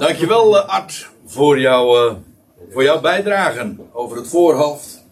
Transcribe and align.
Dankjewel 0.00 0.56
uh, 0.56 0.68
Art 0.68 1.08
voor, 1.26 1.60
jou, 1.60 2.10
uh, 2.10 2.16
voor 2.70 2.82
jouw 2.82 3.00
bijdragen 3.00 3.78
over 3.92 4.16
het 4.16 4.28
voorhoofd. 4.28 5.04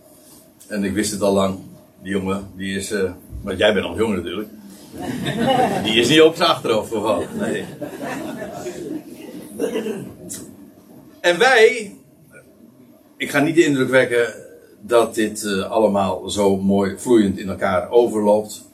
En 0.66 0.84
ik 0.84 0.92
wist 0.92 1.10
het 1.10 1.22
al 1.22 1.32
lang, 1.32 1.58
die 2.02 2.12
jongen, 2.12 2.50
die 2.56 2.76
is, 2.76 2.92
uh, 2.92 3.10
want 3.42 3.58
jij 3.58 3.74
bent 3.74 3.86
nog 3.86 3.98
jong 3.98 4.14
natuurlijk. 4.14 4.48
Die 5.84 6.00
is 6.00 6.08
niet 6.08 6.20
op 6.20 6.36
zijn 6.36 6.48
achterhoofd 6.48 6.92
gevallen, 6.92 7.28
nee. 7.38 7.64
En 11.20 11.38
wij, 11.38 11.96
ik 13.16 13.30
ga 13.30 13.40
niet 13.40 13.54
de 13.54 13.64
indruk 13.64 13.88
wekken 13.88 14.34
dat 14.80 15.14
dit 15.14 15.62
allemaal 15.68 16.30
zo 16.30 16.56
mooi 16.56 16.98
vloeiend 16.98 17.38
in 17.38 17.48
elkaar 17.48 17.90
overloopt. 17.90 18.68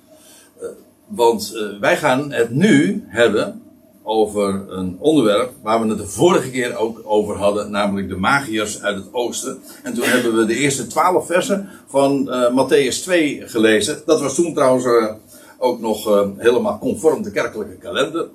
want 1.06 1.52
wij 1.80 1.96
gaan 1.96 2.32
het 2.32 2.50
nu 2.50 3.04
hebben 3.06 3.63
over 4.06 4.64
een 4.68 4.96
onderwerp 4.98 5.50
waar 5.62 5.80
we 5.80 5.88
het 5.88 5.98
de 5.98 6.06
vorige 6.06 6.50
keer 6.50 6.76
ook 6.76 7.00
over 7.04 7.36
hadden, 7.36 7.70
namelijk 7.70 8.08
de 8.08 8.16
magiërs 8.16 8.82
uit 8.82 8.96
het 8.96 9.08
oosten. 9.12 9.62
En 9.82 9.94
toen 9.94 10.04
hebben 10.04 10.36
we 10.36 10.44
de 10.44 10.56
eerste 10.56 10.86
twaalf 10.86 11.26
versen 11.26 11.68
van 11.86 12.28
uh, 12.28 12.48
Matthäus 12.48 13.02
2 13.02 13.42
gelezen. 13.44 14.02
Dat 14.06 14.20
was 14.20 14.34
toen 14.34 14.54
trouwens 14.54 14.84
uh, 14.84 15.12
ook 15.58 15.80
nog 15.80 16.08
uh, 16.08 16.28
helemaal 16.36 16.78
conform 16.78 17.22
de 17.22 17.30
kerkelijke 17.30 17.76
kalender. 17.76 18.26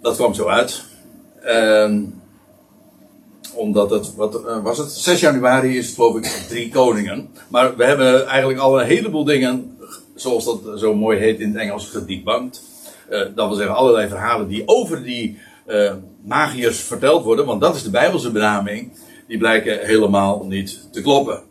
Dat 0.00 0.16
kwam 0.16 0.34
zo 0.34 0.46
uit. 0.46 0.84
Omdat 3.54 3.90
het, 3.90 4.14
wat 4.14 4.40
was 4.62 4.78
het? 4.78 4.90
6 4.90 5.20
januari 5.20 5.78
is 5.78 5.86
het 5.86 5.94
geloof 5.94 6.16
ik 6.16 6.24
drie 6.48 6.68
koningen. 6.68 7.28
Maar 7.48 7.76
we 7.76 7.84
hebben 7.84 8.26
eigenlijk 8.26 8.60
al 8.60 8.80
een 8.80 8.86
heleboel 8.86 9.24
dingen, 9.24 9.78
zoals 10.14 10.44
dat 10.44 10.60
zo 10.76 10.94
mooi 10.94 11.18
heet 11.18 11.40
in 11.40 11.48
het 11.48 11.58
Engels, 11.58 11.88
gedebunked. 11.88 12.62
Uh, 13.10 13.20
dat 13.34 13.48
wil 13.48 13.56
zeggen 13.56 13.76
allerlei 13.76 14.08
verhalen 14.08 14.48
die 14.48 14.62
over 14.66 15.02
die 15.02 15.38
uh, 15.66 15.92
magiërs 16.24 16.78
verteld 16.78 17.24
worden, 17.24 17.46
want 17.46 17.60
dat 17.60 17.76
is 17.76 17.82
de 17.82 17.90
Bijbelse 17.90 18.30
benaming, 18.30 18.92
die 19.26 19.38
blijken 19.38 19.86
helemaal 19.86 20.44
niet 20.44 20.88
te 20.92 21.02
kloppen. 21.02 21.42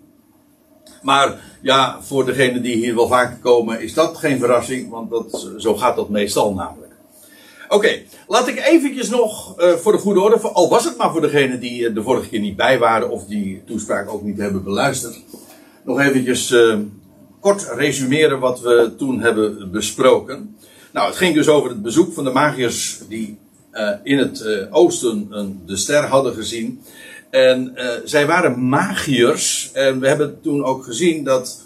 Maar 1.01 1.39
ja, 1.61 1.97
voor 2.01 2.25
degenen 2.25 2.61
die 2.61 2.75
hier 2.75 2.95
wel 2.95 3.07
vaker 3.07 3.37
komen, 3.37 3.81
is 3.81 3.93
dat 3.93 4.17
geen 4.17 4.39
verrassing, 4.39 4.89
want 4.89 5.09
dat, 5.09 5.51
zo 5.57 5.75
gaat 5.75 5.95
dat 5.95 6.09
meestal 6.09 6.53
namelijk. 6.53 6.93
Oké, 7.69 8.01
laat 8.27 8.47
ik 8.47 8.65
eventjes 8.65 9.09
nog 9.09 9.59
uh, 9.59 9.71
voor 9.71 9.91
de 9.91 9.97
goede 9.97 10.19
orde, 10.19 10.39
al 10.39 10.69
was 10.69 10.85
het 10.85 10.97
maar 10.97 11.11
voor 11.11 11.21
degenen 11.21 11.59
die 11.59 11.93
de 11.93 12.03
vorige 12.03 12.29
keer 12.29 12.39
niet 12.39 12.55
bij 12.55 12.79
waren 12.79 13.09
of 13.09 13.25
die 13.25 13.63
toespraak 13.65 14.13
ook 14.13 14.23
niet 14.23 14.37
hebben 14.37 14.63
beluisterd, 14.63 15.21
nog 15.83 15.99
eventjes 15.99 16.55
kort 17.39 17.71
resumeren 17.75 18.39
wat 18.39 18.59
we 18.59 18.93
toen 18.97 19.19
hebben 19.19 19.71
besproken. 19.71 20.57
Nou, 20.95 21.07
het 21.07 21.17
ging 21.17 21.33
dus 21.33 21.47
over 21.47 21.69
het 21.69 21.81
bezoek 21.81 22.13
van 22.13 22.23
de 22.23 22.31
magiërs 22.31 23.01
die 23.09 23.37
uh, 23.73 23.89
in 24.03 24.17
het 24.17 24.39
uh, 24.39 24.75
oosten 24.75 25.27
een, 25.29 25.61
de 25.65 25.77
ster 25.77 26.03
hadden 26.03 26.33
gezien. 26.33 26.81
En 27.29 27.71
uh, 27.75 27.89
zij 28.03 28.25
waren 28.25 28.67
magiërs. 28.69 29.69
En 29.73 29.99
we 29.99 30.07
hebben 30.07 30.41
toen 30.41 30.63
ook 30.63 30.83
gezien 30.83 31.23
dat 31.23 31.63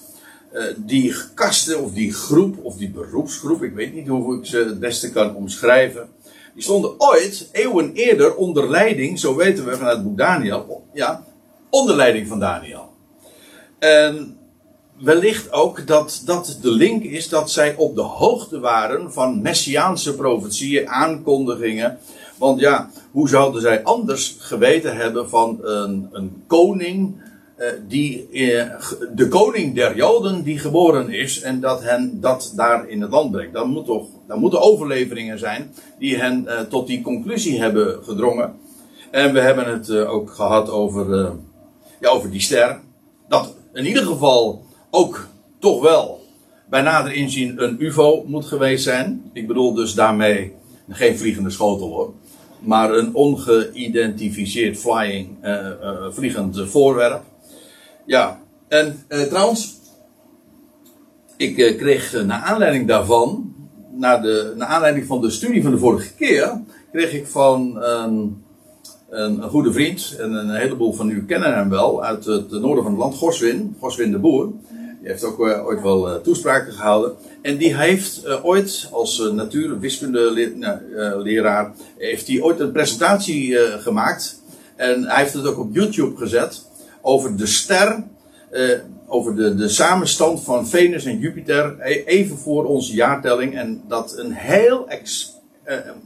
die 0.75 1.15
kasten, 1.33 1.81
of 1.83 1.93
die 1.93 2.13
groep, 2.13 2.65
of 2.65 2.75
die 2.75 2.89
beroepsgroep, 2.89 3.63
ik 3.63 3.73
weet 3.73 3.93
niet 3.93 4.07
hoe 4.07 4.37
ik 4.37 4.45
ze 4.45 4.57
het 4.57 4.79
beste 4.79 5.11
kan 5.11 5.35
omschrijven. 5.35 6.09
Die 6.53 6.63
stonden 6.63 6.93
ooit, 6.97 7.49
eeuwen 7.51 7.93
eerder, 7.93 8.35
onder 8.35 8.69
leiding, 8.69 9.19
zo 9.19 9.35
weten 9.35 9.65
we 9.65 9.75
vanuit 9.75 9.95
het 9.95 10.05
boek 10.05 10.17
Daniel, 10.17 10.87
ja, 10.93 11.25
onder 11.69 11.95
leiding 11.95 12.27
van 12.27 12.39
Daniel. 12.39 12.89
En 13.79 14.38
wellicht 14.99 15.51
ook 15.51 15.87
dat 15.87 16.21
dat 16.25 16.57
de 16.61 16.71
link 16.71 17.03
is 17.03 17.29
dat 17.29 17.51
zij 17.51 17.75
op 17.75 17.95
de 17.95 18.01
hoogte 18.01 18.59
waren 18.59 19.13
van 19.13 19.41
messiaanse 19.41 20.15
profetieën, 20.15 20.89
aankondigingen. 20.89 21.97
Want 22.37 22.59
ja, 22.59 22.89
hoe 23.11 23.29
zouden 23.29 23.61
zij 23.61 23.83
anders 23.83 24.35
geweten 24.39 24.95
hebben 24.95 25.29
van 25.29 25.59
een, 25.61 26.09
een 26.11 26.43
koning, 26.47 27.21
eh, 27.55 27.67
die, 27.87 28.27
eh, 28.31 28.65
de 29.15 29.27
koning 29.27 29.75
der 29.75 29.95
Joden 29.95 30.43
die 30.43 30.59
geboren 30.59 31.09
is 31.09 31.41
en 31.41 31.59
dat 31.59 31.83
hen 31.83 32.21
dat 32.21 32.53
daar 32.55 32.87
in 32.87 33.01
het 33.01 33.11
land 33.11 33.31
brengt. 33.31 33.53
Dan, 33.53 33.69
moet 33.69 33.85
toch, 33.85 34.07
dan 34.27 34.39
moeten 34.39 34.61
overleveringen 34.61 35.39
zijn 35.39 35.73
die 35.99 36.17
hen 36.17 36.47
eh, 36.47 36.59
tot 36.59 36.87
die 36.87 37.01
conclusie 37.01 37.59
hebben 37.59 38.03
gedrongen. 38.03 38.53
En 39.11 39.33
we 39.33 39.39
hebben 39.39 39.71
het 39.71 39.89
eh, 39.89 40.13
ook 40.13 40.31
gehad 40.31 40.69
over, 40.69 41.19
eh, 41.19 41.31
ja, 41.99 42.09
over 42.09 42.31
die 42.31 42.41
ster. 42.41 42.79
Dat 43.27 43.55
in 43.73 43.85
ieder 43.85 44.03
geval 44.03 44.63
ook 44.89 45.27
toch 45.59 45.81
wel 45.81 46.19
bij 46.69 46.81
nader 46.81 47.13
inzien 47.13 47.63
een 47.63 47.75
UFO 47.79 48.23
moet 48.27 48.45
geweest 48.45 48.83
zijn. 48.83 49.29
Ik 49.33 49.47
bedoel 49.47 49.73
dus 49.73 49.93
daarmee 49.93 50.53
geen 50.89 51.17
vliegende 51.17 51.49
schotel 51.49 51.87
hoor. 51.87 52.13
Maar 52.59 52.93
een 52.93 53.15
ongeïdentificeerd 53.15 54.77
flying, 54.77 55.29
uh, 55.43 55.69
vliegend 56.09 56.61
voorwerp. 56.69 57.23
Ja, 58.05 58.39
en 58.67 59.03
uh, 59.09 59.21
trouwens, 59.21 59.77
ik 61.37 61.55
kreeg 61.55 62.23
naar 62.25 62.41
aanleiding 62.41 62.87
daarvan, 62.87 63.53
naar, 63.91 64.21
de, 64.21 64.55
aanleiding 64.57 65.05
van 65.05 65.21
de 65.21 65.29
studie 65.29 65.63
van 65.63 65.71
de 65.71 65.77
vorige 65.77 66.13
keer, 66.13 66.61
kreeg 66.91 67.13
ik 67.13 67.27
van 67.27 67.83
een, 67.83 68.43
een, 69.09 69.41
goede 69.41 69.73
vriend, 69.73 70.15
en 70.19 70.33
een 70.33 70.55
heleboel 70.55 70.93
van 70.93 71.09
u 71.09 71.25
kennen 71.25 71.55
hem 71.55 71.69
wel, 71.69 72.03
uit 72.03 72.25
het 72.25 72.51
noorden 72.51 72.83
van 72.83 72.91
het 72.91 73.01
land, 73.01 73.15
Goswin, 73.15 73.75
Goswin 73.79 74.11
de 74.11 74.19
Boer. 74.19 74.51
Die 74.99 75.09
heeft 75.09 75.23
ook 75.23 75.39
uh, 75.39 75.65
ooit 75.65 75.81
wel 75.81 76.09
uh, 76.09 76.15
toespraken 76.15 76.73
gehouden. 76.73 77.15
En 77.41 77.57
die 77.57 77.75
heeft 77.75 78.21
uh, 78.25 78.45
ooit 78.45 78.87
als 78.91 79.31
natuur- 79.33 79.71
en 79.71 79.79
heeft 81.97 82.27
hij 82.27 82.41
ooit 82.41 82.59
een 82.59 82.71
presentatie 82.71 83.57
gemaakt. 83.57 84.41
En 84.75 85.03
hij 85.03 85.21
heeft 85.21 85.33
het 85.33 85.45
ook 85.45 85.59
op 85.59 85.75
YouTube 85.75 86.17
gezet. 86.17 86.65
Over 87.01 87.37
de 87.37 87.45
ster, 87.45 88.03
over 89.07 89.35
de, 89.35 89.55
de 89.55 89.69
samenstand 89.69 90.43
van 90.43 90.67
Venus 90.67 91.05
en 91.05 91.19
Jupiter. 91.19 91.75
E, 91.79 92.03
even 92.03 92.37
voor 92.37 92.65
onze 92.65 92.93
jaartelling. 92.93 93.57
En 93.57 93.81
dat 93.87 94.17
een 94.17 94.31
heel, 94.31 94.87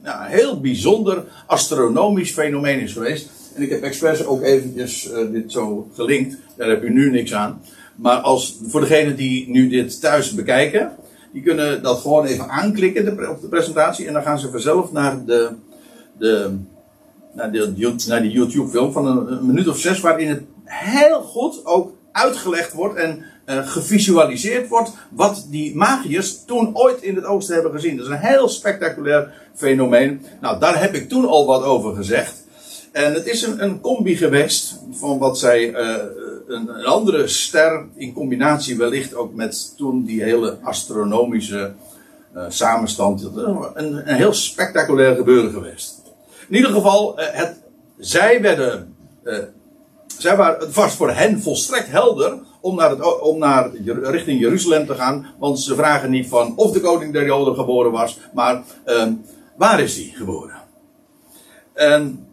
nou, 0.04 0.30
heel 0.30 0.62
bijzonder 0.62 1.24
astronomisch 1.48 2.32
fenomeen 2.32 2.80
is 2.80 2.94
geweest. 2.94 3.30
En 3.56 3.62
ik 3.62 3.70
heb 3.70 3.84
expres 3.84 4.26
ook 4.26 4.42
eventjes 4.42 5.10
dit 5.32 5.52
zo 5.52 5.90
gelinkt. 5.94 6.38
Daar 6.58 6.70
heb 6.70 6.84
u 6.84 6.94
nu 6.94 7.12
niks 7.12 7.34
aan. 7.34 7.62
Maar 7.96 8.18
als, 8.18 8.60
voor 8.68 8.82
degenen 8.82 9.16
die 9.16 9.50
nu 9.50 9.70
dit 9.70 10.02
thuis 10.02 10.34
bekijken, 10.34 10.92
die 11.34 11.42
kunnen 11.42 11.84
dat 11.84 12.00
gewoon 12.00 12.26
even 12.26 12.50
aanklikken 12.50 13.30
op 13.30 13.42
de 13.42 13.48
presentatie. 13.48 14.08
En 14.08 14.14
dan 14.14 14.24
gaan 14.24 14.40
ze 14.40 14.52
vanzelf 14.52 14.92
naar 14.92 15.26
de, 15.26 15.50
de, 16.18 16.56
naar 17.34 17.52
de, 17.52 17.96
naar 18.08 18.26
YouTube 18.26 18.70
film 18.70 18.92
van 18.92 19.08
een, 19.08 19.46
minuut 19.46 19.68
of 19.68 19.78
zes, 19.78 20.00
waarin 20.00 20.30
het 20.30 20.42
heel 20.64 21.22
goed 21.22 21.66
ook 21.66 21.92
uitgelegd 22.12 22.74
wordt 22.74 22.96
en 22.96 23.24
uh, 23.46 23.68
gevisualiseerd 23.68 24.68
wordt 24.68 24.92
wat 25.12 25.48
die 25.50 25.76
magiërs 25.76 26.46
toen 26.46 26.78
ooit 26.78 27.02
in 27.02 27.16
het 27.16 27.26
oosten 27.26 27.54
hebben 27.54 27.72
gezien. 27.72 27.98
Dat 27.98 28.06
is 28.06 28.12
een 28.12 28.18
heel 28.18 28.50
spectaculair 28.50 29.34
fenomeen. 29.56 30.26
Nou, 30.42 30.60
daar 30.60 30.82
heb 30.82 30.94
ik 30.94 31.10
toen 31.10 31.28
al 31.28 31.46
wat 31.46 31.64
over 31.64 31.96
gezegd. 31.96 32.44
En 32.92 33.14
het 33.14 33.28
is 33.28 33.42
een, 33.42 33.64
een 33.64 33.82
combi 33.82 34.16
geweest 34.16 34.80
van 34.92 35.18
wat 35.18 35.40
zij 35.40 35.70
uh, 35.70 35.96
een, 36.48 36.70
andere 36.86 37.28
ster 37.28 37.86
in 37.96 38.14
combinatie 38.14 38.78
wellicht 38.78 39.16
ook 39.16 39.34
met 39.34 39.74
toen 39.78 40.04
die 40.04 40.24
hele 40.24 40.58
astronomische 40.62 41.74
uh, 42.36 42.46
samenstand. 42.48 43.24
Een, 43.24 43.74
een, 43.74 44.16
heel 44.16 44.34
spectaculair 44.34 45.16
gebeuren 45.16 45.52
geweest. 45.52 46.02
In 46.50 46.56
ieder 46.56 46.72
geval, 46.72 47.20
uh, 47.20 47.26
het, 47.32 47.62
zij 47.98 48.42
werden, 48.42 48.96
uh, 49.24 49.38
zij 50.18 50.36
waren, 50.36 50.60
het 50.60 50.76
was 50.76 50.96
voor 50.96 51.12
hen 51.12 51.42
volstrekt 51.42 51.88
helder 51.88 52.40
om 52.62 52.76
naar, 52.76 52.90
het, 52.90 53.22
om 53.22 53.38
naar 53.38 53.76
richting 54.02 54.40
Jeruzalem 54.40 54.86
te 54.86 54.96
gaan. 54.96 55.28
Want 55.40 55.60
ze 55.60 55.76
vragen 55.76 56.10
niet 56.10 56.28
van 56.28 56.54
of 56.56 56.72
de 56.72 56.82
koning 56.82 57.14
der 57.14 57.26
Joden 57.26 57.56
geboren 57.56 57.92
was, 57.92 58.20
maar 58.34 58.64
ehm, 58.86 59.14
waar 59.58 59.80
is 59.80 59.96
hij 59.96 60.12
geboren? 60.16 60.62
En 61.74 62.28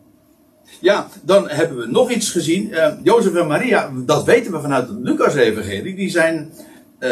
ja, 0.81 1.09
dan 1.23 1.49
hebben 1.49 1.79
we 1.79 1.87
nog 1.87 2.11
iets 2.11 2.31
gezien. 2.31 2.69
Uh, 2.69 2.93
Jozef 3.03 3.35
en 3.35 3.47
Maria, 3.47 3.91
dat 3.95 4.25
weten 4.25 4.53
we 4.53 4.61
vanuit 4.61 4.89
het 4.89 4.99
Lucas-evangelie. 5.01 5.95
Die 5.95 6.11
zijn. 6.11 6.53
Uh, 6.99 7.11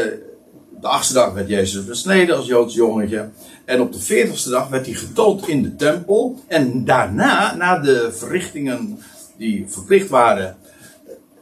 de 0.81 0.89
achtste 0.89 1.15
dag 1.15 1.33
werd 1.33 1.49
Jezus 1.49 1.85
besneden 1.85 2.37
als 2.37 2.47
Joods 2.47 2.75
jongetje. 2.75 3.29
En 3.65 3.81
op 3.81 3.93
de 3.93 4.01
veertigste 4.01 4.51
dag 4.51 4.69
werd 4.69 4.87
hij 4.87 4.95
getoond 4.95 5.49
in 5.49 5.63
de 5.63 5.77
tempel. 5.77 6.41
En 6.47 6.85
daarna, 6.85 7.55
na 7.55 7.79
de 7.79 8.13
verrichtingen 8.13 8.99
die 9.37 9.67
verplicht 9.69 10.09
waren, 10.09 10.57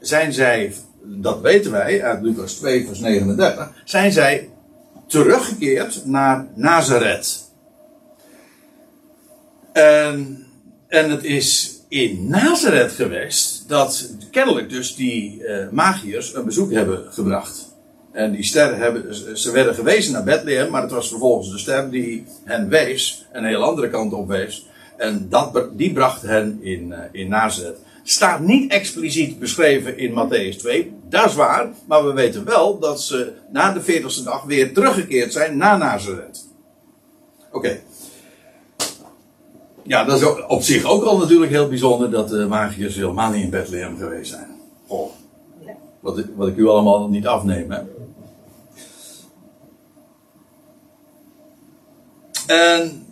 zijn 0.01 0.33
zij, 0.33 0.75
dat 1.03 1.41
weten 1.41 1.71
wij 1.71 2.03
uit 2.03 2.23
Lucas 2.23 2.53
2, 2.53 2.87
vers 2.87 2.99
39, 3.01 3.73
zijn 3.85 4.13
zij 4.13 4.51
teruggekeerd 5.07 6.07
naar 6.07 6.47
Nazareth. 6.55 7.51
En, 9.73 10.47
en 10.89 11.11
het 11.11 11.25
is 11.25 11.76
in 11.89 12.29
Nazareth 12.29 12.93
geweest 12.93 13.69
dat 13.69 14.11
kennelijk 14.31 14.71
dus 14.71 14.95
die 14.95 15.43
uh, 15.43 15.69
magiërs 15.71 16.35
een 16.35 16.45
bezoek 16.45 16.73
hebben 16.73 17.13
gebracht. 17.13 17.75
En 18.13 18.33
die 18.33 18.45
sterren 18.45 18.79
hebben, 18.79 19.15
ze 19.39 19.51
werden 19.51 19.75
gewezen 19.75 20.13
naar 20.13 20.25
Bethlehem, 20.25 20.71
maar 20.71 20.83
het 20.83 20.91
was 20.91 21.09
vervolgens 21.09 21.51
de 21.51 21.59
ster 21.59 21.91
die 21.91 22.27
hen 22.45 22.69
wees, 22.69 23.27
een 23.33 23.45
heel 23.45 23.63
andere 23.63 23.91
kant 23.91 24.13
op 24.13 24.29
wees. 24.29 24.67
En 24.97 25.27
dat, 25.29 25.69
die 25.73 25.93
bracht 25.93 26.23
hen 26.23 26.59
in, 26.63 26.89
uh, 26.89 26.99
in 27.13 27.29
Nazareth. 27.29 27.79
Staat 28.03 28.41
niet 28.41 28.71
expliciet 28.71 29.39
beschreven 29.39 29.99
in 29.99 30.11
Matthäus 30.11 30.57
2, 30.57 30.93
dat 31.09 31.25
is 31.25 31.35
waar, 31.35 31.69
maar 31.87 32.07
we 32.07 32.13
weten 32.13 32.45
wel 32.45 32.79
dat 32.79 33.03
ze 33.03 33.33
na 33.53 33.73
de 33.73 33.81
40ste 33.81 34.25
dag 34.25 34.43
weer 34.43 34.75
teruggekeerd 34.75 35.33
zijn 35.33 35.57
naar 35.57 35.79
Nazareth. 35.79 36.49
Oké. 37.53 37.81
Ja, 39.87 40.05
dat 40.05 40.21
is 40.21 40.27
op 40.47 40.63
zich 40.63 40.85
ook 40.85 41.05
al 41.05 41.19
natuurlijk 41.19 41.51
heel 41.51 41.69
bijzonder 41.69 42.11
dat 42.11 42.29
de 42.29 42.47
magiërs 42.47 42.95
helemaal 42.95 43.31
niet 43.31 43.43
in 43.43 43.51
Bethlehem 43.51 43.97
geweest 43.99 44.31
zijn. 44.31 44.49
Oh. 44.87 45.11
Wat, 46.01 46.19
ik, 46.19 46.27
wat 46.37 46.49
ik 46.49 46.57
u 46.57 46.69
allemaal 46.69 47.09
niet 47.09 47.27
afneem, 47.27 47.71
hè. 47.71 47.79
En, 52.47 53.07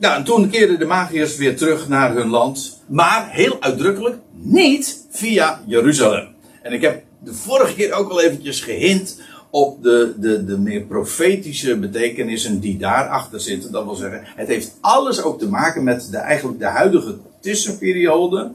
nou, 0.00 0.16
en 0.16 0.24
toen 0.24 0.50
keerden 0.50 0.78
de 0.78 0.84
magiërs 0.84 1.36
weer 1.36 1.56
terug 1.56 1.88
naar 1.88 2.14
hun 2.14 2.28
land. 2.28 2.82
Maar 2.86 3.28
heel 3.30 3.56
uitdrukkelijk 3.60 4.16
niet 4.32 5.06
via 5.10 5.62
Jeruzalem. 5.66 6.28
En 6.62 6.72
ik 6.72 6.80
heb 6.80 7.02
de 7.18 7.34
vorige 7.34 7.74
keer 7.74 7.92
ook 7.92 8.10
al 8.10 8.20
eventjes 8.20 8.60
gehint 8.60 9.20
op 9.50 9.82
de, 9.82 10.14
de, 10.16 10.44
de 10.44 10.58
meer 10.58 10.82
profetische 10.82 11.78
betekenissen 11.78 12.60
die 12.60 12.78
daarachter 12.78 13.40
zitten. 13.40 13.72
Dat 13.72 13.84
wil 13.84 13.94
zeggen, 13.94 14.22
het 14.24 14.48
heeft 14.48 14.76
alles 14.80 15.22
ook 15.22 15.38
te 15.38 15.48
maken 15.48 15.84
met 15.84 16.08
de, 16.10 16.16
eigenlijk 16.16 16.58
de 16.58 16.66
huidige 16.66 17.16
tussenperiode. 17.40 18.50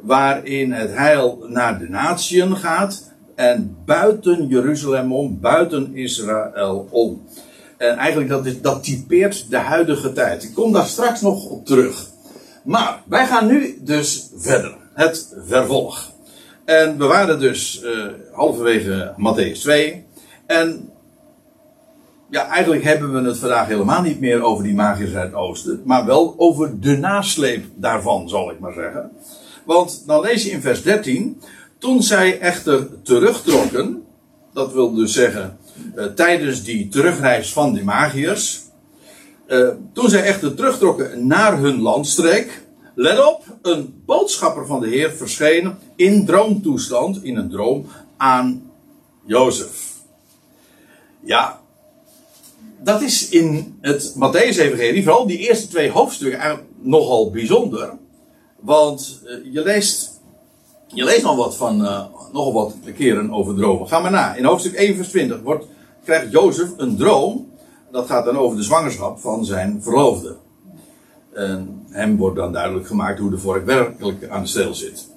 Waarin 0.00 0.72
het 0.72 0.94
heil 0.94 1.46
naar 1.48 1.78
de 1.78 1.88
natieën 1.88 2.56
gaat. 2.56 3.10
En 3.34 3.76
buiten 3.84 4.46
Jeruzalem 4.46 5.12
om, 5.12 5.40
buiten 5.40 5.96
Israël 5.96 6.88
om. 6.90 7.22
En 7.76 7.96
eigenlijk 7.96 8.30
dat, 8.30 8.46
is, 8.46 8.60
dat 8.60 8.84
typeert 8.84 9.50
de 9.50 9.56
huidige 9.56 10.12
tijd. 10.12 10.42
Ik 10.42 10.54
kom 10.54 10.72
daar 10.72 10.86
straks 10.86 11.20
nog 11.20 11.48
op 11.48 11.66
terug. 11.66 12.06
Maar 12.64 13.02
wij 13.06 13.26
gaan 13.26 13.46
nu 13.46 13.78
dus 13.80 14.28
verder. 14.36 14.76
Het 14.94 15.34
vervolg. 15.46 16.10
En 16.64 16.98
we 16.98 17.04
waren 17.04 17.40
dus 17.40 17.82
uh, 17.84 18.06
halverwege 18.32 19.14
Matthäus 19.16 19.60
2. 19.60 20.04
En 20.46 20.90
ja, 22.30 22.46
eigenlijk 22.46 22.84
hebben 22.84 23.12
we 23.12 23.28
het 23.28 23.38
vandaag 23.38 23.66
helemaal 23.66 24.02
niet 24.02 24.20
meer 24.20 24.42
over 24.42 24.64
die 24.64 24.74
magiërs 24.74 25.14
uit 25.14 25.30
het 25.30 25.34
oosten. 25.34 25.82
Maar 25.84 26.06
wel 26.06 26.34
over 26.36 26.80
de 26.80 26.96
nasleep 26.96 27.64
daarvan, 27.74 28.28
zal 28.28 28.50
ik 28.50 28.58
maar 28.58 28.72
zeggen. 28.72 29.10
Want 29.64 30.02
dan 30.06 30.20
lees 30.20 30.44
je 30.44 30.50
in 30.50 30.60
vers 30.60 30.82
13. 30.82 31.40
Toen 31.78 32.02
zij 32.02 32.40
echter 32.40 33.02
terugtrokken. 33.02 34.02
Dat 34.52 34.72
wil 34.72 34.94
dus 34.94 35.12
zeggen 35.12 35.58
uh, 35.96 36.04
tijdens 36.04 36.62
die 36.62 36.88
terugreis 36.88 37.52
van 37.52 37.74
de 37.74 37.84
magiërs. 37.84 38.60
Uh, 39.48 39.68
toen 39.92 40.08
zij 40.10 40.22
echter 40.22 40.54
terugtrokken 40.54 41.26
naar 41.26 41.58
hun 41.58 41.80
landstreek. 41.80 42.62
Let 42.94 43.26
op, 43.26 43.44
een 43.62 44.02
boodschapper 44.06 44.66
van 44.66 44.80
de 44.80 44.88
Heer 44.88 45.10
verscheen 45.10 45.74
in 45.96 46.26
droomtoestand, 46.26 47.24
in 47.24 47.36
een 47.36 47.50
droom, 47.50 47.86
aan 48.16 48.70
Jozef. 49.24 49.91
Ja, 51.24 51.60
dat 52.82 53.02
is 53.02 53.28
in 53.28 53.78
het 53.80 54.14
Matthäus-evangelie, 54.14 55.02
vooral 55.02 55.26
die 55.26 55.38
eerste 55.38 55.68
twee 55.68 55.90
hoofdstukken, 55.90 56.60
nogal 56.80 57.30
bijzonder. 57.30 57.92
Want 58.60 59.22
uh, 59.24 59.52
je 59.52 59.62
leest, 59.62 60.20
je 60.86 61.04
leest 61.04 61.22
nog 61.22 61.36
wat 61.36 61.56
van, 61.56 61.80
uh, 61.80 62.04
nogal 62.32 62.52
wat 62.52 62.74
keren 62.96 63.32
over 63.32 63.54
dromen. 63.54 63.88
Ga 63.88 63.98
maar 63.98 64.10
na. 64.10 64.34
In 64.34 64.44
hoofdstuk 64.44 64.74
1 64.74 64.96
vers 64.96 65.08
20 65.08 65.40
wordt, 65.40 65.66
krijgt 66.04 66.32
Jozef 66.32 66.68
een 66.76 66.96
droom. 66.96 67.50
Dat 67.90 68.06
gaat 68.06 68.24
dan 68.24 68.38
over 68.38 68.56
de 68.56 68.62
zwangerschap 68.62 69.18
van 69.18 69.44
zijn 69.44 69.82
verloofde. 69.82 70.36
En 71.32 71.84
hem 71.90 72.16
wordt 72.16 72.36
dan 72.36 72.52
duidelijk 72.52 72.86
gemaakt 72.86 73.18
hoe 73.18 73.30
de 73.30 73.38
vork 73.38 73.66
werkelijk 73.66 74.28
aan 74.28 74.42
de 74.42 74.48
steel 74.48 74.74
zit. 74.74 75.08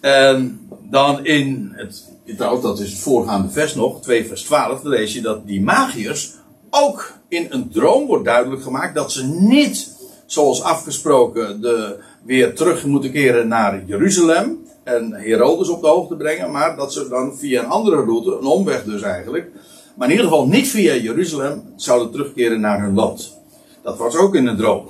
En 0.00 0.68
dan 0.82 1.24
in 1.24 1.72
het, 1.74 2.12
trouwens, 2.34 2.62
dat 2.62 2.78
is 2.78 2.90
het 2.90 2.98
voorgaande 2.98 3.48
vers 3.48 3.74
nog, 3.74 4.00
2 4.00 4.26
vers 4.26 4.42
12, 4.42 4.80
dan 4.80 4.90
lees 4.90 5.12
je 5.12 5.20
dat 5.20 5.46
die 5.46 5.62
magiërs 5.62 6.34
ook 6.70 7.12
in 7.28 7.46
een 7.50 7.70
droom 7.70 8.06
wordt 8.06 8.24
duidelijk 8.24 8.62
gemaakt 8.62 8.94
dat 8.94 9.12
ze 9.12 9.26
niet, 9.26 9.96
zoals 10.26 10.62
afgesproken, 10.62 11.60
de, 11.60 11.98
weer 12.24 12.54
terug 12.54 12.84
moeten 12.84 13.12
keren 13.12 13.48
naar 13.48 13.82
Jeruzalem 13.86 14.64
en 14.84 15.12
Herodes 15.12 15.68
op 15.68 15.80
de 15.80 15.88
hoogte 15.88 16.16
brengen, 16.16 16.50
maar 16.50 16.76
dat 16.76 16.92
ze 16.92 17.08
dan 17.08 17.36
via 17.36 17.62
een 17.62 17.70
andere 17.70 17.96
route, 17.96 18.36
een 18.40 18.46
omweg 18.46 18.84
dus 18.84 19.02
eigenlijk, 19.02 19.50
maar 19.96 20.08
in 20.08 20.14
ieder 20.14 20.30
geval 20.30 20.46
niet 20.46 20.68
via 20.68 20.94
Jeruzalem, 20.94 21.62
zouden 21.76 22.10
terugkeren 22.10 22.60
naar 22.60 22.82
hun 22.82 22.94
land. 22.94 23.38
Dat 23.82 23.98
was 23.98 24.16
ook 24.16 24.34
in 24.34 24.46
een 24.46 24.56
droom. 24.56 24.88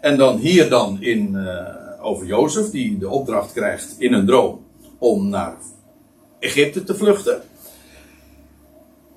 En 0.00 0.16
dan 0.16 0.36
hier 0.36 0.68
dan 0.68 1.02
in, 1.02 1.30
uh, 1.34 2.06
over 2.06 2.26
Jozef, 2.26 2.70
die 2.70 2.98
de 2.98 3.08
opdracht 3.08 3.52
krijgt 3.52 3.94
in 3.98 4.12
een 4.12 4.26
droom 4.26 4.60
om 4.98 5.28
naar 5.28 5.56
Egypte 6.40 6.82
te 6.82 6.94
vluchten. 6.94 7.42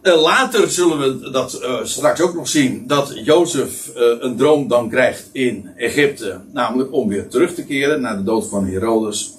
Uh, 0.01 0.21
later 0.21 0.69
zullen 0.71 0.99
we 0.99 1.29
dat 1.29 1.59
uh, 1.61 1.83
straks 1.83 2.21
ook 2.21 2.33
nog 2.33 2.47
zien, 2.47 2.87
dat 2.87 3.11
Jozef 3.23 3.91
een 4.19 4.35
droom 4.37 4.67
dan 4.67 4.89
krijgt 4.89 5.29
in 5.31 5.69
Egypte, 5.75 6.39
namelijk 6.51 6.93
om 6.93 7.07
weer 7.07 7.27
terug 7.27 7.53
te 7.53 7.65
keren 7.65 8.01
naar 8.01 8.17
de 8.17 8.23
dood 8.23 8.47
van 8.47 8.65
Herodes. 8.65 9.33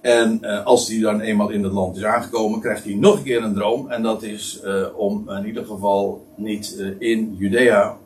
En 0.00 0.64
als 0.64 0.88
hij 0.88 1.00
dan 1.00 1.20
eenmaal 1.20 1.50
in 1.50 1.62
het 1.64 1.72
land 1.72 1.96
is 1.96 2.04
aangekomen, 2.04 2.60
krijgt 2.60 2.84
hij 2.84 2.94
nog 2.94 3.16
een 3.16 3.22
keer 3.22 3.42
een 3.42 3.54
droom. 3.54 3.90
En 3.90 4.02
dat 4.02 4.22
is 4.22 4.60
om 4.96 5.30
in 5.30 5.46
ieder 5.46 5.64
geval 5.64 6.26
niet 6.36 6.84
in 6.98 7.34
Judea 7.38 7.96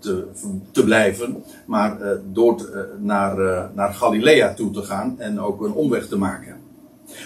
te, 0.00 0.26
te 0.72 0.84
blijven, 0.84 1.44
maar 1.66 1.98
door 2.32 2.68
naar, 2.98 3.36
naar 3.74 3.94
Galilea 3.94 4.54
toe 4.54 4.70
te 4.70 4.82
gaan 4.82 5.14
en 5.18 5.40
ook 5.40 5.60
een 5.60 5.72
omweg 5.72 6.06
te 6.06 6.18
maken. 6.18 6.56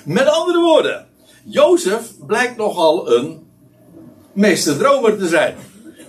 Met 0.05 0.27
andere 0.27 0.61
woorden, 0.61 1.07
Jozef 1.45 2.13
blijkt 2.27 2.57
nogal 2.57 3.13
een 3.13 3.47
meesterdromer 4.33 5.19
te 5.19 5.29
zijn. 5.29 5.55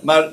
Maar 0.00 0.32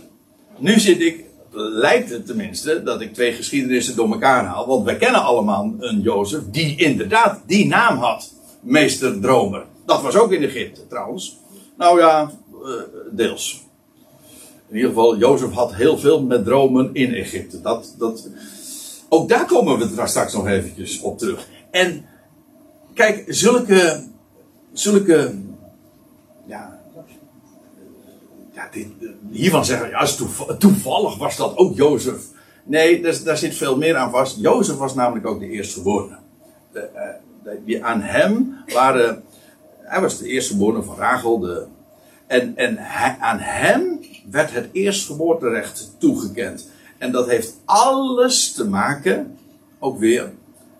nu 0.57 0.79
zit 0.79 1.01
ik 1.01 1.25
lijkt 1.53 2.09
het 2.09 2.25
tenminste 2.25 2.83
dat 2.83 3.01
ik 3.01 3.13
twee 3.13 3.33
geschiedenissen 3.33 3.95
door 3.95 4.11
elkaar 4.11 4.45
haal. 4.45 4.67
Want 4.67 4.85
wij 4.85 4.97
kennen 4.97 5.23
allemaal 5.23 5.73
een 5.79 6.01
Jozef 6.01 6.41
die 6.51 6.75
inderdaad 6.77 7.39
die 7.45 7.67
naam 7.67 7.97
had. 7.97 8.33
Meester 8.61 9.19
Dromer. 9.19 9.65
Dat 9.85 10.01
was 10.01 10.15
ook 10.15 10.31
in 10.31 10.43
Egypte 10.43 10.87
trouwens. 10.87 11.37
Nou 11.77 11.99
ja, 11.99 12.31
uh, 12.63 12.69
deels. 13.11 13.63
In 14.69 14.75
ieder 14.75 14.89
geval, 14.89 15.17
Jozef 15.17 15.51
had 15.51 15.75
heel 15.75 15.97
veel 15.97 16.23
met 16.23 16.45
dromen 16.45 16.89
in 16.93 17.13
Egypte. 17.13 17.61
Dat, 17.61 17.95
dat, 17.97 18.29
ook 19.09 19.29
daar 19.29 19.45
komen 19.45 19.79
we 19.79 20.07
straks 20.07 20.33
nog 20.33 20.47
eventjes 20.47 21.01
op 21.01 21.17
terug. 21.17 21.47
En 21.71 22.05
kijk, 22.93 23.23
zulke, 23.27 24.03
zulke 24.73 25.35
ja, 26.45 26.79
ja, 28.53 28.67
dit, 28.71 28.87
hiervan 29.29 29.65
zeggen 29.65 29.89
ja, 29.89 30.07
toevallig 30.57 31.17
was 31.17 31.37
dat 31.37 31.57
ook 31.57 31.75
Jozef. 31.75 32.25
Nee, 32.63 33.01
daar, 33.01 33.23
daar, 33.23 33.37
zit 33.37 33.55
veel 33.55 33.77
meer 33.77 33.95
aan 33.95 34.11
vast. 34.11 34.37
Jozef 34.39 34.75
was 34.75 34.93
namelijk 34.93 35.25
ook 35.25 35.39
de 35.39 35.49
eerstgeborene. 35.49 36.17
De, 36.71 36.89
uh, 37.45 37.55
de, 37.65 37.83
aan 37.83 38.01
hem 38.01 38.55
waren, 38.73 39.23
hij 39.77 40.01
was 40.01 40.17
de 40.17 40.27
eerstgeborene 40.27 40.83
van 40.83 40.95
Rachel. 40.95 41.39
De, 41.39 41.65
en 42.27 42.55
en 42.55 42.79
aan 43.19 43.39
hem 43.39 43.99
werd 44.29 44.51
het 44.51 44.69
eerstgeboorterecht 44.71 45.95
toegekend. 45.97 46.69
En 46.97 47.11
dat 47.11 47.27
heeft 47.27 47.53
alles 47.65 48.51
te 48.51 48.67
maken, 48.67 49.37
ook 49.79 49.99
weer, 49.99 50.31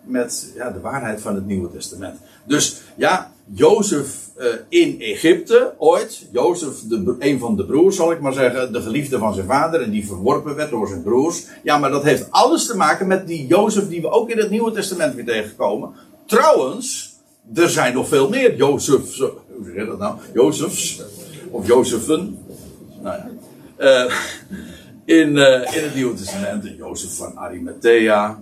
met 0.03 0.51
ja, 0.55 0.71
de 0.71 0.79
waarheid 0.79 1.21
van 1.21 1.35
het 1.35 1.45
Nieuwe 1.45 1.71
Testament. 1.71 2.19
Dus 2.43 2.81
ja, 2.95 3.31
Jozef 3.53 4.29
uh, 4.37 4.47
in 4.69 5.01
Egypte, 5.01 5.73
ooit. 5.77 6.27
Jozef, 6.31 6.79
de, 6.87 7.15
een 7.19 7.39
van 7.39 7.55
de 7.55 7.65
broers, 7.65 7.95
zal 7.95 8.11
ik 8.11 8.19
maar 8.19 8.33
zeggen. 8.33 8.73
De 8.73 8.81
geliefde 8.81 9.17
van 9.17 9.33
zijn 9.33 9.45
vader. 9.45 9.81
En 9.81 9.91
die 9.91 10.05
verworpen 10.05 10.55
werd 10.55 10.69
door 10.69 10.87
zijn 10.87 11.03
broers. 11.03 11.45
Ja, 11.63 11.77
maar 11.77 11.91
dat 11.91 12.03
heeft 12.03 12.31
alles 12.31 12.65
te 12.65 12.77
maken 12.77 13.07
met 13.07 13.27
die 13.27 13.47
Jozef 13.47 13.87
die 13.87 14.01
we 14.01 14.09
ook 14.09 14.29
in 14.29 14.37
het 14.37 14.49
Nieuwe 14.49 14.71
Testament 14.71 15.15
weer 15.15 15.25
tegenkomen. 15.25 15.93
Trouwens, 16.25 17.15
er 17.53 17.69
zijn 17.69 17.93
nog 17.93 18.07
veel 18.07 18.29
meer 18.29 18.55
Jozefs. 18.55 19.19
Hoe 19.19 19.65
zeg 19.65 19.75
je 19.75 19.85
dat 19.85 19.99
nou? 19.99 20.15
Jozefs. 20.33 21.01
Of 21.49 21.67
Jozefen. 21.67 22.37
Nou 23.01 23.17
ja. 23.17 23.29
Uh, 23.77 24.13
in, 25.17 25.27
in 25.27 25.83
het 25.83 25.95
Nieuwe 25.95 26.13
Testament. 26.13 26.73
Jozef 26.77 27.15
van 27.15 27.37
Arimathea. 27.37 28.39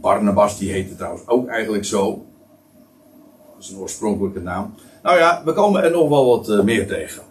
Barnabas, 0.00 0.58
die 0.58 0.72
heette 0.72 0.96
trouwens 0.96 1.26
ook 1.26 1.48
eigenlijk 1.48 1.84
zo. 1.84 2.26
Dat 3.54 3.64
is 3.64 3.70
een 3.70 3.78
oorspronkelijke 3.78 4.40
naam. 4.40 4.74
Nou 5.02 5.18
ja, 5.18 5.42
we 5.44 5.52
komen 5.52 5.82
er 5.82 5.90
nog 5.90 6.08
wel 6.08 6.26
wat 6.26 6.48
uh, 6.48 6.62
meer 6.62 6.86
tegen. 6.86 7.22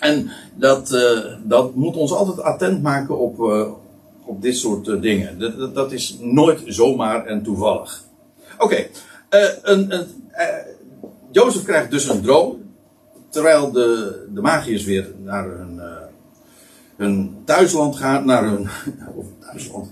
En 0.00 0.30
dat, 0.54 0.92
uh, 0.92 1.34
dat 1.44 1.74
moet 1.74 1.96
ons 1.96 2.12
altijd 2.12 2.40
attent 2.40 2.82
maken 2.82 3.18
op, 3.18 3.38
uh, 3.38 3.68
op 4.24 4.42
dit 4.42 4.56
soort 4.56 5.02
dingen. 5.02 5.38
Dat, 5.38 5.74
dat, 5.74 5.92
is 5.92 6.16
nooit 6.20 6.62
zomaar 6.66 7.26
en 7.26 7.42
toevallig. 7.42 8.04
Oké, 8.58 8.64
okay. 8.64 8.90
een, 9.62 10.06
Jozef 11.30 11.64
krijgt 11.64 11.90
dus 11.90 12.08
een 12.08 12.22
droom. 12.22 12.58
Terwijl 13.28 13.72
de, 13.72 14.26
de 14.34 14.40
magiërs 14.40 14.84
weer 14.84 15.14
naar 15.22 15.48
hun, 15.48 15.80
hun 16.96 17.36
thuisland 17.44 17.96
gaan. 17.96 18.26
Naar 18.26 18.44
hun. 18.44 18.68
Of 19.18 19.26
thuisland. 19.40 19.90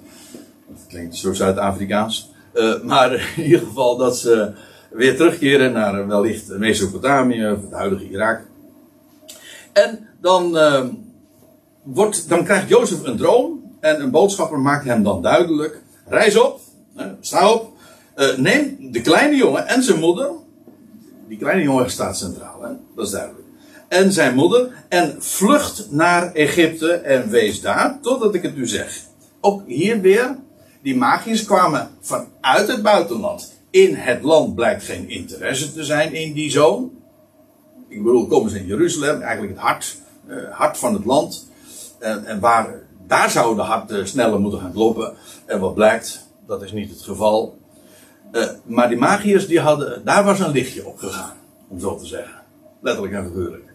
Klinkt 0.89 1.17
zo 1.17 1.33
Zuid-Afrikaans. 1.33 2.31
Uh, 2.55 2.83
maar 2.83 3.13
in 3.37 3.45
ieder 3.45 3.59
geval 3.67 3.97
dat 3.97 4.19
ze 4.19 4.53
weer 4.91 5.17
terugkeren 5.17 5.73
naar 5.73 6.07
wellicht 6.07 6.49
Mesopotamië, 6.49 7.51
of 7.51 7.63
het 7.63 7.73
huidige 7.73 8.09
Irak. 8.09 8.41
En 9.73 10.09
dan, 10.21 10.57
uh, 10.57 10.85
wordt, 11.83 12.29
dan 12.29 12.45
krijgt 12.45 12.69
Jozef 12.69 13.03
een 13.03 13.17
droom. 13.17 13.77
En 13.81 14.01
een 14.01 14.11
boodschapper 14.11 14.59
maakt 14.59 14.85
hem 14.85 15.03
dan 15.03 15.23
duidelijk: 15.23 15.81
reis 16.07 16.37
op, 16.37 16.61
sta 17.21 17.53
op, 17.53 17.73
uh, 18.17 18.37
neem 18.37 18.93
de 18.93 19.01
kleine 19.01 19.37
jongen 19.37 19.67
en 19.67 19.83
zijn 19.83 19.99
moeder. 19.99 20.31
Die 21.29 21.39
kleine 21.39 21.63
jongen 21.63 21.91
staat 21.91 22.19
centraal, 22.19 22.63
hè? 22.63 22.71
dat 22.97 23.05
is 23.05 23.11
duidelijk. 23.11 23.47
En 23.89 24.13
zijn 24.13 24.35
moeder. 24.35 24.71
En 24.89 25.17
vlucht 25.19 25.87
naar 25.91 26.33
Egypte 26.33 26.93
en 26.93 27.29
wees 27.29 27.61
daar 27.61 27.99
totdat 28.03 28.35
ik 28.35 28.43
het 28.43 28.57
u 28.57 28.67
zeg. 28.67 29.01
Ook 29.41 29.63
hier 29.67 30.01
weer. 30.01 30.37
Die 30.83 30.97
magiërs 30.97 31.45
kwamen 31.45 31.91
vanuit 32.01 32.69
het 32.69 32.83
buitenland. 32.83 33.53
In 33.71 33.95
het 33.95 34.23
land 34.23 34.55
blijkt 34.55 34.85
geen 34.85 35.09
interesse 35.09 35.73
te 35.73 35.85
zijn 35.85 36.13
in 36.13 36.33
die 36.33 36.51
zoon. 36.51 36.93
Ik 37.89 38.03
bedoel, 38.03 38.27
komen 38.27 38.51
ze 38.51 38.59
in 38.59 38.67
Jeruzalem, 38.67 39.21
eigenlijk 39.21 39.53
het 39.53 39.63
hart, 39.63 39.97
uh, 40.29 40.51
hart 40.51 40.79
van 40.79 40.95
het 40.95 41.05
land. 41.05 41.51
En, 41.99 42.25
en 42.25 42.41
waar, 42.41 42.83
daar 43.07 43.31
zouden 43.31 43.57
de 43.57 43.71
harten 43.71 44.09
sneller 44.09 44.41
moeten 44.41 44.61
gaan 44.61 44.73
kloppen. 44.73 45.15
En 45.47 45.61
wat 45.61 45.75
blijkt, 45.75 46.29
dat 46.47 46.63
is 46.63 46.73
niet 46.73 46.91
het 46.91 47.03
geval. 47.03 47.59
Uh, 48.33 48.47
maar 48.65 48.89
die 48.89 48.99
magiërs, 48.99 49.47
die 49.47 49.61
hadden, 49.61 50.05
daar 50.05 50.25
was 50.25 50.41
een 50.41 50.51
lichtje 50.51 50.87
op 50.87 50.99
gegaan. 50.99 51.37
Om 51.69 51.81
zo 51.81 51.97
te 51.97 52.07
zeggen. 52.07 52.43
Letterlijk 52.81 53.15
en 53.15 53.25
figuurlijk. 53.25 53.73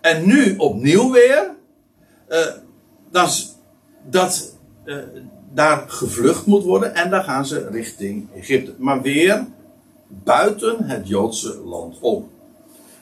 En 0.00 0.26
nu 0.26 0.56
opnieuw 0.56 1.12
weer. 1.12 1.52
Dat, 3.10 3.56
dat 4.10 4.56
daar 5.54 5.84
gevlucht 5.86 6.46
moet 6.46 6.64
worden. 6.64 6.94
En 6.94 7.10
dan 7.10 7.24
gaan 7.24 7.46
ze 7.46 7.68
richting 7.70 8.28
Egypte. 8.36 8.74
Maar 8.78 9.02
weer 9.02 9.46
buiten 10.08 10.84
het 10.84 11.08
Joodse 11.08 11.60
land 11.64 11.96
om. 12.00 12.30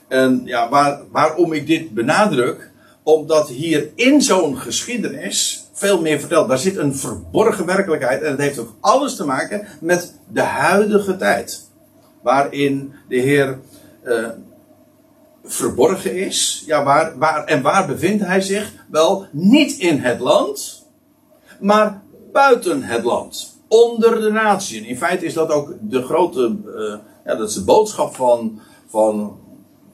En 0.07 0.41
ja, 0.45 0.69
waar, 0.69 1.01
waarom 1.11 1.53
ik 1.53 1.67
dit 1.67 1.93
benadruk. 1.93 2.71
Omdat 3.03 3.49
hier 3.49 3.89
in 3.95 4.21
zo'n 4.21 4.57
geschiedenis 4.57 5.67
veel 5.73 6.01
meer 6.01 6.19
verteld. 6.19 6.47
Daar 6.47 6.57
zit 6.57 6.77
een 6.77 6.95
verborgen 6.95 7.65
werkelijkheid. 7.65 8.21
En 8.21 8.31
het 8.31 8.39
heeft 8.39 8.59
ook 8.59 8.73
alles 8.79 9.15
te 9.15 9.25
maken 9.25 9.67
met 9.79 10.13
de 10.27 10.41
huidige 10.41 11.15
tijd. 11.15 11.69
Waarin 12.21 12.93
de 13.07 13.17
Heer 13.17 13.59
uh, 14.03 14.27
verborgen 15.43 16.15
is. 16.15 16.63
Ja, 16.65 16.83
waar, 16.83 17.17
waar, 17.17 17.45
en 17.45 17.61
waar 17.61 17.87
bevindt 17.87 18.25
hij 18.25 18.41
zich? 18.41 18.71
Wel, 18.89 19.27
niet 19.31 19.77
in 19.77 19.99
het 19.99 20.19
land, 20.19 20.87
maar 21.59 22.01
buiten 22.33 22.83
het 22.83 23.03
land. 23.03 23.57
Onder 23.67 24.21
de 24.21 24.31
natieën. 24.31 24.85
In 24.85 24.97
feite 24.97 25.25
is 25.25 25.33
dat 25.33 25.49
ook 25.49 25.73
de 25.81 26.01
grote, 26.01 26.55
uh, 26.65 26.95
ja, 27.25 27.35
dat 27.35 27.49
is 27.49 27.55
de 27.55 27.63
boodschap 27.63 28.15
van, 28.15 28.59
van, 28.87 29.39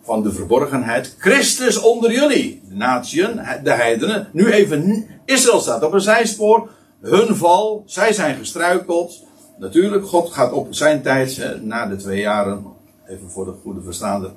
van 0.01 0.24
de 0.24 0.31
verborgenheid. 0.31 1.15
Christus 1.19 1.77
onder 1.81 2.12
jullie. 2.12 2.62
De 2.69 2.75
natieën, 2.75 3.41
de 3.63 3.72
heidenen. 3.72 4.29
Nu 4.34 4.51
even, 4.51 5.08
Israël 5.25 5.60
staat 5.60 5.84
op 5.84 5.93
een 5.93 6.01
zijspoor. 6.01 6.69
Hun 7.01 7.36
val, 7.36 7.84
zij 7.86 8.13
zijn 8.13 8.36
gestruikeld. 8.36 9.24
Natuurlijk, 9.58 10.05
God 10.05 10.31
gaat 10.31 10.51
op 10.51 10.67
zijn 10.69 11.01
tijd, 11.01 11.36
hè, 11.36 11.62
na 11.62 11.86
de 11.86 11.96
twee 11.96 12.19
jaren, 12.19 12.65
even 13.08 13.29
voor 13.29 13.46
de 13.46 13.53
goede 13.62 13.81
verstaander, 13.81 14.31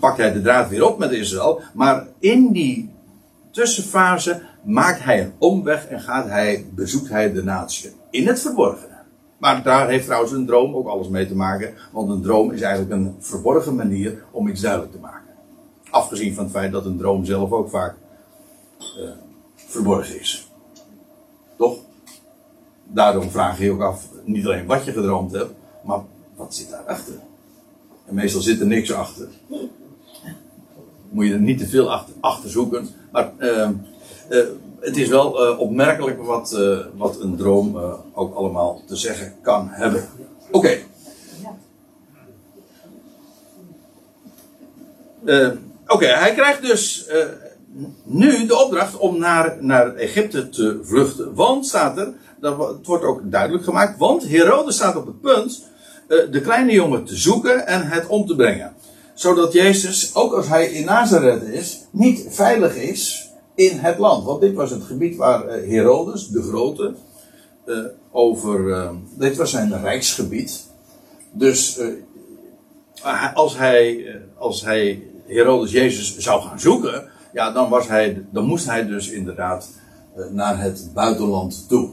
pakt 0.00 0.16
hij 0.16 0.32
de 0.32 0.42
draad 0.42 0.68
weer 0.68 0.86
op 0.86 0.98
met 0.98 1.10
Israël. 1.10 1.60
Maar 1.74 2.06
in 2.18 2.52
die 2.52 2.90
tussenfase 3.52 4.42
maakt 4.64 5.02
hij 5.02 5.22
een 5.22 5.32
omweg 5.38 5.86
en 5.86 6.00
gaat 6.00 6.28
hij, 6.28 6.66
bezoekt 6.74 7.08
hij 7.08 7.32
de 7.32 7.42
natie. 7.42 7.90
In 8.10 8.26
het 8.26 8.40
verborgene. 8.40 8.92
Maar 9.38 9.62
daar 9.62 9.88
heeft 9.88 10.04
trouwens 10.04 10.32
een 10.32 10.46
droom 10.46 10.74
ook 10.74 10.88
alles 10.88 11.08
mee 11.08 11.26
te 11.26 11.34
maken. 11.34 11.74
Want 11.92 12.10
een 12.10 12.22
droom 12.22 12.50
is 12.50 12.60
eigenlijk 12.60 12.94
een 12.94 13.16
verborgen 13.18 13.74
manier 13.74 14.24
om 14.30 14.48
iets 14.48 14.60
duidelijk 14.60 14.92
te 14.92 14.98
maken. 14.98 15.30
Afgezien 15.90 16.34
van 16.34 16.44
het 16.44 16.52
feit 16.52 16.72
dat 16.72 16.84
een 16.84 16.98
droom 16.98 17.24
zelf 17.24 17.52
ook 17.52 17.70
vaak 17.70 17.94
uh, 18.78 19.10
verborgen 19.54 20.20
is. 20.20 20.48
Toch? 21.56 21.78
Daarom 22.84 23.30
vraag 23.30 23.58
je 23.58 23.64
je 23.64 23.70
ook 23.70 23.80
af, 23.80 24.08
niet 24.24 24.44
alleen 24.44 24.66
wat 24.66 24.84
je 24.84 24.92
gedroomd 24.92 25.32
hebt, 25.32 25.52
maar 25.84 26.00
wat 26.36 26.54
zit 26.54 26.70
daarachter? 26.70 27.14
En 28.06 28.14
meestal 28.14 28.40
zit 28.40 28.60
er 28.60 28.66
niks 28.66 28.92
achter. 28.92 29.28
Moet 31.10 31.26
je 31.26 31.32
er 31.32 31.40
niet 31.40 31.58
te 31.58 31.68
veel 31.68 31.92
achter, 31.92 32.14
achter 32.20 32.50
zoeken. 32.50 32.88
Maar 33.12 33.32
uh, 33.38 33.68
uh, 34.30 34.44
het 34.80 34.96
is 34.96 35.08
wel 35.08 35.46
uh, 35.46 35.58
opmerkelijk 35.60 36.22
wat, 36.22 36.60
wat 36.96 37.20
een 37.20 37.36
droom 37.36 37.78
ook 38.14 38.34
allemaal 38.34 38.82
te 38.86 38.96
zeggen 38.96 39.34
kan 39.42 39.68
hebben. 39.70 40.08
Oké. 40.50 40.78
Okay. 45.24 45.56
Oké, 45.86 46.06
hij 46.06 46.34
krijgt 46.34 46.62
dus 46.62 47.08
nu 48.04 48.46
de 48.46 48.64
opdracht 48.64 48.96
om 48.96 49.18
naar, 49.18 49.56
naar 49.60 49.94
Egypte 49.94 50.48
te 50.48 50.80
vluchten. 50.82 51.34
Want 51.34 51.66
staat 51.66 51.98
er, 51.98 52.12
dat, 52.40 52.58
het 52.58 52.86
wordt 52.86 53.04
ook 53.04 53.20
duidelijk 53.30 53.64
gemaakt, 53.64 53.98
want 53.98 54.28
Herodes 54.28 54.74
staat 54.74 54.96
op 54.96 55.06
het 55.06 55.20
punt 55.20 55.70
eh, 56.08 56.18
de 56.30 56.40
kleine 56.40 56.72
jongen 56.72 57.04
te 57.04 57.16
zoeken 57.16 57.66
en 57.66 57.88
het 57.88 58.06
om 58.06 58.26
te 58.26 58.36
brengen. 58.36 58.74
Zodat 59.14 59.52
Jezus, 59.52 60.14
ook 60.14 60.32
als 60.32 60.48
hij 60.48 60.66
in 60.66 60.84
Nazareth 60.84 61.42
is, 61.42 61.86
niet 61.90 62.26
veilig 62.28 62.76
is 62.76 63.30
in 63.54 63.78
het 63.78 63.98
land. 63.98 64.24
Want 64.24 64.40
dit 64.40 64.54
was 64.54 64.70
het 64.70 64.82
gebied 64.82 65.16
waar 65.16 65.46
eh, 65.46 65.68
Herodes, 65.70 66.28
de 66.28 66.42
grote, 66.42 66.94
uh, 67.66 67.84
over. 68.10 68.90
dit 69.18 69.36
was 69.36 69.50
zijn 69.50 69.80
rijksgebied. 69.80 70.66
Dus 71.32 71.80
als, 73.34 73.56
hij, 73.56 74.06
als 74.38 74.64
hij 74.64 75.02
Herodes 75.26 75.70
Jezus 75.70 76.16
zou 76.18 76.42
gaan 76.42 76.60
zoeken, 76.60 77.10
ja, 77.32 77.50
dan, 77.50 77.68
was 77.70 77.88
hij, 77.88 78.24
dan 78.30 78.44
moest 78.44 78.66
hij 78.66 78.86
dus 78.86 79.10
inderdaad 79.10 79.70
naar 80.30 80.60
het 80.60 80.90
buitenland 80.94 81.68
toe. 81.68 81.90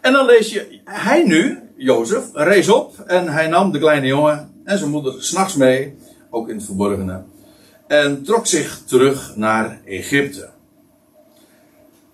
En 0.00 0.12
dan 0.12 0.26
lees 0.26 0.52
je, 0.52 0.80
hij 0.84 1.24
nu, 1.24 1.58
Jozef, 1.76 2.24
rees 2.32 2.68
op 2.68 2.98
en 3.06 3.28
hij 3.28 3.46
nam 3.46 3.72
de 3.72 3.78
kleine 3.78 4.06
jongen 4.06 4.49
en 4.64 4.78
zijn 4.78 4.90
moeder 4.90 5.22
s'nachts 5.22 5.54
mee, 5.54 5.96
ook 6.30 6.48
in 6.48 6.56
het 6.56 6.64
verborgene, 6.64 7.22
en 7.86 8.22
trok 8.22 8.46
zich 8.46 8.82
terug 8.84 9.36
naar 9.36 9.80
Egypte. 9.84 10.50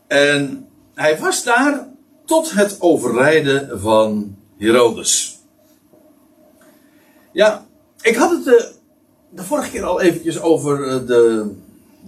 En 0.07 0.69
hij 0.95 1.19
was 1.19 1.45
daar 1.45 1.89
tot 2.25 2.53
het 2.53 2.77
overlijden 2.81 3.81
van 3.81 4.37
Herodes. 4.59 5.39
Ja, 7.33 7.67
ik 8.01 8.15
had 8.15 8.31
het 8.31 8.45
de, 8.45 8.73
de 9.31 9.43
vorige 9.43 9.71
keer 9.71 9.85
al 9.85 10.01
eventjes 10.01 10.41
over 10.41 10.89
eh, 10.89 11.07
de, 11.07 11.51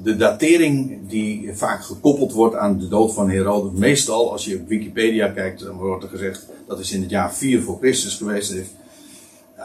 de 0.02 0.16
datering 0.16 1.09
die 1.09 1.50
vaak 1.54 1.85
gekoppeld 1.85 2.33
wordt 2.33 2.57
aan 2.57 2.78
de 2.78 2.88
dood 2.88 3.14
van 3.14 3.30
Herodes. 3.30 3.78
Meestal, 3.78 4.33
als 4.33 4.45
je 4.45 4.57
op 4.57 4.68
Wikipedia 4.68 5.28
kijkt, 5.28 5.61
dan 5.61 5.76
wordt 5.76 6.02
er 6.04 6.11
gezegd 6.11 6.47
dat 6.66 6.78
is 6.78 6.92
in 6.92 7.00
het 7.00 7.11
jaar 7.11 7.35
4 7.35 7.62
voor 7.62 7.78
Christus 7.78 8.14
geweest. 8.14 8.54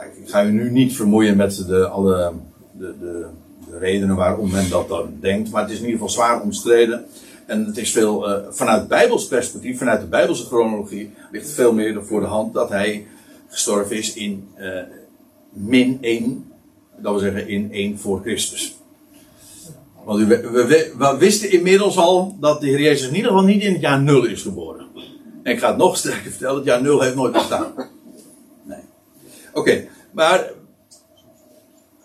Ik 0.02 0.30
ga 0.30 0.44
u 0.44 0.52
nu 0.52 0.72
niet 0.72 0.96
vermoeien 0.96 1.38
met 1.38 1.64
de, 1.68 1.88
alle 1.88 2.34
de, 2.72 2.94
de, 3.00 3.26
de, 3.70 3.78
redenen 3.78 4.16
waarom 4.16 4.52
men 4.52 4.70
dat 4.70 4.88
dan 4.88 5.18
denkt, 5.20 5.52
maar 5.52 5.62
het 5.62 5.72
is 5.72 5.78
in 5.78 5.86
ieder 5.86 6.00
geval 6.00 6.14
zwaar 6.14 6.42
omstreden. 6.42 7.06
En 7.46 7.66
het 7.66 7.78
is 7.78 7.92
veel, 7.92 8.30
uh, 8.30 8.38
vanuit 8.50 8.88
Bijbels 8.88 9.28
perspectief, 9.28 9.78
vanuit 9.78 10.02
de 10.02 10.08
Bijbelse 10.08 10.46
chronologie, 10.46 11.14
ligt 11.32 11.50
veel 11.50 11.74
meer 11.74 12.06
voor 12.06 12.20
de 12.20 12.26
hand 12.26 12.54
dat 12.54 12.70
hij 12.70 13.08
gestorven 13.48 13.96
is 13.96 14.14
in 14.14 14.48
uh, 14.58 14.80
min 15.50 15.98
1, 16.02 16.52
dat 16.98 17.12
wil 17.12 17.22
zeggen 17.22 17.48
in 17.48 17.72
1 17.72 18.00
voor 18.00 18.22
Christus. 18.22 18.78
Want 20.04 20.20
we, 20.20 20.50
we, 20.52 20.94
we, 20.98 21.16
wisten 21.20 21.52
inmiddels 21.52 21.98
al 21.98 22.38
dat 22.40 22.62
de 22.62 22.68
Heer 22.68 22.82
Jezus 22.82 23.08
in 23.08 23.16
ieder 23.16 23.32
geval 23.32 23.46
niet 23.46 23.64
in 23.64 23.72
het 23.72 23.82
jaar 23.82 24.02
0 24.02 24.26
is 24.26 24.42
geboren. 24.42 24.86
En 25.44 25.52
ik 25.52 25.60
ga 25.60 25.68
het 25.68 25.78
nog 25.78 25.98
sterker 25.98 26.32
vertellen, 26.32 26.56
het 26.56 26.66
jaar 26.66 26.82
0 26.82 27.02
heeft 27.02 27.16
nooit 27.16 27.34
bestaan. 27.34 27.74
Oké, 29.54 29.88
maar 30.12 30.52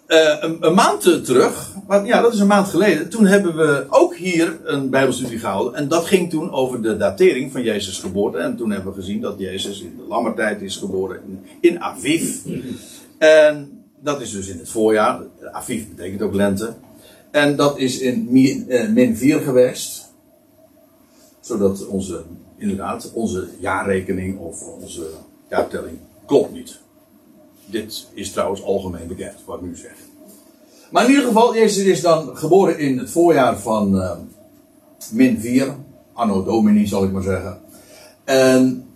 uh, 0.09 0.37
een, 0.61 0.75
maand 0.75 1.25
terug, 1.25 1.75
ja 2.05 2.21
dat 2.21 2.33
is 2.33 2.41
een 2.41 2.47
maand 2.47 2.69
geleden, 2.69 3.09
toen 3.09 3.27
hebben 3.27 3.57
we 3.57 3.87
ook 3.89 4.17
hier 4.17 4.59
een 4.65 4.91
bijbelstudie 4.91 5.39
gehouden. 5.39 5.75
En 5.75 5.89
dat 5.89 6.05
ging 6.05 6.31
toen 6.31 6.53
over 6.53 6.83
de 6.83 6.97
datering 6.97 7.53
van 7.53 7.63
Jezus' 7.63 7.99
geboorte. 7.99 8.39
En 8.39 8.57
toen 8.57 8.71
hebben 8.71 8.93
we 8.93 9.01
gezien 9.01 9.21
dat 9.21 9.39
Jezus 9.39 9.81
in 9.81 9.95
de 9.97 10.05
lammertijd 10.09 10.63
is 10.63 10.77
geboren 10.77 11.21
in, 11.61 11.81
Aviv. 11.81 12.37
En 13.19 13.85
dat 14.01 14.21
is 14.21 14.31
dus 14.31 14.49
in 14.49 14.59
het 14.59 14.69
voorjaar. 14.69 15.21
Aviv 15.53 15.85
betekent 15.89 16.23
ook 16.23 16.35
lente. 16.35 16.75
En 17.31 17.57
dat 17.57 17.79
is 17.79 17.99
in 17.99 18.29
min 18.93 19.17
4 19.17 19.37
eh, 19.37 19.45
geweest. 19.45 20.13
Zodat 21.41 21.87
onze, 21.87 22.23
inderdaad, 22.57 23.11
onze 23.13 23.49
jaarrekening 23.61 24.39
of 24.39 24.63
onze 24.63 25.07
jaartelling 25.49 25.99
klopt 26.27 26.53
niet. 26.53 26.81
Dit 27.71 28.07
is 28.15 28.33
trouwens 28.33 28.63
algemeen 28.63 29.07
bekend, 29.07 29.35
wat 29.45 29.59
ik 29.59 29.67
nu 29.67 29.77
zeg. 29.77 29.95
Maar 30.91 31.05
in 31.05 31.11
ieder 31.11 31.25
geval, 31.25 31.55
Jezus 31.55 31.85
is 31.85 32.01
dan 32.01 32.37
geboren 32.37 32.79
in 32.79 32.99
het 32.99 33.11
voorjaar 33.11 33.59
van 33.59 33.97
uh, 33.97 34.13
min 35.13 35.41
4. 35.41 35.75
Anno 36.13 36.45
Domini, 36.45 36.87
zal 36.87 37.05
ik 37.05 37.13
maar 37.13 37.23
zeggen. 37.23 37.61
En 38.25 38.87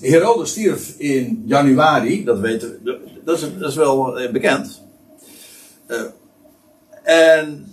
Herodes 0.00 0.50
stierf 0.50 0.94
in 0.98 1.42
januari, 1.46 2.24
dat 2.24 2.38
weten 2.38 2.68
we, 2.68 2.98
dat 3.24 3.42
is, 3.42 3.58
dat 3.58 3.70
is 3.70 3.76
wel 3.76 4.18
eh, 4.18 4.32
bekend. 4.32 4.82
Uh, 5.88 6.00
en 7.02 7.66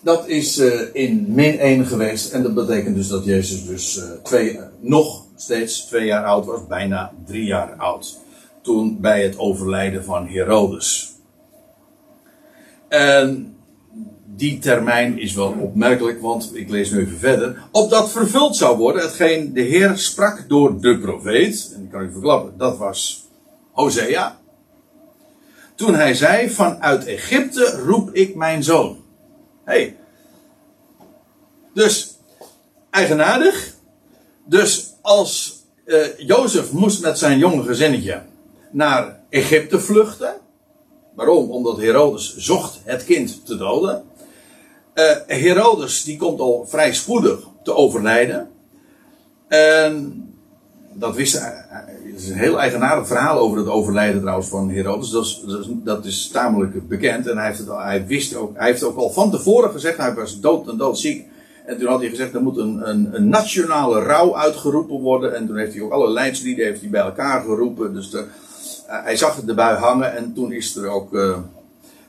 dat 0.00 0.28
is 0.28 0.58
uh, 0.58 0.80
in 0.92 1.24
min 1.28 1.58
1 1.58 1.86
geweest. 1.86 2.32
En 2.32 2.42
dat 2.42 2.54
betekent 2.54 2.96
dus 2.96 3.08
dat 3.08 3.24
Jezus 3.24 3.66
dus 3.66 4.00
twee, 4.22 4.60
nog 4.80 5.24
steeds 5.36 5.84
twee 5.84 6.06
jaar 6.06 6.24
oud 6.24 6.46
was, 6.46 6.66
bijna 6.66 7.12
drie 7.26 7.44
jaar 7.44 7.74
oud. 7.76 8.18
Toen 8.62 9.00
bij 9.00 9.22
het 9.22 9.38
overlijden 9.38 10.04
van 10.04 10.26
Herodes. 10.26 11.14
En 12.88 13.56
die 14.26 14.58
termijn 14.58 15.18
is 15.18 15.34
wel 15.34 15.54
opmerkelijk, 15.60 16.20
want 16.20 16.56
ik 16.56 16.70
lees 16.70 16.90
nu 16.90 16.98
even 17.00 17.18
verder. 17.18 17.62
Opdat 17.70 18.10
vervuld 18.10 18.56
zou 18.56 18.76
worden, 18.76 19.02
hetgeen 19.02 19.52
de 19.52 19.60
Heer 19.60 19.96
sprak 19.96 20.48
door 20.48 20.80
de 20.80 20.98
profeet. 20.98 21.72
En 21.74 21.82
ik 21.82 21.90
kan 21.90 22.02
u 22.02 22.12
verklappen, 22.12 22.58
dat 22.58 22.78
was 22.78 23.28
Hosea. 23.72 24.38
Toen 25.74 25.94
hij 25.94 26.14
zei: 26.14 26.50
Vanuit 26.50 27.04
Egypte 27.04 27.80
roep 27.84 28.10
ik 28.12 28.34
mijn 28.34 28.62
zoon. 28.62 29.04
Hey. 29.64 29.96
Dus, 31.74 32.18
eigenaardig. 32.90 33.74
Dus 34.44 34.94
als 35.02 35.62
uh, 35.86 36.18
Jozef 36.18 36.72
moest 36.72 37.02
met 37.02 37.18
zijn 37.18 37.38
jonge 37.38 37.62
gezinnetje 37.62 38.22
naar 38.70 39.20
Egypte 39.28 39.80
vluchten. 39.80 40.34
Waarom? 41.14 41.50
Omdat 41.50 41.78
Herodes 41.78 42.36
zocht 42.36 42.80
het 42.84 43.04
kind 43.04 43.46
te 43.46 43.56
doden. 43.56 44.02
Uh, 44.94 45.04
Herodes 45.26 46.04
die 46.04 46.16
komt 46.16 46.40
al 46.40 46.66
vrij 46.68 46.94
spoedig 46.94 47.40
te 47.62 47.74
overlijden. 47.74 48.50
En 49.48 50.24
dat 50.92 51.14
wist 51.14 51.40
Het 51.40 52.22
is 52.22 52.28
een 52.28 52.36
heel 52.36 52.60
eigenaardig 52.60 53.06
verhaal 53.06 53.38
over 53.38 53.58
het 53.58 53.68
overlijden 53.68 54.20
trouwens 54.20 54.48
van 54.48 54.70
Herodes. 54.70 55.10
Dat 55.10 55.24
is, 55.24 55.42
dat 55.84 56.04
is, 56.04 56.28
tamelijk 56.28 56.88
bekend. 56.88 57.26
En 57.26 57.36
hij 57.36 57.46
heeft, 57.46 57.58
het 57.58 57.68
hij, 57.68 58.06
wist 58.06 58.34
ook, 58.34 58.56
hij 58.56 58.66
heeft 58.66 58.82
ook 58.82 58.96
al 58.96 59.10
van 59.10 59.30
tevoren 59.30 59.70
gezegd, 59.70 59.96
hij 59.96 60.14
was 60.14 60.40
dood 60.40 60.68
en 60.68 60.76
doodziek. 60.76 61.28
En 61.66 61.78
toen 61.78 61.88
had 61.88 62.00
hij 62.00 62.08
gezegd, 62.08 62.34
er 62.34 62.42
moet 62.42 62.56
een, 62.56 62.88
een, 62.88 63.08
een, 63.12 63.28
nationale 63.28 64.02
rouw 64.02 64.36
uitgeroepen 64.36 65.00
worden. 65.00 65.34
En 65.34 65.46
toen 65.46 65.56
heeft 65.56 65.74
hij 65.74 65.82
ook 65.82 65.92
alle 65.92 66.10
leidslieden 66.10 66.64
heeft 66.64 66.80
hij 66.80 66.90
bij 66.90 67.00
elkaar 67.00 67.40
geroepen. 67.40 67.94
Dus 67.94 68.10
de, 68.10 68.24
hij 68.86 69.16
zag 69.16 69.36
het 69.36 69.48
erbij 69.48 69.74
hangen 69.74 70.16
en 70.16 70.32
toen 70.34 70.52
is 70.52 70.76
er 70.76 70.88
ook... 70.88 71.12
Uh, 71.12 71.38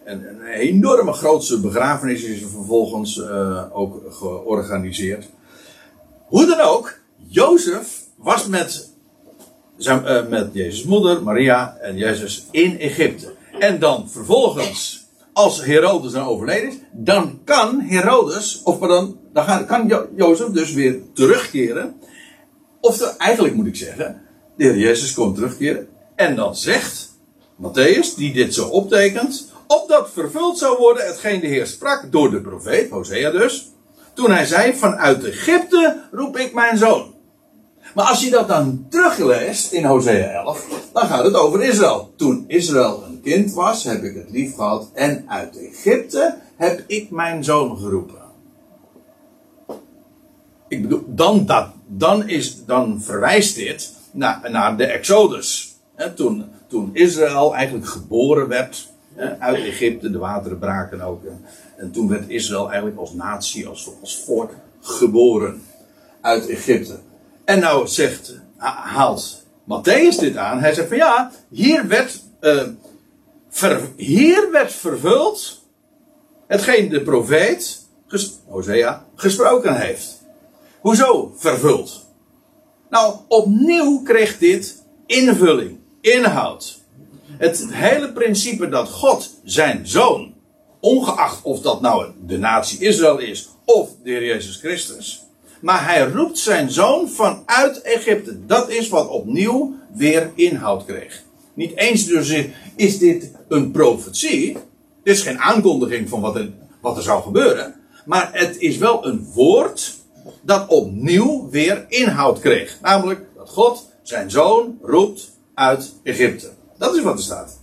een, 0.03 0.27
een, 0.29 0.45
enorme 0.45 1.13
grootse 1.13 1.59
begrafenis 1.59 2.23
is 2.23 2.41
er 2.41 2.49
vervolgens 2.49 3.17
uh, 3.17 3.63
ook 3.71 4.13
georganiseerd. 4.13 5.25
Hoe 6.27 6.45
dan 6.45 6.59
ook, 6.59 6.93
Jozef 7.15 8.03
was 8.15 8.47
met, 8.47 8.89
zijn, 9.77 10.29
met 10.29 10.49
Jezus' 10.53 10.83
moeder, 10.83 11.23
Maria 11.23 11.77
en 11.81 11.97
Jezus 11.97 12.47
in 12.51 12.79
Egypte. 12.79 13.33
En 13.59 13.79
dan 13.79 14.09
vervolgens, 14.09 15.07
als 15.33 15.65
Herodes 15.65 16.11
dan 16.11 16.25
overleden 16.25 16.69
is, 16.69 16.75
dan 16.91 17.39
kan 17.43 17.79
Herodes, 17.79 18.61
of 18.63 18.79
dan, 18.79 19.19
dan 19.33 19.65
kan 19.65 19.87
jo 19.87 20.07
Jozef 20.15 20.47
dus 20.47 20.73
weer 20.73 20.99
terugkeren. 21.13 21.95
Of 22.79 22.97
de, 22.97 23.13
eigenlijk 23.17 23.55
moet 23.55 23.67
ik 23.67 23.75
zeggen, 23.75 24.21
de 24.57 24.79
Jezus 24.79 25.13
komt 25.13 25.35
terugkeren. 25.35 25.87
En 26.21 26.35
dan 26.35 26.55
zegt 26.55 27.17
Matthäus, 27.55 28.15
die 28.15 28.33
dit 28.33 28.53
zo 28.53 28.67
optekent, 28.67 29.51
opdat 29.67 30.09
vervuld 30.13 30.57
zou 30.57 30.77
worden 30.77 31.05
hetgeen 31.05 31.39
de 31.39 31.47
Heer 31.47 31.67
sprak 31.67 32.11
door 32.11 32.31
de 32.31 32.41
profeet, 32.41 32.89
Hosea 32.89 33.31
dus. 33.31 33.71
Toen 34.13 34.31
hij 34.31 34.45
zei, 34.45 34.73
vanuit 34.73 35.23
Egypte 35.23 36.03
roep 36.11 36.37
ik 36.37 36.53
mijn 36.53 36.77
zoon. 36.77 37.13
Maar 37.95 38.05
als 38.05 38.23
je 38.23 38.29
dat 38.29 38.47
dan 38.47 38.85
terugleest 38.89 39.71
in 39.71 39.85
Hosea 39.85 40.43
11, 40.43 40.89
dan 40.93 41.07
gaat 41.07 41.23
het 41.23 41.35
over 41.35 41.63
Israël. 41.63 42.13
Toen 42.15 42.43
Israël 42.47 43.03
een 43.07 43.21
kind 43.21 43.53
was, 43.53 43.83
heb 43.83 44.03
ik 44.03 44.15
het 44.15 44.31
lief 44.31 44.55
gehad. 44.55 44.89
En 44.93 45.25
uit 45.27 45.57
Egypte 45.57 46.37
heb 46.55 46.83
ik 46.87 47.11
mijn 47.11 47.43
zoon 47.43 47.77
geroepen. 47.77 48.21
Ik 50.67 50.81
bedoel, 50.81 51.03
dan, 51.07 51.45
dat, 51.45 51.67
dan, 51.87 52.27
is, 52.29 52.65
dan 52.65 53.01
verwijst 53.01 53.55
dit 53.55 53.93
naar, 54.11 54.51
naar 54.51 54.77
de 54.77 54.85
Exodus. 54.85 55.70
Toen, 56.15 56.45
toen 56.67 56.89
Israël 56.93 57.55
eigenlijk 57.55 57.87
geboren 57.87 58.47
werd 58.47 58.89
uit 59.39 59.57
Egypte, 59.57 60.11
de 60.11 60.17
wateren 60.17 60.59
braken 60.59 61.01
ook. 61.01 61.21
En 61.77 61.91
toen 61.91 62.07
werd 62.07 62.29
Israël 62.29 62.67
eigenlijk 62.67 62.99
als 62.99 63.13
natie, 63.13 63.67
als, 63.67 63.91
als 64.01 64.23
volk 64.25 64.51
geboren 64.81 65.61
uit 66.21 66.49
Egypte. 66.49 66.99
En 67.45 67.59
nou 67.59 67.87
zegt, 67.87 68.39
haalt 68.57 69.45
Matthäus 69.63 70.19
dit 70.19 70.37
aan. 70.37 70.59
Hij 70.59 70.73
zegt 70.73 70.87
van 70.87 70.97
ja, 70.97 71.31
hier 71.49 71.87
werd, 71.87 72.23
ver, 73.49 73.81
hier 73.95 74.51
werd 74.51 74.73
vervuld 74.73 75.61
hetgeen 76.47 76.89
de 76.89 77.01
profeet, 77.01 77.87
Hosea, 78.47 79.05
gesproken 79.15 79.75
heeft. 79.75 80.21
Hoezo 80.79 81.33
vervuld? 81.35 82.09
Nou, 82.89 83.15
opnieuw 83.27 84.01
kreeg 84.01 84.37
dit 84.37 84.83
invulling, 85.05 85.79
inhoud. 86.01 86.79
Het 87.37 87.65
hele 87.69 88.11
principe 88.11 88.69
dat 88.69 88.89
God 88.89 89.29
zijn 89.43 89.87
zoon, 89.87 90.33
ongeacht 90.79 91.43
of 91.43 91.61
dat 91.61 91.81
nou 91.81 92.11
de 92.25 92.37
natie 92.37 92.79
Israël 92.79 93.17
is 93.19 93.49
of 93.65 93.89
de 94.03 94.09
Heer 94.09 94.25
Jezus 94.25 94.55
Christus, 94.55 95.25
maar 95.61 95.85
hij 95.85 96.07
roept 96.07 96.37
zijn 96.37 96.71
zoon 96.71 97.09
vanuit 97.09 97.81
Egypte. 97.81 98.45
Dat 98.45 98.69
is 98.69 98.89
wat 98.89 99.07
opnieuw 99.07 99.75
weer 99.93 100.31
inhoud 100.35 100.85
kreeg. 100.85 101.23
Niet 101.53 101.77
eens 101.77 102.05
dus 102.05 102.45
is 102.75 102.97
dit 102.97 103.31
een 103.47 103.71
profetie. 103.71 104.53
Dit 105.03 105.15
is 105.15 105.21
geen 105.21 105.39
aankondiging 105.39 106.09
van 106.09 106.21
wat 106.21 106.35
er, 106.35 106.49
wat 106.81 106.97
er 106.97 107.03
zou 107.03 107.21
gebeuren. 107.21 107.75
Maar 108.05 108.29
het 108.33 108.57
is 108.57 108.77
wel 108.77 109.05
een 109.05 109.31
woord 109.33 109.95
dat 110.41 110.67
opnieuw 110.67 111.49
weer 111.49 111.85
inhoud 111.87 112.39
kreeg. 112.39 112.77
Namelijk 112.81 113.25
dat 113.35 113.49
God 113.49 113.89
zijn 114.01 114.31
zoon 114.31 114.77
roept 114.81 115.31
uit 115.61 115.93
Egypte. 116.03 116.49
Dat 116.77 116.95
is 116.95 117.01
wat 117.01 117.17
er 117.17 117.23
staat. 117.23 117.59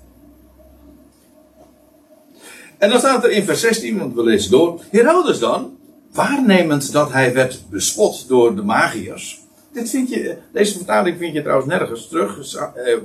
En 2.78 2.90
dan 2.90 2.98
staat 2.98 3.24
er 3.24 3.30
in 3.30 3.44
vers 3.44 3.60
16, 3.60 3.98
want 3.98 4.14
we 4.14 4.22
lezen 4.22 4.50
door. 4.50 4.80
Herodes 4.90 5.38
dan, 5.38 5.78
waarnemend 6.12 6.92
dat 6.92 7.12
hij 7.12 7.34
werd 7.34 7.62
bespot 7.70 8.28
door 8.28 8.56
de 8.56 8.62
magiërs. 8.62 9.40
Dit 9.72 9.90
vind 9.90 10.08
je, 10.08 10.36
deze 10.52 10.76
vertaling 10.76 11.18
vind 11.18 11.34
je 11.34 11.42
trouwens 11.42 11.68
nergens 11.68 12.08
terug, 12.08 12.54
eh, 12.54 12.96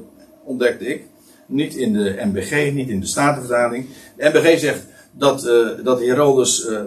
ontdekte 0.44 0.86
ik. 0.86 1.04
Niet 1.48 1.76
in 1.76 1.94
de 1.94 2.22
MBG, 2.24 2.74
niet 2.74 2.90
in 2.90 3.00
de 3.00 3.06
Statenvertaling. 3.06 3.86
De 4.18 4.30
MBG 4.30 4.60
zegt 4.60 4.86
dat, 5.12 5.46
uh, 5.46 5.68
dat 5.84 6.00
Herodes 6.00 6.66
uh, 6.70 6.82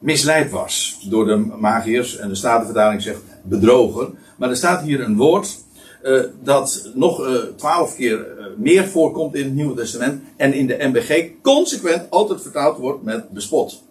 misleid 0.00 0.50
was 0.50 1.06
door 1.10 1.26
de 1.26 1.36
magiërs. 1.36 2.16
En 2.16 2.28
de 2.28 2.34
Statenvertaling 2.34 3.02
zegt 3.02 3.22
bedrogen. 3.44 4.18
Maar 4.36 4.50
er 4.50 4.56
staat 4.56 4.82
hier 4.82 5.00
een 5.00 5.16
woord 5.16 5.66
uh, 6.02 6.22
dat 6.42 6.90
nog 6.94 7.28
twaalf 7.56 7.94
keer 7.94 8.26
meer 8.56 8.88
voorkomt 8.88 9.34
in 9.34 9.44
het 9.44 9.54
Nieuwe 9.54 9.74
Testament. 9.74 10.22
En 10.36 10.52
in 10.52 10.66
de 10.66 10.76
MBG 10.80 11.30
consequent 11.42 12.10
altijd 12.10 12.42
vertaald 12.42 12.78
wordt 12.78 13.02
met 13.02 13.30
bespot. 13.30 13.82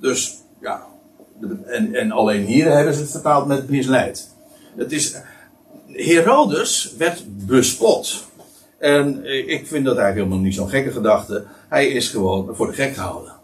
Dus 0.00 0.42
ja, 0.60 0.86
en, 1.64 1.94
en 1.94 2.10
alleen 2.10 2.44
hier 2.44 2.72
hebben 2.72 2.94
ze 2.94 3.00
het 3.00 3.10
vertaald 3.10 3.46
met 3.46 3.68
misleid. 3.68 4.28
Het 4.76 4.92
is, 4.92 5.16
Herodes 5.86 6.94
werd 6.98 7.24
bespot. 7.46 8.26
En 8.78 9.24
ik 9.48 9.66
vind 9.66 9.84
dat 9.84 9.96
eigenlijk 9.96 10.14
helemaal 10.14 10.38
niet 10.38 10.54
zo'n 10.54 10.68
gekke 10.68 10.90
gedachte. 10.90 11.44
Hij 11.68 11.88
is 11.88 12.08
gewoon 12.08 12.56
voor 12.56 12.66
de 12.66 12.72
gek 12.72 12.94
gehouden. 12.94 13.37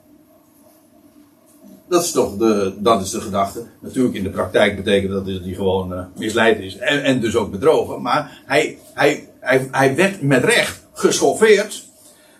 Dat 1.88 2.02
is 2.02 2.10
toch 2.10 2.36
de, 2.36 2.74
dat 2.78 3.02
is 3.02 3.10
de 3.10 3.20
gedachte. 3.20 3.66
Natuurlijk 3.80 4.14
in 4.14 4.22
de 4.22 4.30
praktijk 4.30 4.76
betekent 4.76 5.12
dat 5.12 5.26
hij 5.26 5.54
gewoon 5.54 5.92
uh, 5.92 6.04
misleid 6.16 6.60
is. 6.60 6.76
En, 6.76 7.04
en, 7.04 7.20
dus 7.20 7.36
ook 7.36 7.50
bedrogen. 7.50 8.02
Maar 8.02 8.42
hij, 8.46 8.78
hij, 8.94 9.28
hij, 9.40 9.68
hij 9.70 9.96
werd 9.96 10.22
met 10.22 10.44
recht 10.44 10.86
geschoffeerd. 10.92 11.84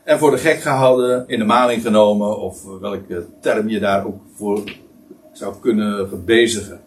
En 0.05 0.19
voor 0.19 0.31
de 0.31 0.39
gek 0.39 0.61
gehouden, 0.61 1.25
in 1.27 1.39
de 1.39 1.45
maling 1.45 1.83
genomen. 1.83 2.39
Of 2.41 2.65
welke 2.81 3.27
term 3.41 3.69
je 3.69 3.81
daar 3.81 4.07
ook 4.07 4.21
voor 4.35 4.63
zou 5.33 5.55
kunnen 5.61 6.09
verbezigen. 6.09 6.81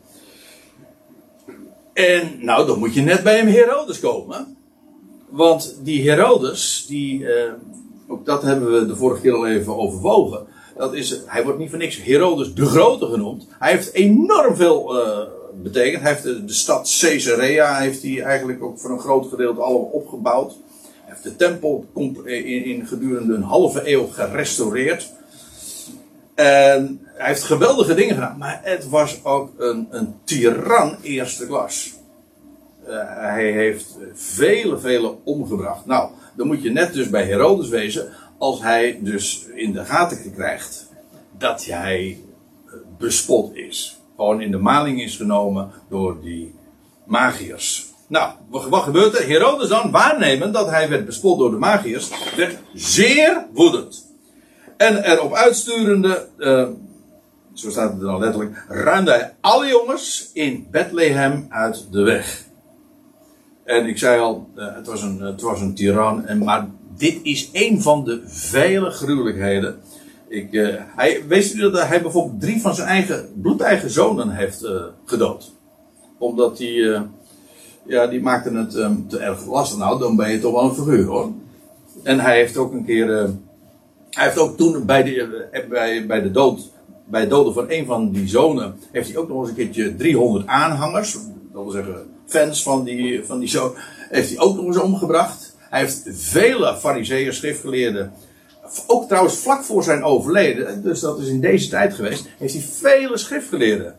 En 1.93 2.37
nou, 2.39 2.67
dan 2.67 2.79
moet 2.79 2.93
je 2.93 3.01
net 3.01 3.23
bij 3.23 3.37
hem 3.37 3.47
Herodes 3.47 3.99
komen. 3.99 4.57
Want 5.29 5.79
die 5.83 6.09
Herodes, 6.09 6.85
die, 6.87 7.33
eh, 7.33 7.51
ook 8.07 8.25
dat 8.25 8.41
hebben 8.41 8.71
we 8.71 8.85
de 8.85 8.95
vorige 8.95 9.21
keer 9.21 9.33
al 9.33 9.47
even 9.47 9.77
overwogen. 9.77 10.47
Dat 10.77 10.93
is, 10.93 11.21
hij 11.25 11.43
wordt 11.43 11.59
niet 11.59 11.69
voor 11.69 11.79
niks 11.79 12.03
Herodes 12.03 12.53
de 12.53 12.65
Grote 12.65 13.05
genoemd. 13.05 13.47
Hij 13.59 13.71
heeft 13.71 13.93
enorm 13.93 14.55
veel 14.55 14.95
uh, 14.95 15.19
betekend. 15.63 16.01
Hij 16.01 16.11
heeft 16.11 16.23
de, 16.23 16.53
stad 16.53 16.97
Caesarea 16.99 17.77
heeft 17.77 18.01
hij 18.01 18.21
eigenlijk 18.21 18.63
ook 18.63 18.79
voor 18.79 18.91
een 18.91 18.99
groot 18.99 19.27
gedeelte 19.27 19.61
allemaal 19.61 19.89
opgebouwd. 19.91 20.53
Hij 20.81 21.13
heeft 21.13 21.23
de 21.23 21.35
tempel 21.35 21.85
in, 22.23 22.63
in 22.63 22.87
gedurende 22.87 23.33
een 23.33 23.43
halve 23.43 23.91
eeuw 23.91 24.07
gerestaureerd. 24.07 25.11
En 26.35 26.99
hij 27.03 27.27
heeft 27.27 27.43
geweldige 27.43 27.93
dingen 27.93 28.15
gedaan, 28.15 28.37
maar 28.37 28.59
het 28.63 28.89
was 28.89 29.19
ook 29.23 29.51
een, 29.57 29.87
een 29.89 30.15
tiran 30.23 30.97
eerste 31.01 31.45
klas. 31.45 31.93
Uh, 32.87 32.93
hij 33.05 33.51
heeft 33.51 33.97
vele, 34.13 34.79
vele 34.79 35.15
omgebracht. 35.23 35.85
Nou, 35.85 36.09
dan 36.35 36.47
moet 36.47 36.61
je 36.61 36.69
net 36.69 36.93
dus 36.93 37.09
bij 37.09 37.25
Herodes 37.25 37.69
wezen, 37.69 38.09
als 38.37 38.61
hij 38.61 38.99
dus 39.01 39.45
in 39.55 39.73
de 39.73 39.85
gaten 39.85 40.33
krijgt 40.33 40.89
dat 41.37 41.65
hij 41.65 42.17
bespot 42.97 43.55
is. 43.55 43.99
Gewoon 44.15 44.41
in 44.41 44.51
de 44.51 44.57
maling 44.57 45.01
is 45.01 45.15
genomen 45.15 45.71
door 45.89 46.21
die 46.21 46.55
magiërs. 47.05 47.85
Nou, 48.07 48.31
wat 48.49 48.83
gebeurt 48.83 49.17
er? 49.17 49.27
Herodes 49.27 49.69
dan, 49.69 49.91
waarnemen 49.91 50.51
dat 50.51 50.69
hij 50.69 50.89
werd 50.89 51.05
bespot 51.05 51.39
door 51.39 51.51
de 51.51 51.57
magiërs, 51.57 52.09
werd 52.35 52.57
zeer 52.73 53.45
woedend. 53.53 54.05
En 54.77 55.03
erop 55.11 55.33
uitsturende, 55.33 56.27
uh, 56.37 56.67
zo 57.53 57.69
staat 57.69 57.91
het 57.91 58.01
dan 58.01 58.19
letterlijk, 58.19 58.65
ruimde 58.67 59.11
hij 59.11 59.33
alle 59.41 59.67
jongens 59.67 60.29
in 60.33 60.67
Bethlehem 60.71 61.45
uit 61.49 61.87
de 61.91 62.01
weg. 62.01 62.45
En 63.63 63.85
ik 63.85 63.97
zei 63.97 64.19
al, 64.19 64.49
uh, 64.55 64.75
het, 64.75 64.87
was 64.87 65.01
een, 65.01 65.19
het 65.19 65.41
was 65.41 65.61
een 65.61 65.75
tiran, 65.75 66.25
en, 66.25 66.37
maar 66.37 66.67
dit 66.97 67.19
is 67.23 67.49
een 67.53 67.81
van 67.81 68.03
de 68.03 68.21
vele 68.25 68.89
gruwelijkheden. 68.89 69.79
Ik, 70.27 70.51
uh, 70.51 70.75
hij, 70.95 71.23
u 71.55 71.59
dat 71.59 71.87
hij 71.87 72.01
bijvoorbeeld 72.01 72.41
drie 72.41 72.61
van 72.61 72.75
zijn 72.75 72.87
eigen, 72.87 73.29
bloedeigen 73.41 73.89
zonen 73.91 74.29
heeft 74.29 74.67
gedood? 75.05 75.53
Omdat 76.17 76.57
hij 76.57 77.01
ja, 77.85 78.07
die 78.07 78.21
maakten 78.21 78.55
het 78.55 78.71
te 79.09 79.17
erg 79.19 79.45
lastig. 79.45 79.77
Nou, 79.77 79.99
dan 79.99 80.15
ben 80.15 80.31
je 80.31 80.39
toch 80.39 80.53
wel 80.53 80.63
een 80.63 80.75
figuur 80.75 81.05
hoor. 81.05 81.31
En 82.03 82.19
hij 82.19 82.35
heeft 82.35 82.57
ook 82.57 82.73
een 82.73 82.85
keer. 82.85 83.09
Uh, 83.09 83.29
hij 84.09 84.25
heeft 84.25 84.37
ook 84.37 84.57
toen 84.57 84.85
bij 84.85 85.03
de, 85.03 85.47
uh, 85.51 85.69
bij, 85.69 86.05
bij 86.05 86.21
de 86.21 86.31
dood. 86.31 86.71
Bij 87.05 87.21
het 87.21 87.29
doden 87.29 87.53
van 87.53 87.65
een 87.67 87.85
van 87.85 88.11
die 88.11 88.27
zonen. 88.27 88.75
Heeft 88.91 89.07
hij 89.09 89.17
ook 89.17 89.27
nog 89.27 89.39
eens 89.39 89.49
een 89.49 89.55
keertje 89.55 89.95
300 89.95 90.47
aanhangers. 90.47 91.13
Dat 91.53 91.63
wil 91.63 91.71
zeggen, 91.71 92.05
fans 92.25 92.63
van 92.63 92.83
die, 92.83 93.25
van 93.25 93.39
die 93.39 93.49
zoon. 93.49 93.71
Heeft 94.09 94.29
hij 94.29 94.39
ook 94.39 94.55
nog 94.55 94.65
eens 94.65 94.79
omgebracht. 94.79 95.46
Hij 95.69 95.79
heeft 95.79 96.03
vele 96.05 96.75
fariseeën, 96.75 97.33
schriftgeleerden. 97.33 98.13
Ook 98.87 99.07
trouwens 99.07 99.37
vlak 99.37 99.63
voor 99.63 99.83
zijn 99.83 100.03
overleden. 100.03 100.83
Dus 100.83 100.99
dat 100.99 101.19
is 101.19 101.27
in 101.27 101.41
deze 101.41 101.69
tijd 101.69 101.93
geweest. 101.93 102.27
Heeft 102.37 102.53
hij 102.53 102.63
vele 102.63 103.17
schriftgeleerden 103.17 103.95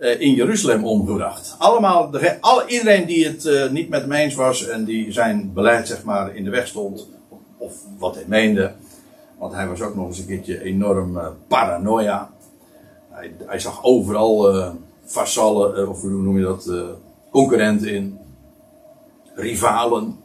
uh, 0.00 0.20
in 0.20 0.34
Jeruzalem 0.34 0.84
omgebracht. 0.84 1.54
Allemaal, 1.58 2.10
de, 2.10 2.40
alle, 2.40 2.66
iedereen 2.66 3.06
die 3.06 3.26
het 3.26 3.44
uh, 3.44 3.70
niet 3.70 3.88
met 3.88 4.00
hem 4.00 4.12
eens 4.12 4.34
was 4.34 4.68
en 4.68 4.84
die 4.84 5.12
zijn 5.12 5.52
beleid 5.52 5.86
zeg 5.86 6.04
maar 6.04 6.36
in 6.36 6.44
de 6.44 6.50
weg 6.50 6.66
stond, 6.66 7.08
of 7.58 7.74
wat 7.98 8.14
hij 8.14 8.24
meende, 8.26 8.72
want 9.38 9.52
hij 9.52 9.68
was 9.68 9.82
ook 9.82 9.94
nog 9.94 10.06
eens 10.06 10.18
een 10.18 10.26
keertje 10.26 10.62
enorm 10.62 11.16
uh, 11.16 11.26
paranoia. 11.48 12.30
Hij, 13.10 13.34
hij, 13.46 13.58
zag 13.58 13.84
overal 13.84 14.54
vassallen, 15.04 15.88
of 15.88 16.00
hoe 16.00 16.10
noem 16.10 16.38
je 16.38 16.44
dat, 16.44 16.72
concurrenten 17.30 17.88
in, 17.88 18.18
rivalen. 19.34 20.18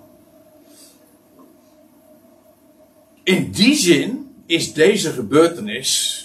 In 3.26 3.52
die 3.52 3.76
zin 3.76 4.36
is 4.46 4.74
deze 4.74 5.12
gebeurtenis 5.12 6.22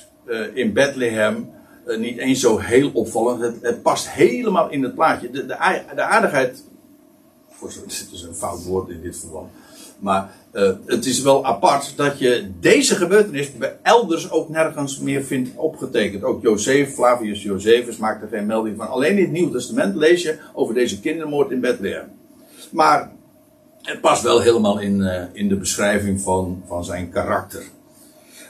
in 0.55 0.73
Bethlehem 0.73 1.51
uh, 1.87 1.99
niet 1.99 2.19
eens 2.19 2.41
zo 2.41 2.59
heel 2.59 2.91
opvallend. 2.93 3.63
Het, 3.63 3.83
past 3.83 4.11
helemaal 4.11 4.71
in 4.71 4.83
het 4.83 4.95
plaatje. 4.95 5.31
De, 5.31 5.47
de, 5.47 5.59
aardigheid. 6.03 6.65
Voor, 7.49 7.69
het 7.69 8.09
is 8.13 8.23
een 8.23 8.35
fout 8.35 8.65
woord 8.65 8.89
in 8.89 9.01
dit 9.03 9.19
verband. 9.19 9.51
Maar 9.99 10.31
uh, 10.53 10.71
het 10.87 11.07
is 11.07 11.23
wel 11.23 11.47
apart 11.47 11.93
dat 11.97 12.19
je 12.19 12.51
deze 12.61 12.95
gebeurtenis 12.95 13.51
elders 13.83 14.31
ook 14.31 14.49
nergens 14.49 14.99
meer 14.99 15.25
vindt 15.25 15.51
opgetekend. 15.57 16.25
Ook 16.25 16.43
Jozef, 16.43 16.95
Flavius 16.95 17.43
Josephus 17.43 17.97
maakt 17.97 18.29
geen 18.31 18.47
melding 18.47 18.77
van. 18.77 18.89
Alleen 18.89 19.17
in 19.17 19.23
het 19.23 19.33
Nieuw 19.33 19.51
Testament 19.51 19.95
lees 19.95 20.23
je 20.23 20.39
over 20.55 20.75
deze 20.75 21.01
kindermoord 21.01 21.51
in 21.51 21.61
Bethlehem. 21.61 22.07
Maar 22.71 23.13
het 23.83 24.01
past 24.01 24.23
wel 24.23 24.41
helemaal 24.41 24.79
in, 24.79 24.99
uh, 24.99 25.23
in 25.33 25.49
de 25.49 25.57
beschrijving 25.57 26.21
van, 26.21 26.63
van 26.67 26.85
zijn 26.85 27.11
karakter. 27.11 27.63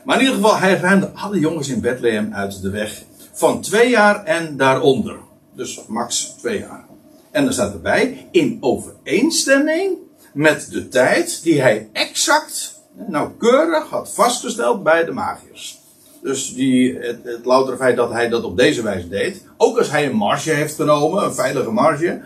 Maar 0.04 0.16
in 0.16 0.22
ieder 0.22 0.36
geval, 0.36 0.58
hij 0.58 0.74
ruimde 0.74 1.10
alle 1.14 1.38
jongens 1.38 1.68
in 1.68 1.80
Bethlehem 1.80 2.34
uit 2.34 2.62
de 2.62 2.70
weg 2.70 3.02
van 3.32 3.60
twee 3.60 3.90
jaar 3.90 4.24
en 4.24 4.56
daaronder. 4.56 5.16
Dus 5.54 5.80
max 5.88 6.34
twee 6.38 6.58
jaar. 6.58 6.84
En 7.30 7.44
dan 7.44 7.52
staat 7.52 7.72
erbij, 7.72 8.28
in 8.30 8.58
overeenstemming 8.60 9.96
met 10.32 10.70
de 10.70 10.88
tijd 10.88 11.42
die 11.42 11.60
hij 11.60 11.88
exact, 11.92 12.80
nauwkeurig 13.06 13.88
had 13.88 14.12
vastgesteld 14.12 14.82
bij 14.82 15.04
de 15.04 15.12
magiërs. 15.12 15.78
Dus 16.22 16.54
die, 16.54 16.98
het, 16.98 17.18
het 17.24 17.44
loutere 17.44 17.76
feit 17.76 17.96
dat 17.96 18.12
hij 18.12 18.28
dat 18.28 18.44
op 18.44 18.56
deze 18.56 18.82
wijze 18.82 19.08
deed, 19.08 19.44
ook 19.56 19.78
als 19.78 19.90
hij 19.90 20.06
een 20.06 20.16
marge 20.16 20.50
heeft 20.50 20.74
genomen, 20.74 21.24
een 21.24 21.34
veilige 21.34 21.70
marge, 21.70 22.20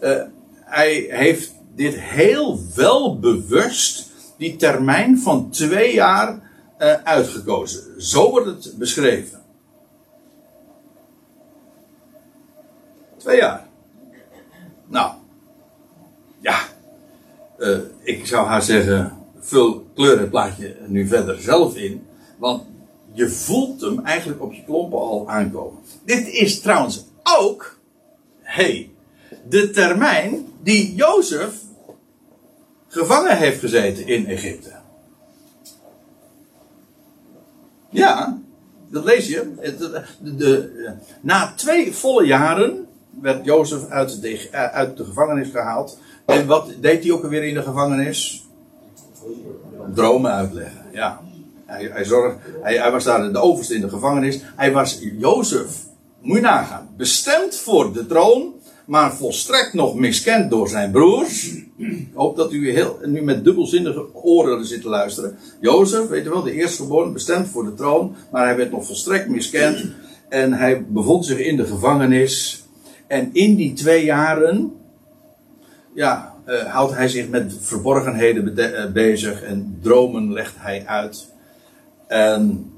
uh, 0.00 0.22
hij 0.60 1.06
heeft 1.08 1.52
dit 1.76 2.00
heel 2.00 2.60
wel 2.74 3.18
bewust, 3.18 4.10
die 4.36 4.56
termijn 4.56 5.18
van 5.18 5.50
twee 5.50 5.94
jaar 5.94 6.50
uh, 6.78 6.92
uitgekozen. 6.92 8.02
Zo 8.02 8.30
wordt 8.30 8.46
het 8.46 8.78
beschreven. 8.78 9.42
Twee 13.16 13.36
jaar. 13.36 13.66
Nou. 14.86 15.12
Ja. 16.38 16.58
Uh, 17.58 17.78
ik 18.02 18.26
zou 18.26 18.46
haar 18.46 18.62
zeggen, 18.62 19.16
vul 19.38 19.86
kleur 19.94 20.18
het 20.18 20.30
plaatje 20.30 20.76
nu 20.86 21.06
verder 21.06 21.40
zelf 21.40 21.76
in. 21.76 22.06
Want 22.38 22.62
je 23.12 23.28
voelt 23.28 23.80
hem 23.80 24.00
eigenlijk 24.04 24.42
op 24.42 24.52
je 24.52 24.64
klompen 24.64 24.98
al 24.98 25.28
aankomen. 25.28 25.82
Dit 26.04 26.28
is 26.28 26.60
trouwens 26.60 27.04
ook, 27.22 27.78
hey, 28.40 28.90
de 29.48 29.70
termijn 29.70 30.46
die 30.62 30.94
Jozef 30.94 31.64
gevangen 32.96 33.36
heeft 33.36 33.60
gezeten 33.60 34.06
in 34.06 34.26
Egypte. 34.26 34.70
Ja, 37.90 38.38
dat 38.88 39.04
lees 39.04 39.28
je. 39.28 39.52
De, 39.78 40.04
de, 40.36 40.92
na 41.20 41.52
twee 41.56 41.94
volle 41.94 42.26
jaren 42.26 42.86
werd 43.20 43.44
Jozef 43.44 43.88
uit 43.88 44.20
de, 44.20 44.48
eh, 44.50 44.64
uit 44.64 44.96
de 44.96 45.04
gevangenis 45.04 45.50
gehaald. 45.50 45.98
En 46.26 46.46
wat 46.46 46.72
deed 46.80 47.02
hij 47.02 47.12
ook 47.12 47.22
alweer 47.22 47.44
in 47.44 47.54
de 47.54 47.62
gevangenis? 47.62 48.46
Dromen 49.94 50.32
uitleggen, 50.32 50.84
ja. 50.92 51.20
Hij, 51.66 51.90
hij, 51.92 52.06
hij, 52.62 52.76
hij 52.76 52.90
was 52.90 53.04
daar 53.04 53.32
de 53.32 53.38
overste 53.38 53.74
in 53.74 53.80
de 53.80 53.88
gevangenis. 53.88 54.40
Hij 54.56 54.72
was 54.72 54.98
Jozef, 55.18 55.84
moet 56.20 56.36
je 56.36 56.42
nagaan, 56.42 56.88
bestemd 56.96 57.56
voor 57.56 57.92
de 57.92 58.06
troon, 58.06 58.54
maar 58.86 59.14
volstrekt 59.14 59.72
nog 59.72 59.94
miskend 59.94 60.50
door 60.50 60.68
zijn 60.68 60.90
broers. 60.90 61.54
Ik 61.76 62.08
hoop 62.14 62.36
dat 62.36 62.52
u 62.52 62.70
heel, 62.70 62.98
nu 63.04 63.22
met 63.22 63.44
dubbelzinnige 63.44 64.14
oren 64.14 64.64
zit 64.64 64.82
te 64.82 64.88
luisteren. 64.88 65.36
Jozef, 65.60 66.08
weet 66.08 66.24
je 66.24 66.30
wel, 66.30 66.42
de 66.42 66.52
eerstgeboren, 66.52 67.12
bestemd 67.12 67.48
voor 67.48 67.64
de 67.64 67.74
troon, 67.74 68.14
maar 68.30 68.46
hij 68.46 68.56
werd 68.56 68.70
nog 68.70 68.86
volstrekt 68.86 69.28
miskend. 69.28 69.84
En 70.28 70.52
hij 70.52 70.84
bevond 70.88 71.26
zich 71.26 71.38
in 71.38 71.56
de 71.56 71.64
gevangenis. 71.64 72.64
En 73.06 73.30
in 73.32 73.54
die 73.54 73.72
twee 73.72 74.04
jaren, 74.04 74.72
ja, 75.94 76.34
uh, 76.48 76.64
houdt 76.64 76.94
hij 76.94 77.08
zich 77.08 77.28
met 77.28 77.56
verborgenheden 77.60 78.54
uh, 78.58 78.92
bezig 78.92 79.42
en 79.42 79.78
dromen 79.82 80.32
legt 80.32 80.54
hij 80.56 80.86
uit. 80.86 81.32
En, 82.06 82.70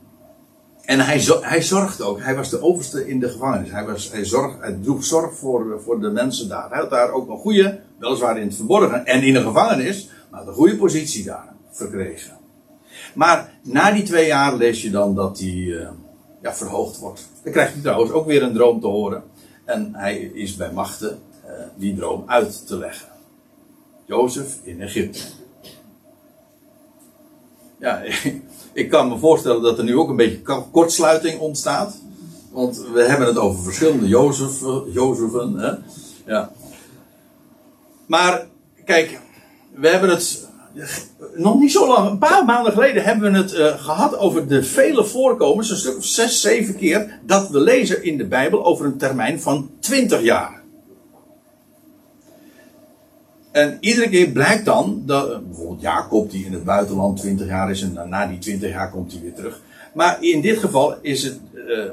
en 0.88 1.00
hij, 1.00 1.20
hij 1.40 1.62
zorgt 1.62 2.02
ook, 2.02 2.20
hij 2.20 2.36
was 2.36 2.50
de 2.50 2.62
overste 2.62 3.08
in 3.08 3.20
de 3.20 3.28
gevangenis. 3.28 3.70
Hij, 3.70 3.84
was, 3.84 4.10
hij, 4.12 4.24
zorg, 4.24 4.56
hij 4.60 4.78
droeg 4.82 5.04
zorg 5.04 5.34
voor, 5.34 5.80
voor 5.84 6.00
de 6.00 6.10
mensen 6.10 6.48
daar. 6.48 6.70
Hij 6.70 6.78
had 6.78 6.90
daar 6.90 7.10
ook 7.10 7.28
een 7.28 7.38
goede, 7.38 7.80
weliswaar 7.98 8.38
in 8.38 8.46
het 8.46 8.56
verborgen 8.56 9.06
en 9.06 9.22
in 9.22 9.32
de 9.32 9.42
gevangenis, 9.42 10.10
maar 10.30 10.46
een 10.46 10.54
goede 10.54 10.76
positie 10.76 11.24
daar 11.24 11.54
verkregen. 11.70 12.36
Maar 13.14 13.52
na 13.62 13.92
die 13.92 14.02
twee 14.02 14.26
jaar 14.26 14.56
lees 14.56 14.82
je 14.82 14.90
dan 14.90 15.14
dat 15.14 15.38
hij 15.38 15.48
uh, 15.48 15.88
ja, 16.42 16.54
verhoogd 16.54 16.98
wordt. 16.98 17.28
Dan 17.42 17.52
krijg 17.52 17.74
je 17.74 17.80
trouwens 17.80 18.10
ook 18.10 18.26
weer 18.26 18.42
een 18.42 18.54
droom 18.54 18.80
te 18.80 18.86
horen. 18.86 19.22
En 19.64 19.94
hij 19.94 20.18
is 20.18 20.56
bij 20.56 20.72
machten 20.72 21.18
uh, 21.44 21.50
die 21.76 21.96
droom 21.96 22.22
uit 22.26 22.66
te 22.66 22.78
leggen. 22.78 23.08
Jozef 24.04 24.58
in 24.62 24.80
Egypte. 24.80 25.18
Ja, 27.78 28.02
ik 28.78 28.90
kan 28.90 29.08
me 29.08 29.18
voorstellen 29.18 29.62
dat 29.62 29.78
er 29.78 29.84
nu 29.84 29.96
ook 29.96 30.08
een 30.08 30.16
beetje 30.16 30.64
kortsluiting 30.70 31.40
ontstaat. 31.40 32.00
Want 32.52 32.84
we 32.92 33.02
hebben 33.02 33.26
het 33.26 33.38
over 33.38 33.62
verschillende 33.62 34.08
Jozef, 34.08 34.60
Jozefen. 34.92 35.82
Ja. 36.26 36.52
Maar 38.06 38.46
kijk, 38.84 39.20
we 39.74 39.88
hebben 39.88 40.10
het 40.10 40.48
nog 41.34 41.58
niet 41.58 41.72
zo 41.72 41.86
lang, 41.86 42.10
een 42.10 42.18
paar 42.18 42.44
maanden 42.44 42.72
geleden 42.72 43.04
hebben 43.04 43.32
we 43.32 43.38
het 43.38 43.54
uh, 43.54 43.66
gehad 43.66 44.18
over 44.18 44.48
de 44.48 44.62
vele 44.62 45.04
voorkomens, 45.04 45.70
een 45.70 45.76
stuk 45.76 45.96
of 45.96 46.04
zes, 46.04 46.40
zeven 46.40 46.76
keer, 46.76 47.18
dat 47.22 47.48
we 47.48 47.60
lezen 47.60 48.04
in 48.04 48.16
de 48.16 48.26
Bijbel 48.26 48.64
over 48.64 48.86
een 48.86 48.98
termijn 48.98 49.40
van 49.40 49.70
20 49.80 50.22
jaar. 50.22 50.57
En 53.58 53.76
iedere 53.80 54.08
keer 54.08 54.28
blijkt 54.28 54.64
dan 54.64 55.02
dat, 55.06 55.30
uh, 55.30 55.38
bijvoorbeeld 55.38 55.80
Jacob 55.80 56.30
die 56.30 56.44
in 56.44 56.52
het 56.52 56.64
buitenland 56.64 57.18
20 57.20 57.46
jaar 57.46 57.70
is 57.70 57.82
en 57.82 58.08
na 58.08 58.26
die 58.26 58.38
20 58.38 58.70
jaar 58.70 58.90
komt 58.90 59.12
hij 59.12 59.20
weer 59.20 59.34
terug. 59.34 59.60
Maar 59.94 60.22
in 60.22 60.40
dit 60.40 60.58
geval 60.58 60.96
is 61.02 61.22
het, 61.22 61.38
uh, 61.54 61.84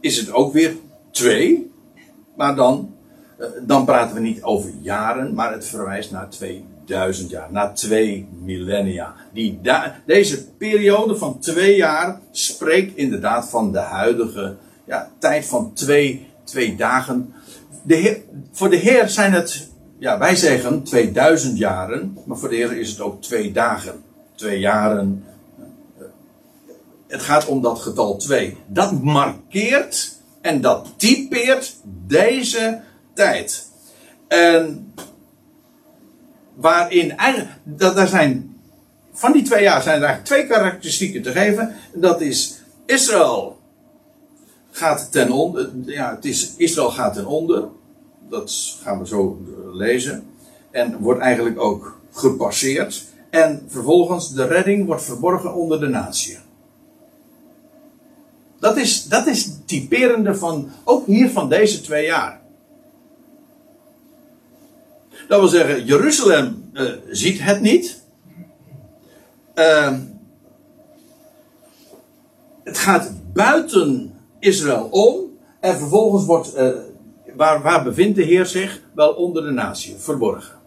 is 0.00 0.16
het 0.16 0.32
ook 0.32 0.52
weer 0.52 0.76
twee. 1.10 1.70
Maar 2.36 2.56
dan, 2.56 2.94
uh, 3.40 3.46
dan 3.62 3.84
praten 3.84 4.14
we 4.14 4.20
niet 4.20 4.42
over 4.42 4.70
jaren, 4.80 5.34
maar 5.34 5.52
het 5.52 5.66
verwijst 5.66 6.10
naar 6.10 6.28
2000 6.28 7.30
jaar, 7.30 7.48
naar 7.52 7.74
twee 7.74 8.28
millennia. 8.42 9.14
Die 9.32 9.60
deze 10.06 10.46
periode 10.48 11.16
van 11.16 11.38
twee 11.38 11.76
jaar 11.76 12.20
spreekt 12.30 12.96
inderdaad 12.96 13.48
van 13.48 13.72
de 13.72 13.78
huidige 13.78 14.56
ja, 14.84 15.10
tijd 15.18 15.46
van 15.46 15.72
twee, 15.72 16.26
twee 16.44 16.76
dagen. 16.76 17.34
De 17.82 18.22
voor 18.52 18.70
de 18.70 18.76
Heer 18.76 19.08
zijn 19.08 19.32
het, 19.32 19.71
ja, 20.02 20.18
wij 20.18 20.36
zeggen 20.36 20.82
2000 20.82 21.58
jaren, 21.58 22.18
maar 22.24 22.36
voor 22.36 22.48
de 22.48 22.54
Heer 22.54 22.78
is 22.78 22.90
het 22.90 23.00
ook 23.00 23.22
twee 23.22 23.52
dagen. 23.52 24.02
Twee 24.34 24.58
jaren, 24.58 25.24
het 27.06 27.22
gaat 27.22 27.46
om 27.46 27.62
dat 27.62 27.80
getal 27.80 28.16
2. 28.16 28.56
Dat 28.66 29.02
markeert 29.02 30.18
en 30.40 30.60
dat 30.60 30.88
typeert 30.96 31.76
deze 32.06 32.80
tijd. 33.14 33.68
En 34.28 34.92
waarin 36.54 37.16
eigenlijk, 37.16 37.50
dat, 37.64 37.96
daar 37.96 38.08
zijn, 38.08 38.56
van 39.12 39.32
die 39.32 39.42
twee 39.42 39.62
jaar 39.62 39.82
zijn 39.82 40.00
er 40.00 40.06
eigenlijk 40.06 40.28
twee 40.28 40.46
karakteristieken 40.46 41.22
te 41.22 41.32
geven. 41.32 41.74
Dat 41.94 42.20
is 42.20 42.62
Israël 42.86 43.58
gaat 44.70 45.12
ten 45.12 45.30
onder. 45.30 45.70
Ja, 45.84 46.14
het 46.14 46.24
is 46.24 46.52
Israël 46.56 46.90
gaat 46.90 47.14
ten 47.14 47.26
onder. 47.26 47.68
Dat 48.32 48.76
gaan 48.82 48.98
we 48.98 49.06
zo 49.06 49.40
lezen. 49.72 50.26
En 50.70 50.98
wordt 50.98 51.20
eigenlijk 51.20 51.60
ook 51.60 52.00
gepasseerd. 52.12 53.04
En 53.30 53.64
vervolgens 53.68 54.34
de 54.34 54.46
redding 54.46 54.86
wordt 54.86 55.02
verborgen 55.02 55.54
onder 55.54 55.80
de 55.80 55.88
natie. 55.88 56.38
Dat 58.60 58.76
is, 58.76 59.04
dat 59.04 59.26
is 59.26 59.50
typerende 59.64 60.34
van, 60.34 60.70
ook 60.84 61.06
hier 61.06 61.30
van 61.30 61.48
deze 61.48 61.80
twee 61.80 62.06
jaar. 62.06 62.40
Dat 65.28 65.40
wil 65.40 65.48
zeggen, 65.48 65.84
Jeruzalem 65.84 66.70
uh, 66.72 66.92
ziet 67.08 67.42
het 67.42 67.60
niet. 67.60 68.02
Uh, 69.54 69.98
het 72.64 72.78
gaat 72.78 73.10
buiten 73.32 74.14
Israël 74.38 74.88
om. 74.90 75.38
En 75.60 75.78
vervolgens 75.78 76.24
wordt, 76.24 76.56
uh, 76.56 76.68
waar, 77.36 77.62
waar 77.62 77.84
bevindt 77.84 78.16
de 78.16 78.22
Heer 78.22 78.46
zich? 78.46 78.80
Wel 78.94 79.12
onder 79.12 79.42
de 79.42 79.50
natie, 79.50 79.94
verborgen. 79.98 80.60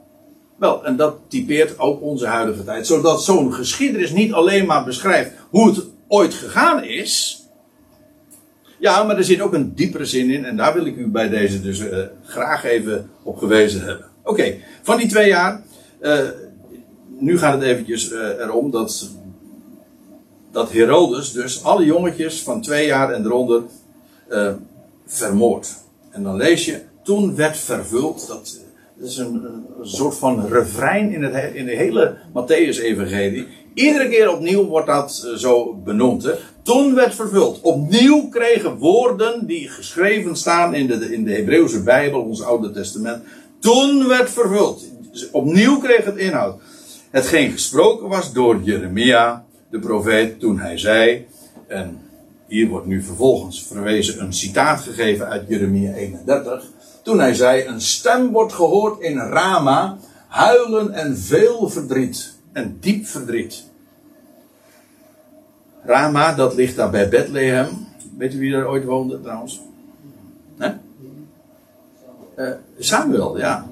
Wel, 0.58 0.86
en 0.86 0.96
dat 0.96 1.18
typeert 1.28 1.80
ook 1.80 2.02
onze 2.02 2.28
huidige 2.28 2.64
tijd. 2.64 2.88
Zodat 2.88 3.24
zo'n 3.24 3.54
geschiedenis 3.54 4.12
niet 4.12 4.34
alleen 4.34 4.66
maar 4.66 4.84
beschrijft 4.84 5.32
hoe 5.50 5.68
het 5.68 5.86
ooit 6.08 6.34
gegaan 6.34 6.84
is. 6.84 7.44
Ja, 8.80 9.04
maar 9.04 9.18
er 9.18 9.24
zit 9.24 9.42
ook 9.42 9.54
een 9.54 9.76
diepere 9.76 10.06
zin 10.06 10.30
in. 10.30 10.46
En 10.46 10.58
daar 10.58 10.74
wil 10.74 10.86
ik 10.86 10.96
u 10.96 11.08
bij 11.08 11.30
deze 11.30 11.62
dus 11.62 11.80
uh, 11.80 11.98
graag 12.24 12.64
even 12.64 13.10
op 13.24 13.38
gewezen 13.38 13.82
hebben. 13.82 14.06
Oké, 14.24 14.56
van 14.82 14.98
die 14.98 15.08
twee 15.08 15.28
jaar. 15.28 15.64
Uh, 16.02 16.20
nu 17.18 17.38
gaat 17.38 17.54
het 17.54 17.64
eventjes 17.64 18.12
uh, 18.12 18.20
erom 18.20 18.72
dat, 18.72 19.10
dat 20.52 20.72
Herodes 20.72 21.32
dus 21.32 21.64
alle 21.64 21.86
jongetjes 21.86 22.44
van 22.44 22.62
twee 22.62 22.86
jaar 22.86 23.12
en 23.12 23.26
eronder 23.26 23.64
vermoord. 25.06 25.85
En 26.16 26.24
dan 26.24 26.36
lees 26.36 26.66
je, 26.66 26.82
toen 27.04 27.36
werd 27.36 27.58
vervuld, 27.58 28.28
dat, 28.28 28.60
dat 28.98 29.08
is 29.10 29.18
een, 29.18 29.34
een, 29.80 29.88
soort 29.88 30.16
van 30.16 30.48
refrein 30.48 31.12
in, 31.12 31.24
het, 31.24 31.54
in 31.54 31.66
de 31.66 31.76
hele 31.76 32.18
Matthäus-evangelie. 32.30 33.48
Iedere 33.74 34.10
keer 34.10 34.32
opnieuw 34.32 34.66
wordt 34.66 34.88
dat 34.88 35.34
zo 35.38 35.74
benoemd. 35.74 36.24
Hè? 36.24 36.32
Toen 36.62 36.96
werd 36.96 37.16
vervuld. 37.16 37.62
Opnieuw 37.62 38.30
kregen 38.30 38.78
woorden 38.78 39.46
die 39.46 39.70
geschreven 39.70 40.36
staan 40.36 40.76
in 40.76 40.88
de, 40.88 41.14
in 41.14 41.24
de 41.24 41.32
Hebreeuwse 41.32 41.84
Bijbel, 41.84 42.22
ons 42.22 42.44
Oude 42.44 42.72
Testament. 42.72 43.24
Toen 43.60 44.08
werd 44.08 44.30
vervuld. 44.30 44.86
Dus 45.12 45.32
opnieuw 45.32 45.80
kreeg 45.80 46.06
het 46.06 46.18
inhoud. 46.18 46.62
Hetgeen 47.10 47.52
gesproken 47.52 48.08
was 48.08 48.34
door 48.34 48.62
Jeremia, 48.64 49.46
de 49.70 49.80
profeet, 49.80 50.40
toen 50.40 50.60
hij 50.60 50.78
zei. 50.78 51.26
En 51.68 52.00
hier 52.48 52.68
wordt 52.68 52.86
nu 52.86 53.02
vervolgens 53.02 53.68
verwezen 53.68 54.22
een 54.22 54.34
citaat 54.34 54.82
gegeven 54.82 55.28
uit 55.28 55.48
Jeremia 55.48 55.94
31. 55.94 56.64
Toen 57.04 57.20
hij 57.20 57.34
zei: 57.34 57.66
Een 57.66 57.82
stem 57.82 58.32
wordt 58.32 58.54
gehoord 58.54 59.02
in 59.02 59.18
Rama, 59.18 59.98
huilen 60.28 60.92
en 60.92 61.18
veel 61.18 61.70
verdriet. 61.70 62.34
En 62.52 62.78
diep 62.80 63.06
verdriet. 63.06 63.64
Rama, 65.84 66.34
dat 66.34 66.56
ligt 66.56 66.76
daar 66.76 66.90
bij 66.90 67.10
Bethlehem. 67.10 67.68
Weet 68.18 68.34
u 68.34 68.40
wie 68.40 68.52
daar 68.52 68.68
ooit 68.68 68.84
woonde 68.84 69.22
trouwens? 69.22 69.62
Uh, 72.36 72.52
Samuel, 72.80 73.38
ja. 73.38 73.68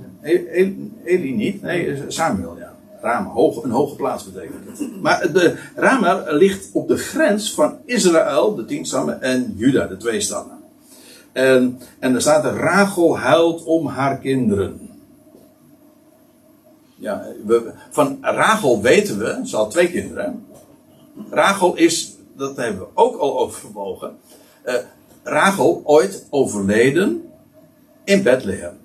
Eli 1.03 1.35
niet, 1.35 1.61
nee, 1.61 2.03
Samuel, 2.07 2.57
ja. 2.57 2.62
Rama, 3.03 3.29
hoog, 3.29 3.63
een 3.63 3.71
hoge 3.71 3.95
plaats 3.95 4.31
betekent 4.31 4.79
het. 4.79 5.01
Maar 5.01 5.31
de, 5.33 5.57
Rama 5.75 6.23
ligt 6.27 6.69
op 6.73 6.87
de 6.87 6.97
grens 6.97 7.53
van 7.53 7.77
Israël, 7.85 8.55
de 8.55 8.65
tien 8.65 8.85
stammen, 8.85 9.21
en 9.21 9.53
Juda, 9.55 9.85
de 9.85 9.97
twee 9.97 10.21
stammen. 10.21 10.57
En, 11.31 11.79
en 11.99 12.15
er 12.15 12.21
staat 12.21 12.45
Rachel 12.45 13.17
huilt 13.17 13.63
om 13.63 13.87
haar 13.87 14.17
kinderen. 14.17 14.89
Ja, 16.95 17.25
we, 17.45 17.71
van 17.89 18.17
Rachel 18.21 18.81
weten 18.81 19.19
we, 19.19 19.41
ze 19.43 19.55
had 19.55 19.71
twee 19.71 19.91
kinderen. 19.91 20.45
Rachel 21.29 21.75
is, 21.75 22.15
dat 22.37 22.57
hebben 22.57 22.81
we 22.81 22.87
ook 22.93 23.17
al 23.17 23.39
overwogen. 23.39 24.17
Uh, 24.65 24.75
Rachel 25.23 25.81
ooit 25.83 26.27
overleden 26.29 27.31
in 28.03 28.23
Bethlehem. 28.23 28.77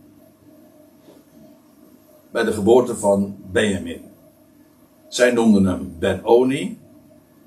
Bij 2.31 2.44
de 2.44 2.52
geboorte 2.52 2.96
van 2.96 3.37
Benjamin. 3.50 4.07
Zij 5.08 5.30
noemden 5.30 5.66
hem 5.66 5.94
Ben-Oni, 5.98 6.78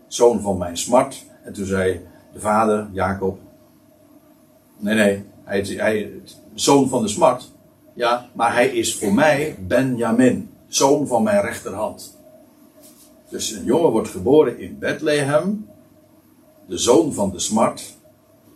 zoon 0.08 0.42
van 0.42 0.58
mijn 0.58 0.78
smart. 0.78 1.26
En 1.44 1.54
toen 1.54 1.66
zei 1.66 2.02
de 2.34 2.40
vader, 2.40 2.88
Jacob. 2.92 3.40
Nee, 4.78 4.96
nee, 4.96 5.26
hij 5.44 5.62
hij, 5.62 6.12
zoon 6.54 6.90
van 6.90 7.02
de 7.02 7.08
smart. 7.08 7.52
Ja, 7.94 8.30
maar 8.34 8.54
hij 8.54 8.68
is 8.68 8.96
voor 8.96 9.14
mij 9.14 9.56
Benjamin, 9.68 10.50
zoon 10.68 11.08
van 11.08 11.24
mijn 11.24 11.42
rechterhand. 11.42 12.18
Dus 13.30 13.52
een 13.52 13.64
jongen 13.64 13.92
wordt 13.92 14.10
geboren 14.10 14.60
in 14.60 14.80
Bethlehem, 14.80 15.68
de 16.66 16.78
zoon 16.78 17.14
van 17.14 17.32
de 17.32 17.40
smart, 17.40 17.98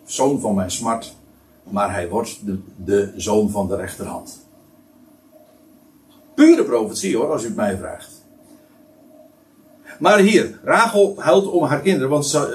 zoon 0.06 0.40
van 0.40 0.56
mijn 0.56 0.72
smart, 0.72 1.16
maar 1.64 1.94
hij 1.94 2.10
wordt 2.10 2.46
de, 2.46 2.60
de 2.86 3.14
zoon 3.16 3.50
van 3.50 3.68
de 3.68 3.76
rechterhand. 3.76 4.48
Pure 6.34 6.64
profetie 6.64 7.18
hoor, 7.18 7.32
als 7.32 7.44
u 7.44 7.46
het 7.46 7.56
mij 7.56 7.78
vraagt. 7.78 8.15
Maar 10.00 10.20
hier, 10.20 10.60
Rachel 10.64 11.16
huilt 11.18 11.48
om 11.48 11.64
haar 11.64 11.82
kinderen, 11.82 12.10
want 12.10 12.50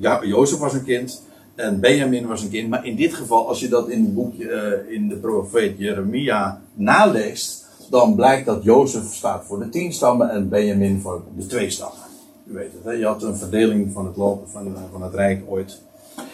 uh, 0.00 0.16
Jozef 0.22 0.58
was 0.58 0.72
een 0.72 0.84
kind 0.84 1.22
en 1.54 1.80
Benjamin 1.80 2.26
was 2.26 2.42
een 2.42 2.50
kind. 2.50 2.68
Maar 2.68 2.86
in 2.86 2.96
dit 2.96 3.14
geval, 3.14 3.48
als 3.48 3.60
je 3.60 3.68
dat 3.68 3.88
in 3.88 4.04
het 4.04 4.14
boekje, 4.14 4.44
uh, 4.44 4.94
in 4.94 5.08
de 5.08 5.16
profeet 5.16 5.78
Jeremia 5.78 6.60
naleest, 6.74 7.68
dan 7.90 8.14
blijkt 8.14 8.46
dat 8.46 8.62
Jozef 8.62 9.12
staat 9.12 9.44
voor 9.44 9.58
de 9.58 9.68
tien 9.68 9.92
stammen 9.92 10.30
en 10.30 10.48
Benjamin 10.48 11.00
voor 11.00 11.22
de 11.36 11.46
twee 11.46 11.70
stammen. 11.70 11.98
U 12.46 12.52
weet 12.52 12.72
het, 12.72 12.84
hè? 12.84 12.90
je 12.90 13.06
had 13.06 13.22
een 13.22 13.36
verdeling 13.36 13.92
van 13.92 14.06
het, 14.06 14.16
land, 14.16 14.50
van, 14.50 14.76
van 14.92 15.02
het 15.02 15.14
rijk 15.14 15.42
ooit. 15.48 15.80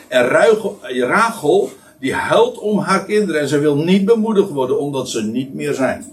En 0.08 0.28
Rachel, 1.06 1.70
die 2.00 2.14
huilt 2.14 2.58
om 2.58 2.78
haar 2.78 3.04
kinderen 3.04 3.40
en 3.40 3.48
ze 3.48 3.58
wil 3.58 3.76
niet 3.76 4.04
bemoedigd 4.04 4.50
worden 4.50 4.78
omdat 4.78 5.08
ze 5.08 5.22
niet 5.22 5.54
meer 5.54 5.74
zijn. 5.74 6.04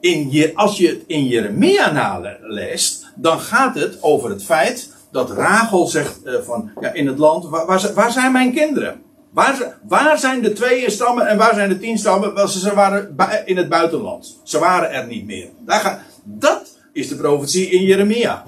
In 0.00 0.30
je, 0.30 0.54
als 0.54 0.78
je 0.78 0.88
het 0.88 1.02
in 1.06 1.26
Jeremia 1.26 1.92
naleest, 1.92 3.01
dan 3.14 3.40
gaat 3.40 3.74
het 3.74 4.02
over 4.02 4.30
het 4.30 4.44
feit 4.44 4.90
dat 5.10 5.30
Rachel 5.30 5.86
zegt 5.86 6.20
uh, 6.24 6.40
van, 6.40 6.70
ja, 6.80 6.92
in 6.92 7.06
het 7.06 7.18
land, 7.18 7.48
waar, 7.48 7.92
waar, 7.94 8.12
zijn 8.12 8.32
mijn 8.32 8.52
kinderen? 8.52 9.02
Waar, 9.30 9.78
waar, 9.88 10.18
zijn 10.18 10.42
de 10.42 10.52
twee 10.52 10.90
stammen 10.90 11.26
en 11.26 11.38
waar 11.38 11.54
zijn 11.54 11.68
de 11.68 11.78
tien 11.78 11.98
stammen? 11.98 12.34
Wel, 12.34 12.48
ze 12.48 12.74
waren 12.74 13.16
in 13.44 13.56
het 13.56 13.68
buitenland. 13.68 14.40
Ze 14.42 14.58
waren 14.58 14.90
er 14.90 15.06
niet 15.06 15.26
meer. 15.26 15.48
Daar 15.58 16.04
dat 16.22 16.76
is 16.92 17.08
de 17.08 17.16
profetie 17.16 17.70
in 17.70 17.82
Jeremia. 17.82 18.44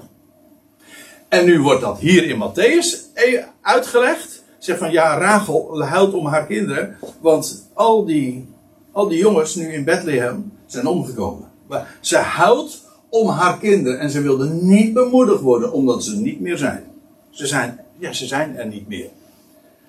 En 1.29 1.45
nu 1.45 1.61
wordt 1.61 1.81
dat 1.81 1.99
hier 1.99 2.23
in 2.23 2.43
Matthäus 2.43 3.13
eh, 3.13 3.43
uitgelegd. 3.61 4.43
Zegt 4.57 4.79
van 4.79 4.91
ja, 4.91 5.17
Rachel 5.17 5.83
huilt 5.83 6.13
om 6.13 6.25
haar 6.25 6.45
kinderen. 6.45 6.97
Want 7.21 7.69
al 7.73 8.05
die, 8.05 8.53
al 8.91 9.07
die 9.07 9.19
jongens 9.19 9.55
nu 9.55 9.73
in 9.73 9.83
Bethlehem 9.83 10.51
zijn 10.65 10.87
omgekomen. 10.87 11.51
Maar 11.67 11.97
ze 12.01 12.17
huilt 12.17 12.84
om 13.15 13.27
haar 13.27 13.57
kinderen. 13.57 13.99
En 13.99 14.09
ze 14.09 14.21
wilde 14.21 14.49
niet 14.49 14.93
bemoedigd 14.93 15.41
worden 15.41 15.71
omdat 15.71 16.03
ze 16.03 16.15
niet 16.15 16.39
meer 16.39 16.57
zijn. 16.57 16.83
Ze 17.29 17.47
zijn, 17.47 17.79
ja, 17.97 18.13
ze 18.13 18.25
zijn 18.25 18.57
er 18.57 18.67
niet 18.67 18.87
meer. 18.87 19.09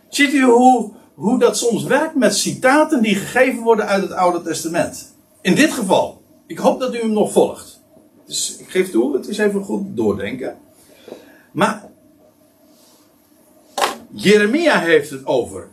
Ziet 0.09 0.33
u 0.33 0.45
hoe, 0.45 0.91
hoe 1.15 1.39
dat 1.39 1.59
soms 1.59 1.85
werkt 1.85 2.15
met 2.15 2.37
citaten 2.37 3.03
die 3.03 3.15
gegeven 3.15 3.62
worden 3.62 3.87
uit 3.87 4.03
het 4.03 4.12
Oude 4.12 4.43
Testament? 4.43 5.15
In 5.41 5.55
dit 5.55 5.73
geval. 5.73 6.23
Ik 6.47 6.59
hoop 6.59 6.81
dat 6.81 6.95
u 6.95 6.99
hem 6.99 7.12
nog 7.12 7.33
volgt. 7.33 7.81
Dus 8.27 8.57
ik 8.59 8.69
geef 8.69 8.91
toe, 8.91 9.17
het 9.17 9.29
is 9.29 9.39
even 9.39 9.65
goed 9.65 9.97
doordenken. 9.97 10.57
Maar 11.53 11.89
Jeremia 14.11 14.79
heeft 14.79 15.11
het 15.11 15.27
over 15.27 15.69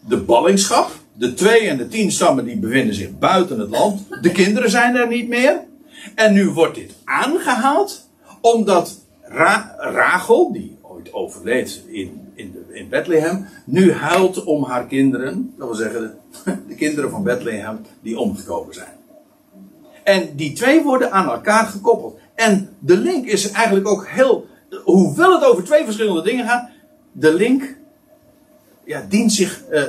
de 0.00 0.16
ballingschap. 0.16 0.90
De 1.12 1.34
twee 1.34 1.68
en 1.68 1.76
de 1.76 1.88
tien 1.88 2.12
stammen 2.12 2.44
die 2.44 2.56
bevinden 2.56 2.94
zich 2.94 3.18
buiten 3.18 3.58
het 3.58 3.70
land. 3.70 4.06
De 4.20 4.32
kinderen 4.32 4.70
zijn 4.70 4.96
er 4.96 5.08
niet 5.08 5.28
meer. 5.28 5.60
En 6.14 6.32
nu 6.32 6.50
wordt 6.50 6.74
dit 6.74 6.94
aangehaald 7.04 8.08
omdat 8.40 9.02
Ra 9.22 9.74
Rachel, 9.78 10.52
die 10.52 10.76
ooit 10.82 11.12
overleed 11.12 11.82
in, 11.86 12.30
in, 12.34 12.52
de, 12.52 12.74
in 12.74 12.88
Bethlehem, 12.88 13.46
nu 13.64 13.92
huilt 13.92 14.44
om 14.44 14.64
haar 14.64 14.86
kinderen. 14.86 15.54
Dat 15.58 15.66
wil 15.66 15.76
zeggen, 15.76 16.18
de, 16.44 16.56
de 16.68 16.74
kinderen 16.74 17.10
van 17.10 17.22
Bethlehem 17.22 17.80
die 18.02 18.18
omgekomen 18.18 18.74
zijn. 18.74 18.92
En 20.04 20.36
die 20.36 20.52
twee 20.52 20.82
worden 20.82 21.12
aan 21.12 21.28
elkaar 21.28 21.66
gekoppeld. 21.66 22.18
En 22.34 22.76
de 22.78 22.96
link 22.96 23.26
is 23.26 23.50
eigenlijk 23.50 23.88
ook 23.88 24.06
heel. 24.08 24.46
Hoewel 24.84 25.32
het 25.32 25.44
over 25.44 25.64
twee 25.64 25.84
verschillende 25.84 26.22
dingen 26.22 26.46
gaat, 26.46 26.68
de 27.12 27.34
link 27.34 27.76
ja, 28.84 29.06
dient 29.08 29.32
zich 29.32 29.64
eh, 29.64 29.82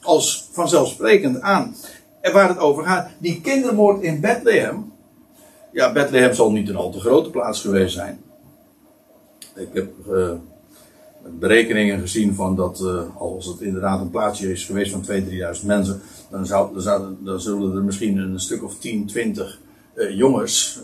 als 0.00 0.48
vanzelfsprekend 0.52 1.40
aan. 1.40 1.74
En 2.20 2.32
waar 2.32 2.48
het 2.48 2.58
over 2.58 2.84
gaat, 2.84 3.08
die 3.18 3.40
kindermoord 3.40 4.02
in 4.02 4.20
Bethlehem. 4.20 4.91
Ja, 5.72 5.92
Bethlehem 5.92 6.34
zal 6.34 6.52
niet 6.52 6.68
een 6.68 6.76
al 6.76 6.90
te 6.90 7.00
grote 7.00 7.30
plaats 7.30 7.60
geweest 7.60 7.94
zijn. 7.94 8.20
Ik 9.56 9.68
heb 9.72 9.92
uh, 10.10 10.30
berekeningen 11.38 12.00
gezien 12.00 12.34
van 12.34 12.56
dat 12.56 12.80
uh, 12.80 13.16
als 13.16 13.46
het 13.46 13.60
inderdaad 13.60 14.00
een 14.00 14.10
plaatsje 14.10 14.50
is 14.50 14.64
geweest 14.64 14.90
van 14.90 15.04
2.000, 15.10 15.10
3.000 15.60 15.66
mensen, 15.66 16.00
dan, 16.30 16.46
zou, 16.46 16.80
zullen 17.40 17.76
er 17.76 17.82
misschien 17.82 18.18
een 18.18 18.40
stuk 18.40 18.64
of 18.64 18.78
10, 18.78 19.06
20 19.06 19.58
uh, 19.94 20.16
jongens, 20.16 20.78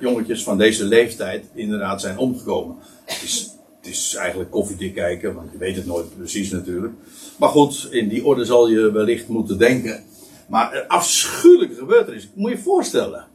jongetjes 0.00 0.42
van 0.42 0.58
deze 0.58 0.84
leeftijd 0.84 1.44
inderdaad 1.54 2.00
zijn 2.00 2.18
omgekomen. 2.18 2.76
Het 3.04 3.22
is, 3.22 3.50
het 3.80 3.90
is 3.90 4.14
eigenlijk 4.14 4.50
koffiedik 4.50 4.94
kijken, 4.94 5.34
want 5.34 5.52
je 5.52 5.58
weet 5.58 5.76
het 5.76 5.86
nooit 5.86 6.16
precies 6.16 6.50
natuurlijk. 6.50 6.92
Maar 7.38 7.48
goed, 7.48 7.88
in 7.90 8.08
die 8.08 8.24
orde 8.24 8.44
zal 8.44 8.68
je 8.68 8.92
wellicht 8.92 9.28
moeten 9.28 9.58
denken. 9.58 10.04
Maar 10.48 10.74
een 10.74 10.88
afschuwelijke 10.88 11.74
gebeurtenis, 11.74 12.28
moet 12.34 12.50
je 12.50 12.56
je 12.56 12.62
voorstellen. 12.62 13.30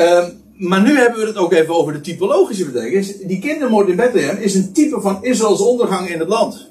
Um, 0.00 0.42
maar 0.58 0.82
nu 0.82 0.98
hebben 0.98 1.20
we 1.20 1.26
het 1.26 1.36
ook 1.36 1.52
even 1.52 1.74
over 1.74 1.92
de 1.92 2.00
typologische 2.00 2.64
betekenis. 2.64 3.16
Die 3.16 3.38
kindermoord 3.38 3.88
in 3.88 3.96
Bethlehem 3.96 4.36
is 4.36 4.54
een 4.54 4.72
type 4.72 5.00
van 5.00 5.24
Israëls 5.24 5.60
ondergang 5.60 6.08
in 6.08 6.18
het 6.18 6.28
land. 6.28 6.70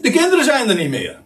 De 0.00 0.10
kinderen 0.10 0.44
zijn 0.44 0.68
er 0.68 0.76
niet 0.76 0.90
meer. 0.90 1.18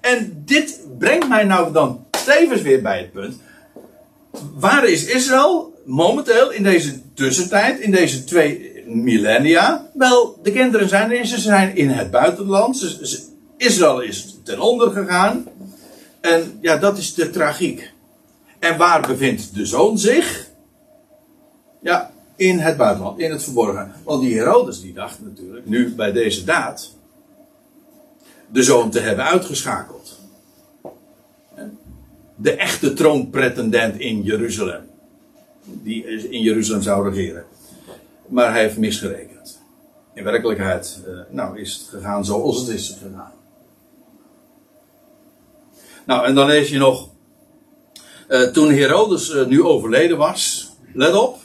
En 0.00 0.42
dit 0.44 0.80
brengt 0.98 1.28
mij 1.28 1.44
nou 1.44 1.72
dan 1.72 2.04
tevens 2.24 2.62
weer 2.62 2.82
bij 2.82 2.98
het 2.98 3.12
punt. 3.12 3.36
Waar 4.54 4.88
is 4.88 5.04
Israël 5.04 5.74
momenteel 5.84 6.52
in 6.52 6.62
deze 6.62 7.00
tussentijd, 7.14 7.80
in 7.80 7.90
deze 7.90 8.24
twee 8.24 8.82
millennia? 8.86 9.90
Wel, 9.94 10.38
de 10.42 10.52
kinderen 10.52 10.88
zijn 10.88 11.12
er, 11.12 11.26
ze 11.26 11.38
zijn 11.38 11.76
in 11.76 11.88
het 11.88 12.10
buitenland. 12.10 12.98
Israël 13.56 14.00
is 14.00 14.36
ten 14.42 14.60
onder 14.60 14.90
gegaan. 14.90 15.46
En 16.20 16.58
ja, 16.60 16.76
dat 16.76 16.98
is 16.98 17.14
de 17.14 17.30
tragiek. 17.30 17.92
En 18.64 18.76
waar 18.76 19.06
bevindt 19.06 19.54
de 19.54 19.66
zoon 19.66 19.98
zich? 19.98 20.50
Ja, 21.80 22.10
in 22.36 22.58
het 22.58 22.76
buitenland, 22.76 23.18
in 23.18 23.30
het 23.30 23.42
verborgen. 23.42 23.92
Want 24.04 24.22
die 24.22 24.36
Herodes 24.36 24.80
die 24.80 24.92
dacht 24.92 25.20
natuurlijk, 25.22 25.66
nu 25.66 25.94
bij 25.94 26.12
deze 26.12 26.44
daad, 26.44 26.94
de 28.50 28.62
zoon 28.62 28.90
te 28.90 29.00
hebben 29.00 29.24
uitgeschakeld. 29.24 30.18
De 32.36 32.52
echte 32.52 32.92
troonpretendent 32.92 33.98
in 33.98 34.22
Jeruzalem. 34.22 34.90
Die 35.64 36.04
in 36.30 36.42
Jeruzalem 36.42 36.82
zou 36.82 37.08
regeren. 37.08 37.44
Maar 38.26 38.52
hij 38.52 38.60
heeft 38.60 38.76
misgerekend. 38.76 39.60
In 40.14 40.24
werkelijkheid, 40.24 41.00
eh, 41.06 41.12
nou 41.30 41.60
is 41.60 41.74
het 41.74 41.88
gegaan 41.88 42.24
zoals 42.24 42.60
het 42.60 42.68
is 42.68 42.98
gegaan. 43.02 43.32
Nou, 46.06 46.26
en 46.26 46.34
dan 46.34 46.46
lees 46.46 46.68
je 46.68 46.78
nog 46.78 47.12
uh, 48.28 48.42
toen 48.42 48.72
Herodes 48.72 49.30
uh, 49.30 49.46
nu 49.46 49.62
overleden 49.62 50.18
was, 50.18 50.72
let 50.92 51.14
op, 51.14 51.38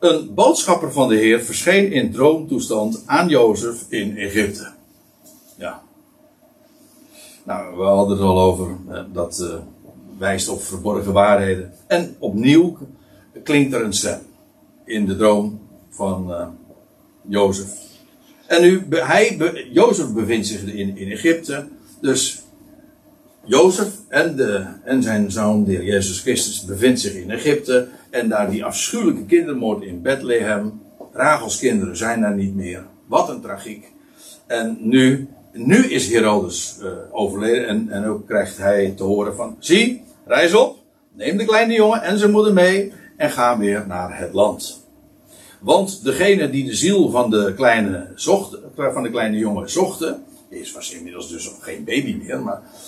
een 0.00 0.34
boodschapper 0.34 0.92
van 0.92 1.08
de 1.08 1.14
Heer 1.14 1.40
verscheen 1.40 1.92
in 1.92 2.12
droomtoestand 2.12 3.02
aan 3.06 3.28
Jozef 3.28 3.84
in 3.88 4.16
Egypte. 4.16 4.72
Ja. 5.56 5.82
Nou, 7.44 7.76
we 7.76 7.82
hadden 7.82 8.16
het 8.16 8.26
al 8.26 8.40
over, 8.40 8.76
uh, 8.88 9.00
dat 9.12 9.60
wijst 10.18 10.48
op 10.48 10.62
verborgen 10.62 11.12
waarheden. 11.12 11.72
En 11.86 12.16
opnieuw 12.18 12.76
klinkt 13.42 13.74
er 13.74 13.84
een 13.84 13.92
stem 13.92 14.20
in 14.84 15.06
de 15.06 15.16
droom 15.16 15.60
van 15.90 16.34
Jozef. 17.28 17.68
En 18.46 18.62
nu, 18.62 18.86
hij, 18.90 19.36
Jozef 19.72 20.12
bevindt 20.12 20.46
zich 20.46 20.62
in, 20.62 20.96
in 20.96 21.10
Egypte, 21.10 21.68
dus 22.00 22.42
Jozef 23.44 23.88
en, 24.08 24.36
de, 24.36 24.66
en 24.84 25.02
zijn 25.02 25.30
zoon, 25.30 25.64
de 25.64 25.70
heer 25.70 25.84
Jezus 25.84 26.20
Christus, 26.20 26.64
bevindt 26.64 27.00
zich 27.00 27.14
in 27.14 27.30
Egypte. 27.30 27.88
En 28.10 28.28
daar 28.28 28.50
die 28.50 28.64
afschuwelijke 28.64 29.24
kindermoord 29.24 29.82
in 29.82 30.02
Bethlehem. 30.02 30.80
Rachels 31.12 31.58
kinderen 31.58 31.96
zijn 31.96 32.20
daar 32.20 32.34
niet 32.34 32.54
meer. 32.54 32.86
Wat 33.06 33.28
een 33.28 33.40
tragiek. 33.40 33.92
En 34.46 34.76
nu, 34.80 35.28
nu 35.52 35.84
is 35.90 36.12
Herodes 36.12 36.78
uh, 36.82 36.88
overleden. 37.10 37.68
En, 37.68 37.88
en 37.90 38.04
ook 38.04 38.26
krijgt 38.26 38.56
hij 38.56 38.92
te 38.96 39.02
horen 39.02 39.34
van, 39.34 39.56
zie, 39.58 40.02
reis 40.26 40.54
op. 40.54 40.78
Neem 41.12 41.36
de 41.36 41.44
kleine 41.44 41.74
jongen 41.74 42.02
en 42.02 42.18
zijn 42.18 42.30
moeder 42.30 42.52
mee. 42.52 42.92
En 43.16 43.30
ga 43.30 43.58
weer 43.58 43.84
naar 43.86 44.18
het 44.18 44.32
land. 44.32 44.86
Want 45.60 46.04
degene 46.04 46.50
die 46.50 46.64
de 46.64 46.74
ziel 46.74 47.10
van 47.10 47.30
de 47.30 47.52
kleine, 47.56 48.06
zocht, 48.14 48.58
van 48.76 49.02
de 49.02 49.10
kleine 49.10 49.38
jongen 49.38 49.70
zochten. 49.70 50.22
Is 50.48 50.72
was 50.72 50.92
inmiddels 50.92 51.28
dus 51.28 51.56
geen 51.60 51.84
baby 51.84 52.20
meer, 52.22 52.40
maar 52.42 52.54
eh, 52.54 52.79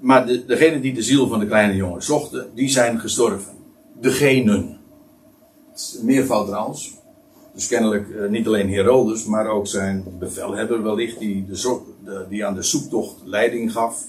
maar 0.00 0.26
de, 0.26 0.44
degene 0.44 0.80
die 0.80 0.94
de 0.94 1.02
ziel 1.02 1.28
van 1.28 1.38
de 1.38 1.46
kleine 1.46 1.76
jongen 1.76 2.02
zochten, 2.02 2.50
die 2.54 2.68
zijn 2.68 3.00
gestorven. 3.00 3.52
Degenen. 4.00 4.78
Meervoud 6.02 6.46
trouwens. 6.46 6.98
Dus 7.54 7.66
kennelijk 7.66 8.08
uh, 8.08 8.28
niet 8.28 8.46
alleen 8.46 8.72
Herodes, 8.72 9.24
maar 9.24 9.46
ook 9.46 9.66
zijn 9.66 10.04
bevelhebber 10.18 10.82
wellicht, 10.82 11.18
die, 11.18 11.46
de, 11.46 12.26
die 12.28 12.46
aan 12.46 12.54
de 12.54 12.62
zoektocht 12.62 13.16
leiding 13.24 13.72
gaf. 13.72 14.04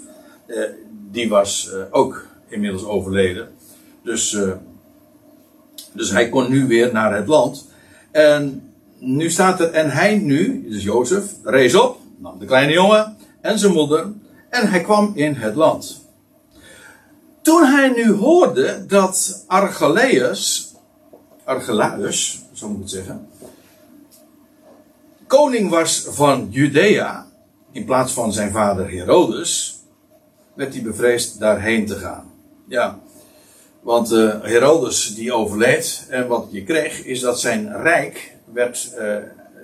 Uh, 0.47 0.63
die 1.12 1.30
was 1.30 1.71
ook 1.91 2.26
inmiddels 2.50 2.86
overleden. 2.86 3.50
Dus, 4.04 4.38
dus 5.93 6.12
hij 6.12 6.30
kon 6.30 6.50
nu 6.50 6.67
weer 6.67 6.93
naar 6.93 7.15
het 7.15 7.28
land. 7.28 7.67
En 8.12 8.71
nu 9.00 9.30
staat 9.30 9.60
er, 9.60 9.71
en 9.71 9.89
hij 9.89 10.17
nu, 10.17 10.69
dus 10.69 10.84
Jozef, 10.84 11.34
rees 11.43 11.76
op, 11.76 11.97
nam 12.17 12.39
de 12.39 12.45
kleine 12.45 12.74
jongen 12.74 13.17
en 13.41 13.60
zijn 13.60 13.74
moeder 13.74 14.12
en 14.52 14.70
hij 14.70 14.82
kwam 14.82 15.12
in 15.16 15.36
het 15.36 15.56
land. 15.56 16.06
Toen 17.42 17.64
hij 17.64 17.90
nu 17.90 18.12
hoorde 18.12 18.86
dat 18.86 19.44
Archelaeus, 19.48 20.74
Archelaus, 21.44 22.42
zo 22.54 22.68
moet 22.68 22.76
ik 22.76 22.82
het 22.82 22.92
zeggen, 22.92 23.28
koning 25.28 25.70
was 25.70 26.06
van 26.10 26.48
Judea, 26.50 27.28
in 27.72 27.86
plaats 27.86 28.14
van 28.14 28.34
zijn 28.34 28.52
vader 28.52 28.92
Herodes, 28.92 29.80
werd 30.54 30.74
hij 30.74 30.84
bevreesd 30.84 31.40
daarheen 31.40 31.86
te 31.86 31.96
gaan. 31.96 32.32
Ja, 32.68 33.00
want 33.82 34.12
uh, 34.12 34.42
Herodes 34.42 35.16
die 35.16 35.34
overleed 35.34 36.06
en 36.10 36.28
wat 36.28 36.48
je 36.50 36.64
kreeg 36.64 37.06
is 37.06 37.20
dat 37.20 37.40
zijn 37.40 37.82
rijk 37.82 38.38
werd, 38.54 38.94
uh, 38.98 39.16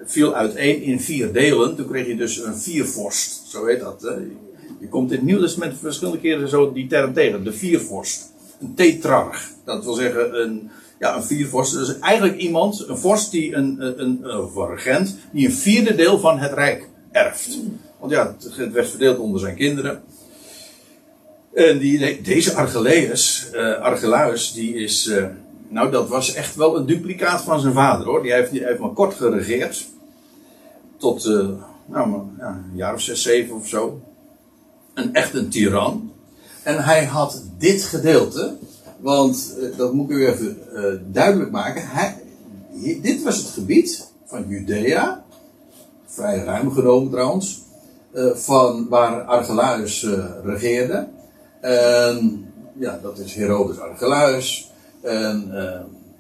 viel 0.06 0.36
uiteen 0.36 0.82
in 0.82 1.00
vier 1.00 1.34
delen. 1.34 1.76
Toen 1.76 1.88
kreeg 1.88 2.08
je 2.08 2.16
dus 2.16 2.38
een 2.38 2.58
viervorst, 2.58 3.48
zo 3.48 3.66
heet 3.66 3.80
dat. 3.80 4.12
Je 4.80 4.88
komt 4.90 5.12
in 5.12 5.18
het 5.18 5.26
Nieuw 5.26 5.48
verschillende 5.80 6.20
keren 6.20 6.50
zo 6.50 6.74
die 6.74 6.88
term 6.88 7.14
tegen. 7.14 7.44
De 7.44 7.54
viervorst. 7.54 8.32
Een 8.60 8.74
tetrarch. 8.74 9.50
Dat 9.66 9.84
wil 9.84 9.94
zeggen 9.94 10.42
een, 10.42 10.70
ja, 11.00 11.16
een 11.16 11.24
viervorst. 11.24 11.74
Dus 11.74 12.00
eigenlijk 12.00 12.38
iemand, 12.38 12.88
een 12.88 12.98
vorst 12.98 13.32
die 13.32 13.56
een, 13.56 13.76
een, 13.80 14.02
een, 14.02 14.20
een 14.24 14.68
regent, 14.70 15.18
die 15.32 15.46
een 15.46 15.54
vierde 15.54 15.96
deel 15.96 16.20
van 16.20 16.40
het 16.40 16.54
rijk 16.54 16.90
erft. 17.12 17.58
Want 18.00 18.12
ja, 18.12 18.36
het 18.56 18.72
werd 18.72 18.90
verdeeld 18.90 19.18
onder 19.18 19.40
zijn 19.40 19.56
kinderen. 19.56 20.04
En 21.54 21.78
die, 21.78 22.22
deze 22.22 22.54
Archelaus, 22.54 23.52
uh, 23.54 24.54
die 24.54 24.76
is, 24.76 25.08
uh, 25.08 25.26
nou 25.68 25.92
dat 25.92 26.10
was 26.10 26.34
echt 26.34 26.56
wel 26.56 26.78
een 26.78 26.86
duplicaat 26.86 27.42
van 27.42 27.60
zijn 27.60 27.74
vader 27.74 28.06
hoor. 28.06 28.22
Die 28.22 28.34
heeft, 28.34 28.52
die 28.52 28.64
heeft 28.64 28.80
maar 28.80 28.90
kort 28.90 29.14
geregeerd. 29.14 29.88
Tot, 30.98 31.26
uh, 31.26 31.50
nou, 31.86 32.22
ja, 32.38 32.64
een 32.72 32.78
jaar 32.78 32.94
of 32.94 33.02
zes, 33.02 33.22
zeven 33.22 33.56
of 33.56 33.68
zo 33.68 34.02
een 34.98 35.14
echt 35.14 35.34
een 35.34 35.50
tiran. 35.50 36.12
En 36.64 36.84
hij 36.84 37.06
had 37.06 37.44
dit 37.58 37.84
gedeelte, 37.84 38.58
want 39.00 39.56
uh, 39.60 39.78
dat 39.78 39.94
moet 39.94 40.10
ik 40.10 40.16
u 40.16 40.28
even 40.28 40.58
uh, 40.74 40.84
duidelijk 41.12 41.52
maken. 41.52 41.88
Hij, 41.88 42.22
dit 43.02 43.24
was 43.24 43.38
het 43.38 43.48
gebied 43.48 44.08
van 44.26 44.48
Judea, 44.48 45.24
vrij 46.06 46.44
ruim 46.44 46.72
genomen 46.72 47.12
trouwens, 47.12 47.62
uh, 48.14 48.36
van 48.36 48.88
waar 48.90 49.22
Archelaus 49.22 50.08
regeerde. 50.44 51.08
Ja, 52.80 53.00
dat 53.02 53.20
is 53.20 53.36
Herodes 53.36 53.80
Archelaus. 53.80 54.72
En 55.02 55.52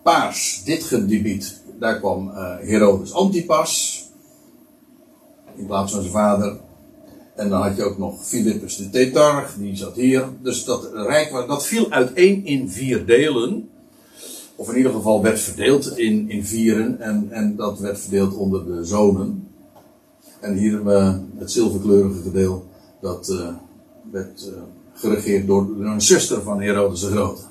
paars, 0.03 0.61
dit 0.63 0.83
gebied, 0.83 1.61
daar 1.79 1.99
kwam 1.99 2.31
Herodes 2.59 3.13
Antipas. 3.13 4.03
In 5.55 5.65
plaats 5.65 5.91
van 5.91 6.01
zijn 6.01 6.13
vader. 6.13 6.57
En 7.37 7.49
dan 7.49 7.61
had 7.61 7.75
je 7.75 7.83
ook 7.83 7.97
nog 7.97 8.25
Philippus 8.25 8.77
de 8.77 8.89
Tetarch, 8.89 9.55
die 9.57 9.75
zat 9.75 9.95
hier. 9.95 10.25
Dus 10.41 10.63
dat 10.63 10.89
rijk 10.93 11.45
dat 11.47 11.65
viel 11.65 11.91
uiteen 11.91 12.45
in 12.45 12.69
vier 12.69 13.05
delen. 13.05 13.69
Of 14.55 14.69
in 14.69 14.77
ieder 14.77 14.91
geval 14.91 15.21
werd 15.21 15.39
verdeeld 15.39 15.97
in, 15.97 16.29
in 16.29 16.45
vieren. 16.45 16.99
En, 16.99 17.27
en 17.29 17.55
dat 17.55 17.79
werd 17.79 17.99
verdeeld 17.99 18.35
onder 18.35 18.65
de 18.65 18.85
zonen. 18.85 19.47
En 20.39 20.53
hier 20.53 20.81
uh, 20.85 21.15
het 21.37 21.51
zilverkleurige 21.51 22.21
gedeel, 22.21 22.65
dat 23.01 23.29
uh, 23.29 23.47
werd 24.11 24.51
uh, 24.51 24.61
geregeerd 24.93 25.47
door, 25.47 25.67
een 25.79 26.01
zuster 26.01 26.41
van 26.41 26.61
Herodes 26.61 27.01
de 27.01 27.07
Grote. 27.07 27.41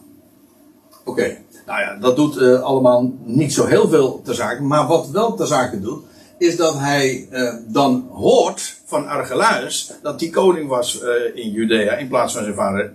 Oké, 1.04 1.36
nou 1.66 1.80
ja, 1.80 1.96
dat 2.00 2.16
doet 2.16 2.42
allemaal 2.42 3.12
niet 3.24 3.52
zo 3.52 3.64
heel 3.64 3.88
veel 3.88 4.20
ter 4.24 4.34
zake. 4.34 4.62
Maar 4.62 4.86
wat 4.86 5.10
wel 5.10 5.34
ter 5.34 5.46
zake 5.46 5.80
doet, 5.80 6.04
is 6.38 6.56
dat 6.56 6.78
hij 6.78 7.28
dan 7.66 8.08
hoort 8.12 8.76
van 8.84 9.08
Archelaus 9.08 9.92
dat 10.02 10.18
die 10.18 10.30
koning 10.30 10.68
was 10.68 11.00
in 11.34 11.50
Judea 11.50 11.92
in 11.92 12.08
plaats 12.08 12.32
van 12.32 12.42
zijn 12.42 12.54
vader 12.54 12.92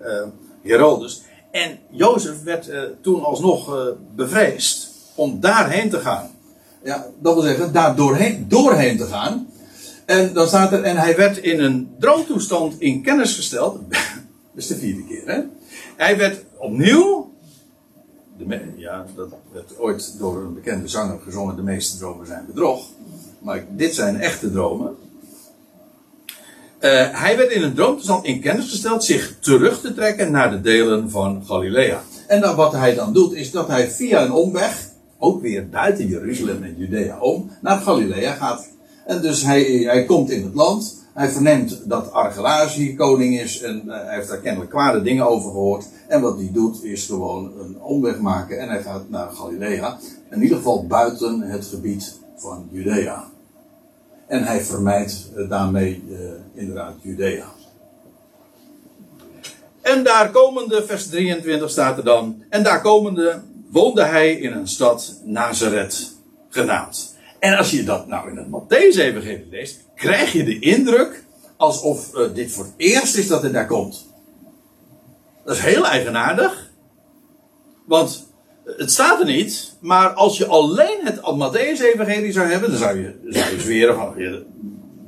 Herodes. 0.63 1.21
En 1.51 1.79
Jozef 1.89 2.43
werd 2.43 2.71
toen 3.01 3.23
alsnog 3.23 3.93
bevreesd 4.15 4.87
om 5.15 5.39
daarheen 5.39 5.89
te 5.89 5.99
gaan. 5.99 6.29
Ja, 6.83 7.05
dat 7.19 7.33
wil 7.33 7.43
zeggen, 7.43 7.73
daar 7.73 7.95
doorheen, 7.95 8.45
doorheen 8.47 8.97
te 8.97 9.05
gaan. 9.05 9.47
En 10.05 10.33
dan 10.33 10.47
staat 10.47 10.71
er, 10.71 10.83
en 10.83 10.97
hij 10.97 11.15
werd 11.15 11.37
in 11.37 11.59
een 11.59 11.95
droomtoestand 11.99 12.79
in 12.79 13.01
kennis 13.01 13.35
gesteld. 13.35 13.79
Dat 14.53 14.63
is 14.63 14.67
de 14.67 14.75
vierde 14.75 15.03
keer, 15.03 15.23
hè? 15.25 15.41
Hij 15.95 16.17
werd 16.17 16.43
opnieuw. 16.57 17.33
Ja, 18.75 19.05
dat 19.15 19.29
werd 19.51 19.79
ooit 19.79 20.19
door 20.19 20.37
een 20.37 20.53
bekende 20.53 20.87
zanger 20.87 21.19
gezongen: 21.19 21.55
De 21.55 21.61
meeste 21.61 21.97
dromen 21.97 22.27
zijn 22.27 22.45
bedrog. 22.45 22.85
Maar 23.41 23.65
dit 23.69 23.95
zijn 23.95 24.19
echte 24.19 24.51
dromen. 24.51 24.95
Uh, 26.81 26.89
hij 27.11 27.37
werd 27.37 27.51
in 27.51 27.63
een 27.63 27.73
droomtoestand 27.73 28.25
in 28.25 28.39
kennis 28.39 28.69
gesteld 28.69 29.03
zich 29.03 29.35
terug 29.39 29.81
te 29.81 29.93
trekken 29.93 30.31
naar 30.31 30.51
de 30.51 30.61
delen 30.61 31.09
van 31.09 31.43
Galilea. 31.45 32.01
En 32.27 32.41
dan, 32.41 32.55
wat 32.55 32.71
hij 32.71 32.95
dan 32.95 33.13
doet, 33.13 33.33
is 33.33 33.51
dat 33.51 33.67
hij 33.67 33.89
via 33.89 34.23
een 34.23 34.31
omweg, 34.31 34.89
ook 35.17 35.41
weer 35.41 35.69
buiten 35.69 36.07
Jeruzalem 36.07 36.63
en 36.63 36.75
Judea 36.77 37.19
om, 37.19 37.51
naar 37.61 37.77
Galilea 37.77 38.33
gaat. 38.33 38.69
En 39.05 39.21
dus 39.21 39.43
hij, 39.43 39.63
hij 39.63 40.05
komt 40.05 40.29
in 40.29 40.43
het 40.43 40.53
land. 40.53 40.99
Hij 41.13 41.29
verneemt 41.29 41.89
dat 41.89 42.11
Archelaus 42.11 42.75
hier 42.75 42.95
koning 42.95 43.39
is. 43.39 43.61
En 43.61 43.81
uh, 43.85 43.93
hij 43.93 44.15
heeft 44.15 44.27
daar 44.27 44.37
kennelijk 44.37 44.71
kwade 44.71 45.01
dingen 45.01 45.27
over 45.27 45.51
gehoord. 45.51 45.85
En 46.07 46.21
wat 46.21 46.37
hij 46.37 46.49
doet 46.53 46.83
is 46.83 47.05
gewoon 47.05 47.51
een 47.59 47.81
omweg 47.81 48.19
maken. 48.19 48.59
En 48.59 48.69
hij 48.69 48.81
gaat 48.81 49.09
naar 49.09 49.29
Galilea. 49.29 49.97
In 50.31 50.41
ieder 50.41 50.57
geval 50.57 50.87
buiten 50.87 51.41
het 51.41 51.65
gebied 51.65 52.19
van 52.35 52.67
Judea. 52.71 53.30
En 54.31 54.43
hij 54.43 54.61
vermijdt 54.61 55.29
uh, 55.35 55.49
daarmee 55.49 56.03
uh, 56.09 56.19
inderdaad 56.53 56.93
Judea. 57.01 57.45
En 59.81 60.03
daar 60.03 60.31
komende, 60.31 60.85
vers 60.85 61.07
23 61.07 61.69
staat 61.69 61.97
er 61.97 62.03
dan. 62.03 62.43
En 62.49 62.63
daar 62.63 62.81
komende 62.81 63.41
woonde 63.69 64.03
hij 64.03 64.33
in 64.33 64.51
een 64.51 64.67
stad 64.67 65.15
Nazareth 65.23 66.15
genaamd. 66.49 67.15
En 67.39 67.57
als 67.57 67.71
je 67.71 67.83
dat 67.83 68.07
nou 68.07 68.29
in 68.29 68.37
het 68.37 68.47
Matthäus-evangelie 68.47 69.47
leest, 69.49 69.79
krijg 69.95 70.31
je 70.31 70.43
de 70.43 70.59
indruk 70.59 71.23
alsof 71.57 72.15
uh, 72.15 72.33
dit 72.33 72.51
voor 72.51 72.63
het 72.63 72.73
eerst 72.77 73.15
is 73.15 73.27
dat 73.27 73.43
het 73.43 73.53
daar 73.53 73.67
komt. 73.67 74.07
Dat 75.45 75.55
is 75.55 75.61
heel 75.61 75.85
eigenaardig. 75.85 76.69
Want 77.85 78.30
het 78.77 78.91
staat 78.91 79.19
er 79.19 79.25
niet, 79.25 79.73
maar 79.79 80.09
als 80.09 80.37
je 80.37 80.45
alleen 80.45 80.99
het 81.03 81.15
Matthäus-evangelie 81.15 82.31
zou 82.31 82.47
hebben, 82.47 82.69
dan 82.69 82.79
zou 82.79 82.97
je, 82.99 83.55
zweren 83.59 83.95
van, 83.95 84.15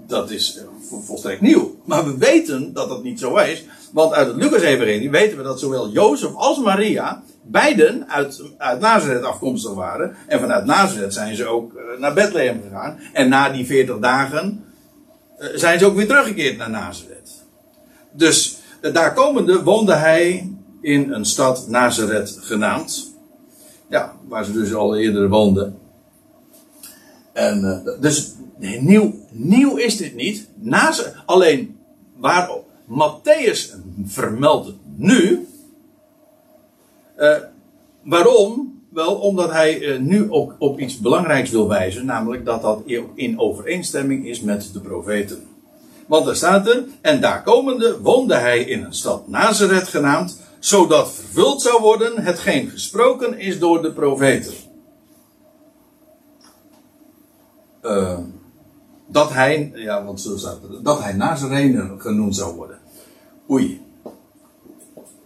dat 0.07 0.32
is 0.32 0.59
volstrekt 1.05 1.41
nieuw. 1.41 1.76
Maar 1.86 2.05
we 2.05 2.18
weten 2.18 2.74
dat 2.74 2.89
dat 2.89 3.03
niet 3.03 3.20
zo 3.20 3.36
is, 3.36 3.66
want 3.91 4.14
uit 4.14 4.28
het 4.28 4.36
Lucas-evangelie 4.36 5.09
weten 5.09 5.38
we 5.38 5.43
dat 5.43 5.59
zowel 5.59 5.89
Jozef 5.89 6.36
als 6.36 6.59
Maria 6.59 7.24
beiden 7.43 8.09
uit, 8.09 8.41
uit 8.57 8.80
Nazareth 8.80 9.24
afkomstig 9.24 9.74
waren. 9.74 10.16
En 10.28 10.39
vanuit 10.39 10.66
Nazareth 10.66 11.14
zijn 11.14 11.36
ze 11.36 11.45
ook 11.45 11.74
uh, 11.74 11.99
naar 11.99 12.14
Bethlehem 12.14 12.61
gegaan. 12.64 12.99
En 13.14 13.30
na 13.30 13.49
die 13.49 13.66
40 13.66 13.99
dagen 13.99 14.64
uh, 15.39 15.47
zijn 15.55 15.80
ze 15.80 15.86
ook 15.86 15.95
weer 15.95 16.07
teruggekeerd 16.07 16.57
naar 16.57 16.70
Nazareth. 16.70 17.43
Dus 18.11 18.57
uh, 18.82 18.93
daar 18.93 19.14
komende 19.14 19.64
woonde 19.64 19.93
hij 19.93 20.51
in 20.82 21.11
een 21.11 21.26
stad 21.26 21.68
Nazareth 21.68 22.38
genaamd. 22.41 23.12
Ja, 23.94 24.14
waar 24.28 24.46
ze 24.46 24.52
dus 24.52 24.74
al 24.74 24.98
eerder 24.98 25.30
woonden. 25.30 25.78
En 27.34 27.84
dus 28.00 28.34
nee, 28.58 28.82
nieuw, 28.82 29.14
nieuw 29.32 29.76
is 29.76 29.98
dit 29.98 30.16
niet. 30.16 30.48
Nazareth, 30.56 31.16
alleen 31.26 31.78
waar 32.18 32.50
Matthäus 32.86 33.76
vermeldt 34.06 34.74
nu 34.96 35.48
uh, 37.18 37.38
waarom? 38.04 38.82
Wel 38.89 39.16
omdat 39.16 39.52
hij 39.52 39.80
uh, 39.80 40.00
nu 40.00 40.32
ook 40.32 40.56
op 40.60 40.80
iets 40.80 41.00
belangrijks 41.00 41.50
wil 41.50 41.68
wijzen, 41.68 42.06
namelijk 42.06 42.46
dat 42.46 42.62
dat 42.62 42.82
in 43.16 43.39
overeenstemming 43.39 44.28
is 44.28 44.41
met 44.41 44.70
de 44.74 44.80
profeten. 44.80 45.44
Want 46.08 46.28
er 46.28 46.36
staat 46.36 46.68
er, 46.68 46.84
en 47.02 47.22
daar 47.22 47.44
komende 47.44 48.02
woonde 48.02 48.36
hij 48.36 48.60
in 48.60 48.84
een 48.84 48.94
stad 48.94 49.28
Nazareth 49.28 49.88
genaamd, 49.88 50.41
zodat 50.64 51.11
vervuld 51.11 51.61
zou 51.61 51.82
worden 51.82 52.24
hetgeen 52.24 52.70
gesproken 52.70 53.39
is 53.39 53.59
door 53.59 53.82
de 53.82 53.91
profeten. 53.91 54.53
Uh, 57.82 58.20
dat 59.07 59.30
hij, 59.34 59.72
ja, 59.76 60.03
want 60.03 60.22
zo 60.22 60.38
staat 60.38 60.64
er, 60.64 60.84
dat 60.84 61.03
hij 61.03 61.14
Nazarener 61.14 61.99
genoemd 61.99 62.36
zou 62.36 62.55
worden. 62.55 62.80
Oei. 63.49 63.82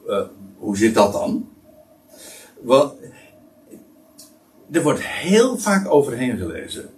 Uh, 0.07 0.21
hoe 0.57 0.77
zit 0.77 0.93
dat 0.93 1.13
dan? 1.13 1.49
Wat, 2.61 2.95
er 4.71 4.83
wordt 4.83 5.03
heel 5.03 5.57
vaak 5.57 5.91
overheen 5.91 6.38
gelezen. 6.38 6.89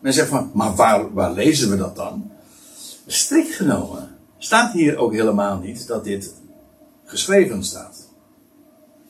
Men 0.00 0.12
zegt 0.12 0.28
van, 0.28 0.50
maar 0.54 0.74
waar, 0.74 1.12
waar 1.12 1.32
lezen 1.32 1.70
we 1.70 1.76
dat 1.76 1.96
dan? 1.96 2.30
Strikt 3.06 3.54
genomen 3.54 4.16
staat 4.38 4.72
hier 4.72 4.96
ook 4.96 5.12
helemaal 5.12 5.58
niet 5.58 5.86
dat 5.86 6.04
dit 6.04 6.34
geschreven 7.14 7.64
staat. 7.64 8.08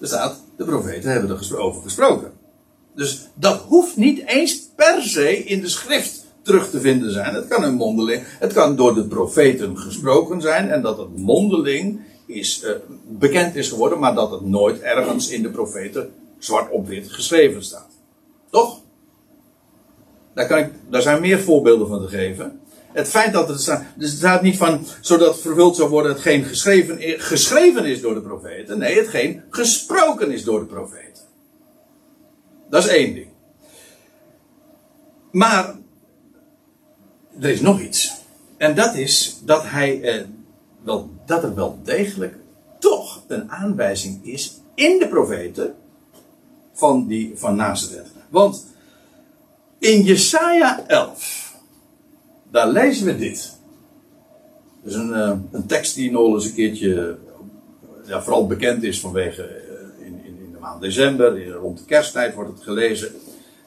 Er 0.00 0.06
staat, 0.06 0.42
de 0.56 0.64
profeten 0.64 1.10
hebben 1.10 1.30
er 1.30 1.58
over 1.58 1.82
gesproken. 1.82 2.32
Dus 2.94 3.28
dat 3.34 3.60
hoeft 3.60 3.96
niet 3.96 4.26
eens 4.26 4.68
per 4.76 5.02
se 5.02 5.44
in 5.44 5.60
de 5.60 5.68
schrift 5.68 6.24
terug 6.42 6.70
te 6.70 6.80
vinden 6.80 7.12
zijn. 7.12 7.34
Het 7.34 7.48
kan 7.48 7.64
een 7.64 7.74
mondeling, 7.74 8.22
het 8.26 8.52
kan 8.52 8.76
door 8.76 8.94
de 8.94 9.04
profeten 9.04 9.78
gesproken 9.78 10.40
zijn 10.40 10.70
en 10.70 10.82
dat 10.82 10.98
het 10.98 11.16
mondeling 11.16 12.00
is, 12.26 12.62
uh, 12.64 12.70
bekend 13.08 13.56
is 13.56 13.68
geworden, 13.68 13.98
maar 13.98 14.14
dat 14.14 14.30
het 14.30 14.44
nooit 14.44 14.80
ergens 14.80 15.28
in 15.28 15.42
de 15.42 15.50
profeten 15.50 16.12
zwart 16.38 16.70
op 16.70 16.86
wit 16.86 17.12
geschreven 17.12 17.64
staat. 17.64 17.90
Toch? 18.50 18.80
Daar, 20.34 20.46
kan 20.46 20.58
ik, 20.58 20.70
daar 20.90 21.02
zijn 21.02 21.20
meer 21.20 21.40
voorbeelden 21.40 21.88
van 21.88 22.00
te 22.00 22.08
geven. 22.08 22.60
Het 22.94 23.08
feit 23.08 23.32
dat 23.32 23.48
het 23.48 23.60
staat, 23.60 23.82
dus 23.96 24.08
het 24.08 24.18
staat 24.18 24.42
niet 24.42 24.56
van, 24.56 24.86
zodat 25.00 25.40
vervuld 25.40 25.76
zou 25.76 25.88
worden 25.88 26.12
hetgeen 26.12 26.44
geschreven, 26.44 26.98
geschreven 27.20 27.84
is 27.84 28.00
door 28.00 28.14
de 28.14 28.20
profeten. 28.20 28.78
Nee, 28.78 28.96
hetgeen 28.96 29.42
gesproken 29.50 30.30
is 30.30 30.44
door 30.44 30.58
de 30.58 30.66
profeten. 30.66 31.22
Dat 32.70 32.84
is 32.84 32.90
één 32.90 33.14
ding. 33.14 33.28
Maar, 35.30 35.74
er 37.40 37.48
is 37.48 37.60
nog 37.60 37.80
iets. 37.80 38.12
En 38.56 38.74
dat 38.74 38.94
is 38.94 39.40
dat 39.44 39.62
hij, 39.64 40.02
eh, 40.02 40.24
wel, 40.82 41.10
dat 41.26 41.42
er 41.42 41.54
wel 41.54 41.78
degelijk 41.82 42.36
toch 42.78 43.22
een 43.26 43.50
aanwijzing 43.50 44.26
is 44.26 44.60
in 44.74 44.98
de 44.98 45.08
profeten 45.08 45.74
van, 46.72 47.06
die, 47.06 47.32
van 47.36 47.56
Nazareth. 47.56 48.08
Want 48.28 48.66
in 49.78 50.02
Jesaja 50.02 50.84
11, 50.86 51.43
daar 52.54 52.68
lezen 52.68 53.06
we 53.06 53.16
dit. 53.16 53.56
Dat 54.82 54.92
is 54.92 54.98
een, 54.98 55.08
uh, 55.08 55.32
een 55.50 55.66
tekst 55.66 55.94
die 55.94 56.10
nog 56.10 56.34
eens 56.34 56.44
een 56.44 56.54
keertje, 56.54 57.16
ja, 58.06 58.22
vooral 58.22 58.46
bekend 58.46 58.82
is 58.82 59.00
vanwege 59.00 59.42
uh, 59.42 60.06
in, 60.06 60.12
in, 60.24 60.38
in, 60.44 60.52
de 60.52 60.58
maand 60.60 60.80
december, 60.80 61.48
rond 61.48 61.78
de 61.78 61.84
kersttijd 61.84 62.34
wordt 62.34 62.50
het 62.50 62.62
gelezen. 62.62 63.08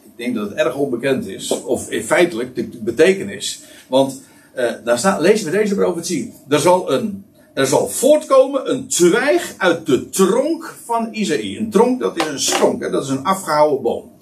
Ik 0.04 0.12
denk 0.16 0.36
dat 0.36 0.50
het 0.50 0.58
erg 0.58 0.76
onbekend 0.76 1.28
is, 1.28 1.64
of 1.64 1.88
feitelijk 1.88 2.56
de 2.56 2.70
betekenis. 2.82 3.62
Want 3.88 4.22
uh, 4.56 4.72
daar 4.84 4.98
staat, 4.98 5.22
lezen 5.22 5.52
we 5.52 5.58
deze 5.58 5.76
profetie. 5.76 6.34
Er 6.50 6.60
zal, 6.60 6.92
een, 6.92 7.26
er 7.54 7.68
zal 7.68 7.88
voortkomen 7.88 8.72
een 8.72 8.88
twijg 8.88 9.54
uit 9.58 9.86
de 9.86 10.10
tronk 10.10 10.76
van 10.86 11.08
Isaïe. 11.12 11.60
Een 11.60 11.70
tronk, 11.70 12.00
dat 12.00 12.18
is 12.22 12.28
een 12.28 12.40
stronk, 12.40 12.82
hè, 12.82 12.90
dat 12.90 13.04
is 13.04 13.10
een 13.10 13.24
afgehouden 13.24 13.82
boom. 13.82 14.17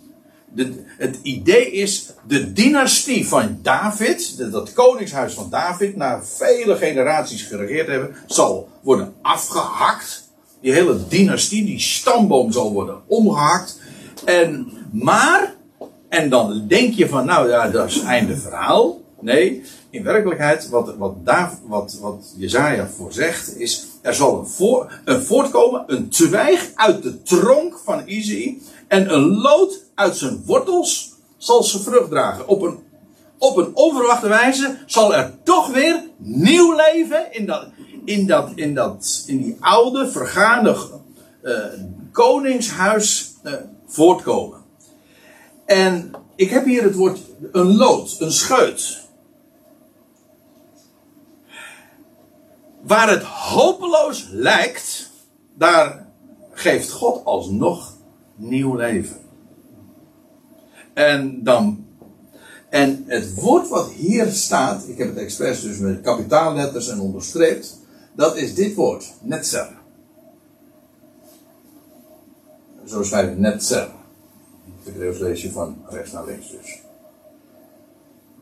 Het 0.98 1.20
idee 1.22 1.72
is, 1.72 2.10
de 2.28 2.54
dynastie 2.54 3.28
van 3.28 3.60
David, 3.62 4.52
dat 4.52 4.74
koningshuis 4.74 5.34
van 5.34 5.50
David, 5.50 5.96
na 5.96 6.24
vele 6.24 6.76
generaties 6.76 7.44
geregeerd 7.44 7.88
hebben, 7.88 8.16
zal 8.26 8.70
worden 8.82 9.14
afgehakt. 9.22 10.30
Die 10.62 10.74
hele 10.74 11.08
dynastie, 11.08 11.66
die 11.66 11.80
stamboom 11.80 12.52
zal 12.52 12.72
worden 12.74 13.02
omgehakt. 13.08 13.80
En, 14.26 14.72
maar, 14.92 15.56
en 16.10 16.30
dan 16.30 16.68
denk 16.68 16.94
je 16.94 17.10
van, 17.10 17.26
nou 17.26 17.50
ja, 17.50 17.70
dat 17.70 17.90
is 17.90 18.02
einde 18.02 18.38
verhaal. 18.38 19.04
Nee, 19.22 19.64
in 19.90 20.04
werkelijkheid, 20.04 20.70
wat, 20.70 20.96
wat, 20.98 21.26
daar, 21.26 21.52
wat, 21.68 21.98
wat 22.02 22.34
is, 23.58 23.88
er 24.02 24.14
zal 24.14 24.40
een, 24.40 24.48
voor, 24.48 25.02
een 25.06 25.22
voortkomen, 25.22 25.84
een 25.88 26.10
twijg 26.10 26.72
uit 26.76 27.04
de 27.04 27.22
tronk 27.22 27.80
van 27.84 28.02
Izei, 28.06 28.62
en 28.88 29.14
een 29.14 29.38
lood 29.42 29.84
uit 29.96 30.18
zijn 30.18 30.44
wortels 30.46 31.14
zal 31.38 31.64
ze 31.64 31.80
vrucht 31.80 32.10
dragen. 32.10 32.48
Op 32.48 32.62
een, 32.62 32.80
op 33.38 33.58
een 33.58 33.76
onverwachte 33.76 34.28
wijze 34.28 34.78
zal 34.86 35.16
er 35.16 35.34
toch 35.44 35.68
weer 35.68 36.04
nieuw 36.18 36.76
leven 36.76 37.34
in 37.34 37.46
dat, 37.46 37.68
in 38.06 38.28
dat, 38.28 38.52
in 38.56 38.74
dat, 38.74 39.24
in 39.28 39.42
die 39.42 39.58
oude, 39.60 40.12
vergaande 40.12 40.76
uh, 41.44 41.66
koningshuis 42.12 43.34
uh, 43.44 43.54
voortkomen. 43.88 44.64
En 45.66 46.12
ik 46.36 46.50
heb 46.50 46.66
hier 46.66 46.84
het 46.84 46.96
woord 46.96 47.20
een 47.52 47.76
lood, 47.76 48.16
een 48.20 48.32
scheut. 48.32 49.04
Waar 52.82 53.10
het 53.10 53.24
hopeloos 53.24 54.28
lijkt, 54.32 55.10
daar 55.54 56.08
geeft 56.52 56.92
God 56.92 57.26
alsnog 57.26 57.95
nieuw 58.36 58.76
leven. 58.76 59.18
En 60.94 61.44
dan. 61.44 61.86
En 62.70 63.04
het 63.08 63.34
woord 63.34 63.68
wat 63.68 63.92
hier 63.92 64.32
staat, 64.32 64.88
ik 64.88 64.98
heb 64.98 65.08
het 65.08 65.18
expres 65.18 65.62
dus 65.62 65.78
met 65.78 66.02
kapitaalletters 66.02 66.90
en 66.90 67.00
onderstreept, 67.00 67.80
dat 68.16 68.36
is 68.36 68.56
dit 68.56 68.76
woord, 68.76 69.14
netzer. 69.22 69.70
Zo 72.86 73.04
schrijf 73.04 73.30
je 73.30 73.36
netzer. 73.36 73.82
Het 73.82 74.94
Hebreeuws 74.94 75.20
lees 75.20 75.42
je 75.42 75.52
van 75.52 75.78
rechts 75.90 76.12
naar 76.12 76.26
links 76.26 76.52
dus. 76.52 76.82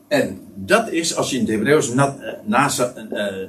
En 0.08 0.40
dat 0.54 0.90
is, 0.90 1.16
als 1.16 1.30
je 1.30 1.36
in 1.36 1.42
het 1.42 1.50
Hebreeuws 1.50 1.94
uh, 1.94 2.12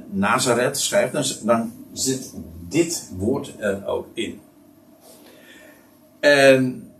Nazareth 0.10 0.78
schrijft, 0.78 1.14
dan, 1.14 1.24
dan 1.44 1.74
zit 1.94 2.34
dit 2.68 3.10
woord 3.18 3.54
er 3.60 3.86
ook 3.88 4.08
in. 4.14 4.40
En 6.26 6.92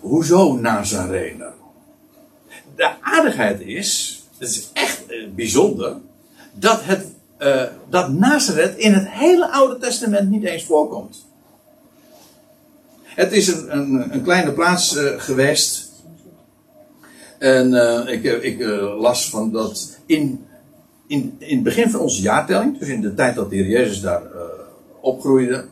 hoezo 0.00 0.56
Nazarener? 0.56 1.52
De 2.76 2.90
aardigheid 3.00 3.60
is, 3.60 4.22
het 4.38 4.48
is 4.48 4.70
echt 4.72 5.02
uh, 5.10 5.28
bijzonder, 5.34 5.96
dat, 6.52 6.84
het, 6.84 7.06
uh, 7.38 7.62
dat 7.88 8.12
Nazareth 8.12 8.76
in 8.76 8.92
het 8.92 9.08
hele 9.08 9.50
Oude 9.50 9.78
Testament 9.78 10.30
niet 10.30 10.44
eens 10.44 10.64
voorkomt. 10.64 11.26
Het 13.02 13.32
is 13.32 13.48
een, 13.48 13.76
een, 13.76 14.14
een 14.14 14.22
kleine 14.22 14.52
plaats 14.52 14.96
uh, 14.96 15.20
geweest. 15.20 15.92
En 17.38 17.74
ik, 18.08 18.22
ik 18.22 18.64
las 18.98 19.30
van 19.30 19.52
dat 19.52 19.98
in, 20.06 20.46
in, 21.06 21.36
in 21.38 21.54
het 21.54 21.64
begin 21.64 21.90
van 21.90 22.00
onze 22.00 22.22
jaartelling, 22.22 22.78
dus 22.78 22.88
in 22.88 23.00
de 23.00 23.14
tijd 23.14 23.34
dat 23.34 23.50
de 23.50 23.56
Heer 23.56 23.66
Jezus 23.66 24.00
daar 24.00 24.22
opgroeide, 25.00 25.66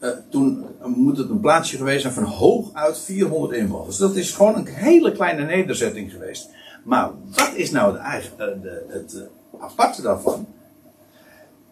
uh, 0.00 0.10
toen 0.30 0.66
moet 0.84 1.16
het 1.16 1.30
een 1.30 1.40
plaatsje 1.40 1.76
geweest 1.76 2.02
zijn 2.02 2.12
van 2.12 2.24
hooguit 2.24 2.98
400 2.98 3.52
inwoners. 3.52 3.96
Dat 3.96 4.16
is 4.16 4.32
gewoon 4.32 4.54
een 4.54 4.66
hele 4.66 5.12
kleine 5.12 5.44
nederzetting 5.44 6.10
geweest. 6.10 6.48
Maar 6.84 7.10
wat 7.24 7.52
is 7.54 7.70
nou 7.70 7.92
de 7.92 7.98
uh, 7.98 8.62
de, 8.62 8.84
het 8.88 9.14
uh, 9.14 9.62
aparte 9.62 10.02
daarvan? 10.02 10.46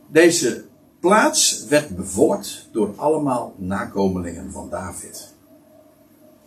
Deze 0.07 0.64
plaats 1.01 1.66
werd 1.68 1.97
bevolkt 1.97 2.68
door 2.72 2.93
allemaal 2.97 3.55
nakomelingen 3.57 4.53
van 4.53 4.70
David. 4.70 5.35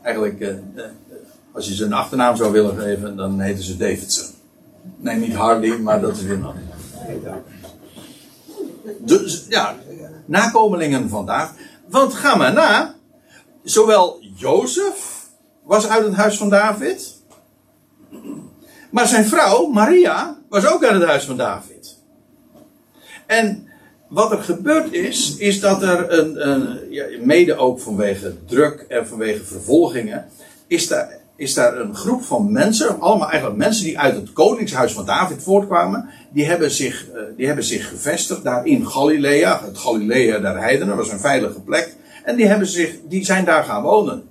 Eigenlijk, 0.02 0.56
als 1.52 1.68
je 1.68 1.76
ze 1.76 1.86
een 1.86 1.94
achternaam 1.94 2.36
zou 2.36 2.52
willen 2.52 2.78
geven, 2.78 3.16
dan 3.16 3.40
heten 3.40 3.64
ze 3.64 3.78
Davidson. 3.78 4.36
Nee, 4.98 5.16
niet 5.16 5.34
Harley, 5.34 5.78
maar 5.80 6.02
dat 6.02 6.18
is 6.18 6.24
weer 6.24 6.38
nog. 6.38 6.56
Dus 9.00 9.46
ja, 9.50 9.76
nakomelingen 10.26 11.10
van 11.10 11.26
David. 11.26 11.56
Want 11.90 12.14
ga 12.14 12.36
maar 12.36 12.54
na. 12.54 12.96
Zowel 13.64 14.20
Jozef 14.36 15.26
was 15.64 15.88
uit 15.88 16.06
het 16.06 16.14
huis 16.14 16.38
van 16.38 16.50
David. 16.50 17.16
Maar 18.90 19.08
zijn 19.08 19.26
vrouw, 19.26 19.68
Maria, 19.68 20.38
was 20.50 20.68
ook 20.68 20.84
uit 20.84 21.00
het 21.00 21.10
huis 21.10 21.24
van 21.24 21.38
David. 21.38 21.98
En 23.26 23.68
wat 24.08 24.32
er 24.32 24.44
gebeurd 24.44 24.94
is, 24.94 25.38
is 25.38 25.60
dat 25.60 25.82
er 25.82 26.20
een, 26.20 26.50
een 26.50 26.80
ja, 26.90 27.06
mede 27.20 27.56
ook 27.56 27.80
vanwege 27.80 28.36
druk 28.46 28.86
en 28.88 29.08
vanwege 29.08 29.44
vervolgingen, 29.44 30.26
is 30.68 30.88
daar, 30.88 31.17
is 31.38 31.54
daar 31.54 31.78
een 31.78 31.96
groep 31.96 32.24
van 32.24 32.52
mensen, 32.52 33.00
allemaal 33.00 33.30
eigenlijk 33.30 33.60
mensen 33.60 33.86
die 33.86 34.00
uit 34.00 34.16
het 34.16 34.34
koningshuis 34.34 34.94
van 34.94 35.06
David 35.06 35.44
voortkwamen, 35.44 36.10
die 36.30 36.46
hebben 36.46 36.72
zich, 36.72 37.10
eh, 37.10 37.22
die 37.36 37.46
hebben 37.46 37.64
zich 37.64 37.90
gevestigd 37.90 38.44
daar 38.44 38.66
in 38.66 38.88
Galilea, 38.88 39.62
het 39.64 39.78
Galilea 39.78 40.40
der 40.40 40.60
heidenen, 40.60 40.98
was 40.98 41.12
een 41.12 41.20
veilige 41.20 41.62
plek, 41.62 41.96
en 42.24 42.36
die, 42.36 42.48
hebben 42.48 42.68
zich, 42.68 42.96
die 43.08 43.26
zijn 43.26 43.46
daar 43.46 43.64
gaan 43.64 43.82
wonen. 43.82 44.24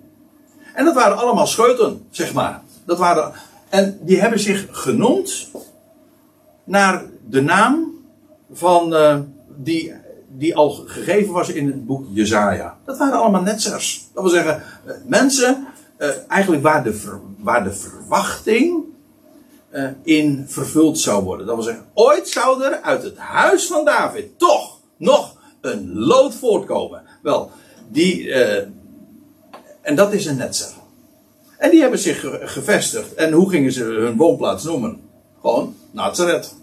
En 0.74 0.84
dat 0.84 0.94
waren 0.94 1.16
allemaal 1.16 1.46
scheuten, 1.46 2.06
zeg 2.10 2.32
maar. 2.32 2.62
Dat 2.84 2.98
waren, 2.98 3.32
en 3.68 3.98
die 4.02 4.20
hebben 4.20 4.40
zich 4.40 4.66
genoemd 4.70 5.50
naar 6.64 7.04
de 7.28 7.40
naam 7.40 7.94
van, 8.52 8.92
uh, 8.92 9.18
die, 9.56 9.92
die 10.28 10.56
al 10.56 10.70
gegeven 10.70 11.32
was 11.32 11.48
in 11.48 11.66
het 11.66 11.86
boek 11.86 12.06
Jezaja. 12.10 12.76
Dat 12.84 12.98
waren 12.98 13.18
allemaal 13.18 13.42
netsers. 13.42 14.08
Dat 14.14 14.22
wil 14.22 14.32
zeggen, 14.32 14.62
uh, 14.86 14.92
mensen 15.06 15.66
uh, 15.98 16.08
eigenlijk 16.28 16.62
waar 16.62 16.84
de, 16.84 17.20
waar 17.38 17.64
de 17.64 17.72
verwachting 17.72 18.84
uh, 19.72 19.88
in 20.02 20.44
vervuld 20.48 20.98
zou 20.98 21.24
worden. 21.24 21.46
Dat 21.46 21.54
wil 21.54 21.64
zeggen, 21.64 21.84
ooit 21.94 22.28
zou 22.28 22.62
er 22.62 22.80
uit 22.80 23.02
het 23.02 23.16
huis 23.16 23.66
van 23.66 23.84
David 23.84 24.38
toch 24.38 24.80
nog 24.96 25.36
een 25.60 25.94
lood 25.94 26.34
voortkomen. 26.34 27.02
Wel, 27.22 27.50
die, 27.88 28.22
uh, 28.24 28.56
en 29.80 29.94
dat 29.94 30.12
is 30.12 30.26
een 30.26 30.36
netzer. 30.36 30.68
En 31.58 31.70
die 31.70 31.80
hebben 31.80 31.98
zich 31.98 32.24
gevestigd. 32.40 33.14
En 33.14 33.32
hoe 33.32 33.50
gingen 33.50 33.72
ze 33.72 33.84
hun 33.84 34.16
woonplaats 34.16 34.64
noemen? 34.64 35.00
Gewoon 35.40 35.74
Nazareth. 35.90 36.54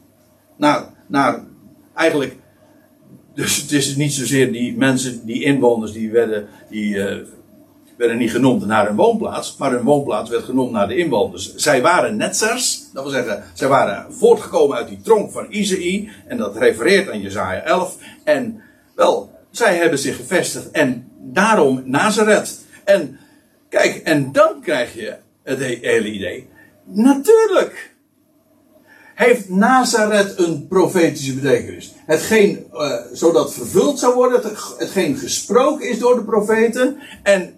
Naar, 0.55 0.89
naar 1.07 1.43
eigenlijk. 1.93 2.35
Dus 3.33 3.61
het 3.61 3.71
is 3.71 3.95
niet 3.95 4.13
zozeer 4.13 4.51
die 4.51 4.77
mensen, 4.77 5.25
die 5.25 5.43
inwoners, 5.43 5.91
die 5.91 6.11
werden, 6.11 6.47
die, 6.69 6.97
werden 7.97 8.17
niet 8.17 8.31
genoemd 8.31 8.65
naar 8.65 8.87
hun 8.87 8.95
woonplaats, 8.95 9.55
maar 9.57 9.71
hun 9.71 9.83
woonplaats 9.83 10.29
werd 10.29 10.43
genoemd 10.43 10.71
naar 10.71 10.87
de 10.87 10.97
inwoners. 10.97 11.55
Zij 11.55 11.81
waren 11.81 12.17
netzers, 12.17 12.83
dat 12.93 13.03
wil 13.03 13.11
zeggen, 13.11 13.43
zij 13.53 13.67
waren 13.67 14.13
voortgekomen 14.13 14.77
uit 14.77 14.87
die 14.87 15.01
tronk 15.01 15.31
van 15.31 15.45
Isaïe, 15.49 16.11
en 16.27 16.37
dat 16.37 16.57
refereert 16.57 17.09
aan 17.09 17.21
Jezaja 17.21 17.61
11. 17.61 17.97
En 18.23 18.61
wel, 18.95 19.31
zij 19.51 19.75
hebben 19.75 19.99
zich 19.99 20.15
gevestigd 20.15 20.71
en 20.71 21.11
daarom 21.19 21.81
Nazareth. 21.85 22.59
En 22.83 23.19
kijk, 23.69 23.95
en 23.95 24.31
dan 24.31 24.61
krijg 24.61 24.93
je 24.93 25.15
het 25.43 25.59
hele 25.59 26.11
idee. 26.11 26.49
Natuurlijk 26.83 27.93
heeft 29.15 29.49
Nazareth 29.49 30.39
een 30.39 30.67
profetische 30.67 31.33
betekenis. 31.33 31.93
Hetgeen, 32.05 32.65
uh, 32.73 32.93
zodat 33.11 33.53
vervuld 33.53 33.99
zou 33.99 34.13
worden, 34.13 34.41
hetgeen 34.77 35.17
gesproken 35.17 35.89
is 35.89 35.99
door 35.99 36.15
de 36.15 36.23
profeten. 36.23 36.97
En 37.23 37.53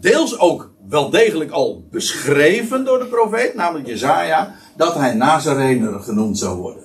deels 0.00 0.38
ook 0.38 0.70
wel 0.88 1.10
degelijk 1.10 1.50
al 1.50 1.84
beschreven 1.90 2.84
door 2.84 2.98
de 2.98 3.06
profeet, 3.06 3.54
namelijk 3.54 3.86
Jezaja, 3.86 4.54
dat 4.76 4.94
hij 4.94 5.14
Nazarener 5.14 6.00
genoemd 6.00 6.38
zou 6.38 6.58
worden. 6.58 6.84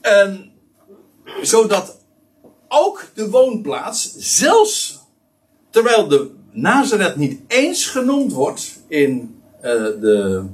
En 0.00 0.52
zodat 1.42 1.96
ook 2.68 3.04
de 3.14 3.30
woonplaats, 3.30 4.14
zelfs 4.16 5.00
terwijl 5.70 6.08
de 6.08 6.30
Nazareth 6.50 7.16
niet 7.16 7.40
eens 7.46 7.86
genoemd 7.86 8.32
wordt 8.32 8.78
in, 8.88 9.40
uh, 9.56 9.62
de, 10.00 10.44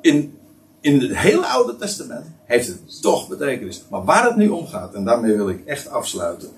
in, 0.00 0.38
in 0.80 1.00
het 1.00 1.16
hele 1.16 1.46
Oude 1.46 1.76
Testament, 1.76 2.26
heeft 2.44 2.66
het 2.66 3.02
toch 3.02 3.28
betekenis. 3.28 3.84
Maar 3.90 4.04
waar 4.04 4.24
het 4.24 4.36
nu 4.36 4.48
om 4.48 4.66
gaat, 4.66 4.94
en 4.94 5.04
daarmee 5.04 5.36
wil 5.36 5.48
ik 5.48 5.66
echt 5.66 5.88
afsluiten. 5.88 6.50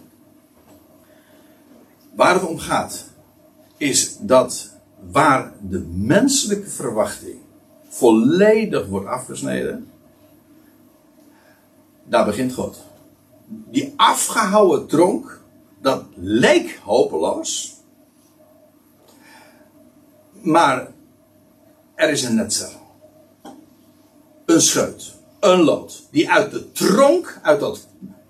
Waar 2.18 2.34
het 2.34 2.46
om 2.46 2.58
gaat, 2.58 3.04
is 3.76 4.16
dat 4.20 4.70
waar 5.10 5.52
de 5.60 5.78
menselijke 5.92 6.70
verwachting 6.70 7.38
volledig 7.88 8.86
wordt 8.86 9.06
afgesneden, 9.06 9.90
daar 12.04 12.24
begint 12.24 12.54
God. 12.54 12.84
Die 13.46 13.92
afgehouden 13.96 14.86
tronk, 14.86 15.42
dat 15.80 16.04
leek 16.14 16.80
hopeloos. 16.84 17.74
Maar 20.40 20.90
er 21.94 22.10
is 22.10 22.22
een 22.22 22.34
netzer. 22.34 22.70
Een 24.44 24.60
scheut. 24.60 25.14
Een 25.40 25.60
lood. 25.60 26.06
Die 26.10 26.30
uit 26.30 26.50
de 26.50 26.72
tronk, 26.72 27.38
uit 27.42 27.60
dat, 27.60 27.86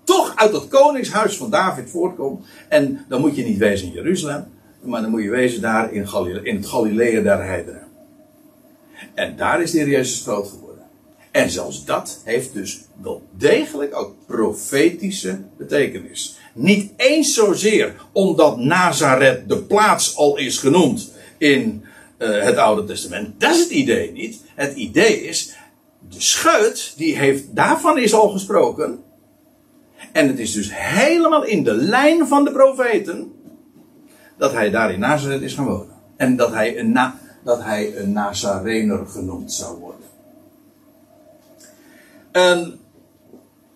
toch 0.09 0.35
uit 0.35 0.51
dat 0.51 0.67
koningshuis 0.67 1.37
van 1.37 1.49
David 1.49 1.89
voortkomt. 1.89 2.45
En 2.67 3.05
dan 3.07 3.21
moet 3.21 3.35
je 3.35 3.43
niet 3.43 3.57
wezen 3.57 3.87
in 3.87 3.93
Jeruzalem. 3.93 4.45
maar 4.81 5.01
dan 5.01 5.09
moet 5.09 5.23
je 5.23 5.29
wezen 5.29 5.61
daar 5.61 5.93
in, 5.93 6.07
Galile 6.07 6.43
in 6.43 6.55
het 6.55 6.65
Galilea 6.65 7.21
der. 7.21 7.87
En 9.13 9.35
daar 9.35 9.61
is 9.61 9.71
de 9.71 9.77
Heer 9.77 9.89
Jezus 9.89 10.21
groot 10.21 10.47
geworden. 10.47 10.83
En 11.31 11.49
zelfs 11.49 11.85
dat 11.85 12.21
heeft 12.23 12.53
dus 12.53 12.81
wel 13.01 13.21
degelijk 13.37 13.95
ook 13.95 14.15
profetische 14.25 15.41
betekenis. 15.57 16.37
Niet 16.53 16.91
eens 16.95 17.33
zozeer 17.33 17.95
omdat 18.11 18.57
Nazareth 18.57 19.49
de 19.49 19.57
plaats 19.57 20.15
al 20.15 20.37
is 20.37 20.57
genoemd 20.57 21.11
in 21.37 21.85
uh, 22.17 22.43
het 22.43 22.57
Oude 22.57 22.83
Testament. 22.83 23.39
Dat 23.39 23.55
is 23.55 23.59
het 23.59 23.69
idee 23.69 24.11
niet. 24.11 24.41
Het 24.55 24.75
idee 24.75 25.23
is, 25.23 25.55
de 26.09 26.21
scheut, 26.21 26.93
die 26.97 27.17
heeft, 27.17 27.55
daarvan 27.55 27.97
is 27.97 28.13
al 28.13 28.29
gesproken. 28.29 29.03
En 30.11 30.27
het 30.27 30.39
is 30.39 30.51
dus 30.51 30.69
helemaal 30.73 31.43
in 31.43 31.63
de 31.63 31.73
lijn 31.73 32.27
van 32.27 32.43
de 32.43 32.51
profeten 32.51 33.31
dat 34.37 34.51
hij 34.51 34.69
daar 34.69 34.93
in 34.93 34.99
Nazareth 34.99 35.41
is 35.41 35.53
gaan 35.53 35.65
wonen. 35.65 35.95
En 36.17 36.35
dat 36.35 36.53
hij 36.53 36.79
een, 36.79 36.91
na, 36.91 37.19
dat 37.43 37.63
hij 37.63 37.97
een 37.97 38.11
Nazarener 38.11 39.07
genoemd 39.07 39.53
zou 39.53 39.79
worden. 39.79 40.07
En 42.31 42.79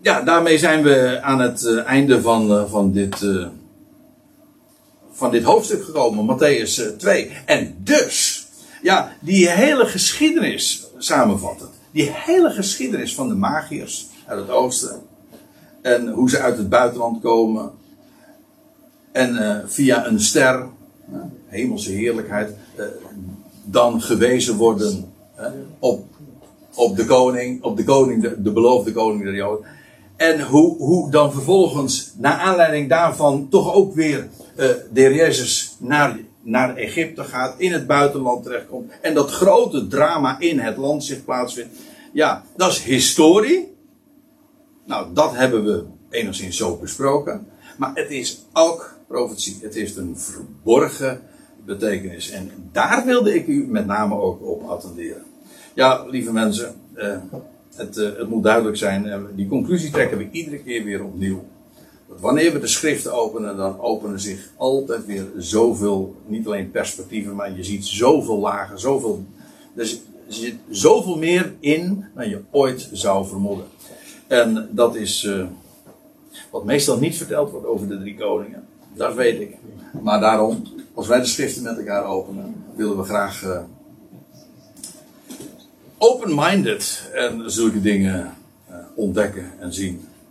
ja, 0.01 0.21
daarmee 0.21 0.57
zijn 0.57 0.83
we 0.83 1.19
aan 1.21 1.39
het 1.39 1.63
uh, 1.63 1.85
einde 1.85 2.21
van, 2.21 2.51
uh, 2.51 2.69
van, 2.69 2.91
dit, 2.91 3.21
uh, 3.21 3.47
van 5.11 5.31
dit 5.31 5.43
hoofdstuk 5.43 5.83
gekomen, 5.83 6.37
Matthäus 6.37 6.97
2. 6.97 7.31
En 7.45 7.75
dus, 7.77 8.47
ja, 8.81 9.11
die 9.19 9.49
hele 9.49 9.85
geschiedenis 9.85 10.87
samenvatten. 10.97 11.69
Die 11.91 12.11
hele 12.13 12.49
geschiedenis 12.49 13.15
van 13.15 13.27
de 13.27 13.35
magiërs 13.35 14.07
uit 14.25 14.39
het 14.39 14.49
oosten. 14.49 15.01
En 15.83 16.07
hoe 16.07 16.29
ze 16.29 16.39
uit 16.39 16.57
het 16.57 16.69
buitenland 16.69 17.21
komen. 17.21 17.71
En 19.11 19.63
via 19.67 20.07
een 20.07 20.19
ster, 20.19 20.65
hemelse 21.47 21.91
heerlijkheid, 21.91 22.51
dan 23.63 24.01
gewezen 24.01 24.55
worden 24.55 25.13
op, 25.79 26.05
op 26.75 26.95
de 26.95 27.05
koning, 27.05 27.63
op 27.63 27.77
de 27.77 27.83
koning, 27.83 28.21
de, 28.21 28.41
de 28.41 28.51
beloofde 28.51 28.91
koning 28.91 29.23
der 29.23 29.35
Joden. 29.35 29.65
En 30.15 30.41
hoe, 30.41 30.77
hoe 30.77 31.11
dan 31.11 31.31
vervolgens, 31.31 32.11
naar 32.17 32.37
aanleiding 32.37 32.89
daarvan, 32.89 33.47
toch 33.49 33.73
ook 33.73 33.93
weer 33.93 34.27
uh, 34.59 34.65
de 34.93 35.01
Jezus 35.01 35.75
naar, 35.79 36.19
naar 36.41 36.75
Egypte 36.75 37.23
gaat, 37.23 37.55
in 37.57 37.71
het 37.71 37.87
buitenland 37.87 38.43
terechtkomt. 38.43 38.91
En 39.01 39.13
dat 39.13 39.31
grote 39.31 39.87
drama 39.87 40.39
in 40.39 40.59
het 40.59 40.77
land 40.77 41.03
zich 41.03 41.25
plaatsvindt. 41.25 41.75
Ja, 42.13 42.43
dat 42.55 42.71
is 42.71 42.79
historie. 42.79 43.72
Nou, 44.85 45.13
dat 45.13 45.35
hebben 45.35 45.63
we 45.63 45.83
enigszins 46.09 46.57
zo 46.57 46.77
besproken. 46.77 47.47
Maar 47.77 47.91
het 47.93 48.09
is 48.11 48.45
ook 48.53 48.97
profetie. 49.07 49.57
Het 49.61 49.73
heeft 49.73 49.97
een 49.97 50.17
verborgen 50.17 51.21
betekenis. 51.65 52.29
En 52.29 52.51
daar 52.71 53.05
wilde 53.05 53.35
ik 53.35 53.47
u 53.47 53.67
met 53.67 53.85
name 53.85 54.15
ook 54.15 54.41
op 54.41 54.69
attenderen. 54.69 55.23
Ja, 55.73 56.05
lieve 56.05 56.31
mensen. 56.31 56.75
Uh, 56.95 57.17
het, 57.75 57.97
uh, 57.97 58.17
het, 58.17 58.29
moet 58.29 58.43
duidelijk 58.43 58.77
zijn, 58.77 59.05
uh, 59.05 59.17
die 59.35 59.47
conclusie 59.47 59.91
trekken 59.91 60.17
we 60.17 60.27
iedere 60.31 60.57
keer 60.57 60.83
weer 60.83 61.03
opnieuw. 61.03 61.43
Wanneer 62.07 62.53
we 62.53 62.59
de 62.59 62.67
schriften 62.67 63.13
openen, 63.13 63.57
dan 63.57 63.79
openen 63.79 64.19
zich 64.19 64.49
altijd 64.57 65.05
weer 65.05 65.25
zoveel, 65.37 66.15
niet 66.25 66.45
alleen 66.45 66.71
perspectieven, 66.71 67.35
maar 67.35 67.55
je 67.55 67.63
ziet 67.63 67.85
zoveel 67.85 68.39
lagen, 68.39 68.79
zoveel, 68.79 69.25
er 69.75 69.97
zit 70.27 70.55
zoveel 70.69 71.17
meer 71.17 71.53
in 71.59 72.05
dan 72.15 72.29
je 72.29 72.41
ooit 72.51 72.89
zou 72.91 73.27
vermoeden. 73.27 73.65
En 74.33 74.69
dat 74.71 74.95
is 74.95 75.23
uh, 75.23 75.45
wat 76.51 76.63
meestal 76.63 76.99
niet 76.99 77.17
verteld 77.17 77.51
wordt 77.51 77.65
over 77.65 77.87
de 77.87 77.99
drie 77.99 78.15
koningen. 78.15 78.63
Dat 78.93 79.15
weet 79.15 79.41
ik. 79.41 79.57
Maar 80.01 80.19
daarom, 80.19 80.63
als 80.93 81.07
wij 81.07 81.19
de 81.19 81.25
schriften 81.25 81.63
met 81.63 81.77
elkaar 81.77 82.05
openen, 82.05 82.63
willen 82.75 82.97
we 82.97 83.03
graag 83.03 83.63
open-minded 85.97 87.09
en 87.13 87.51
zulke 87.51 87.81
dingen 87.81 88.33
uh, 88.69 88.75
ontdekken 88.95 89.51
en 89.59 89.73
zien. 89.73 90.07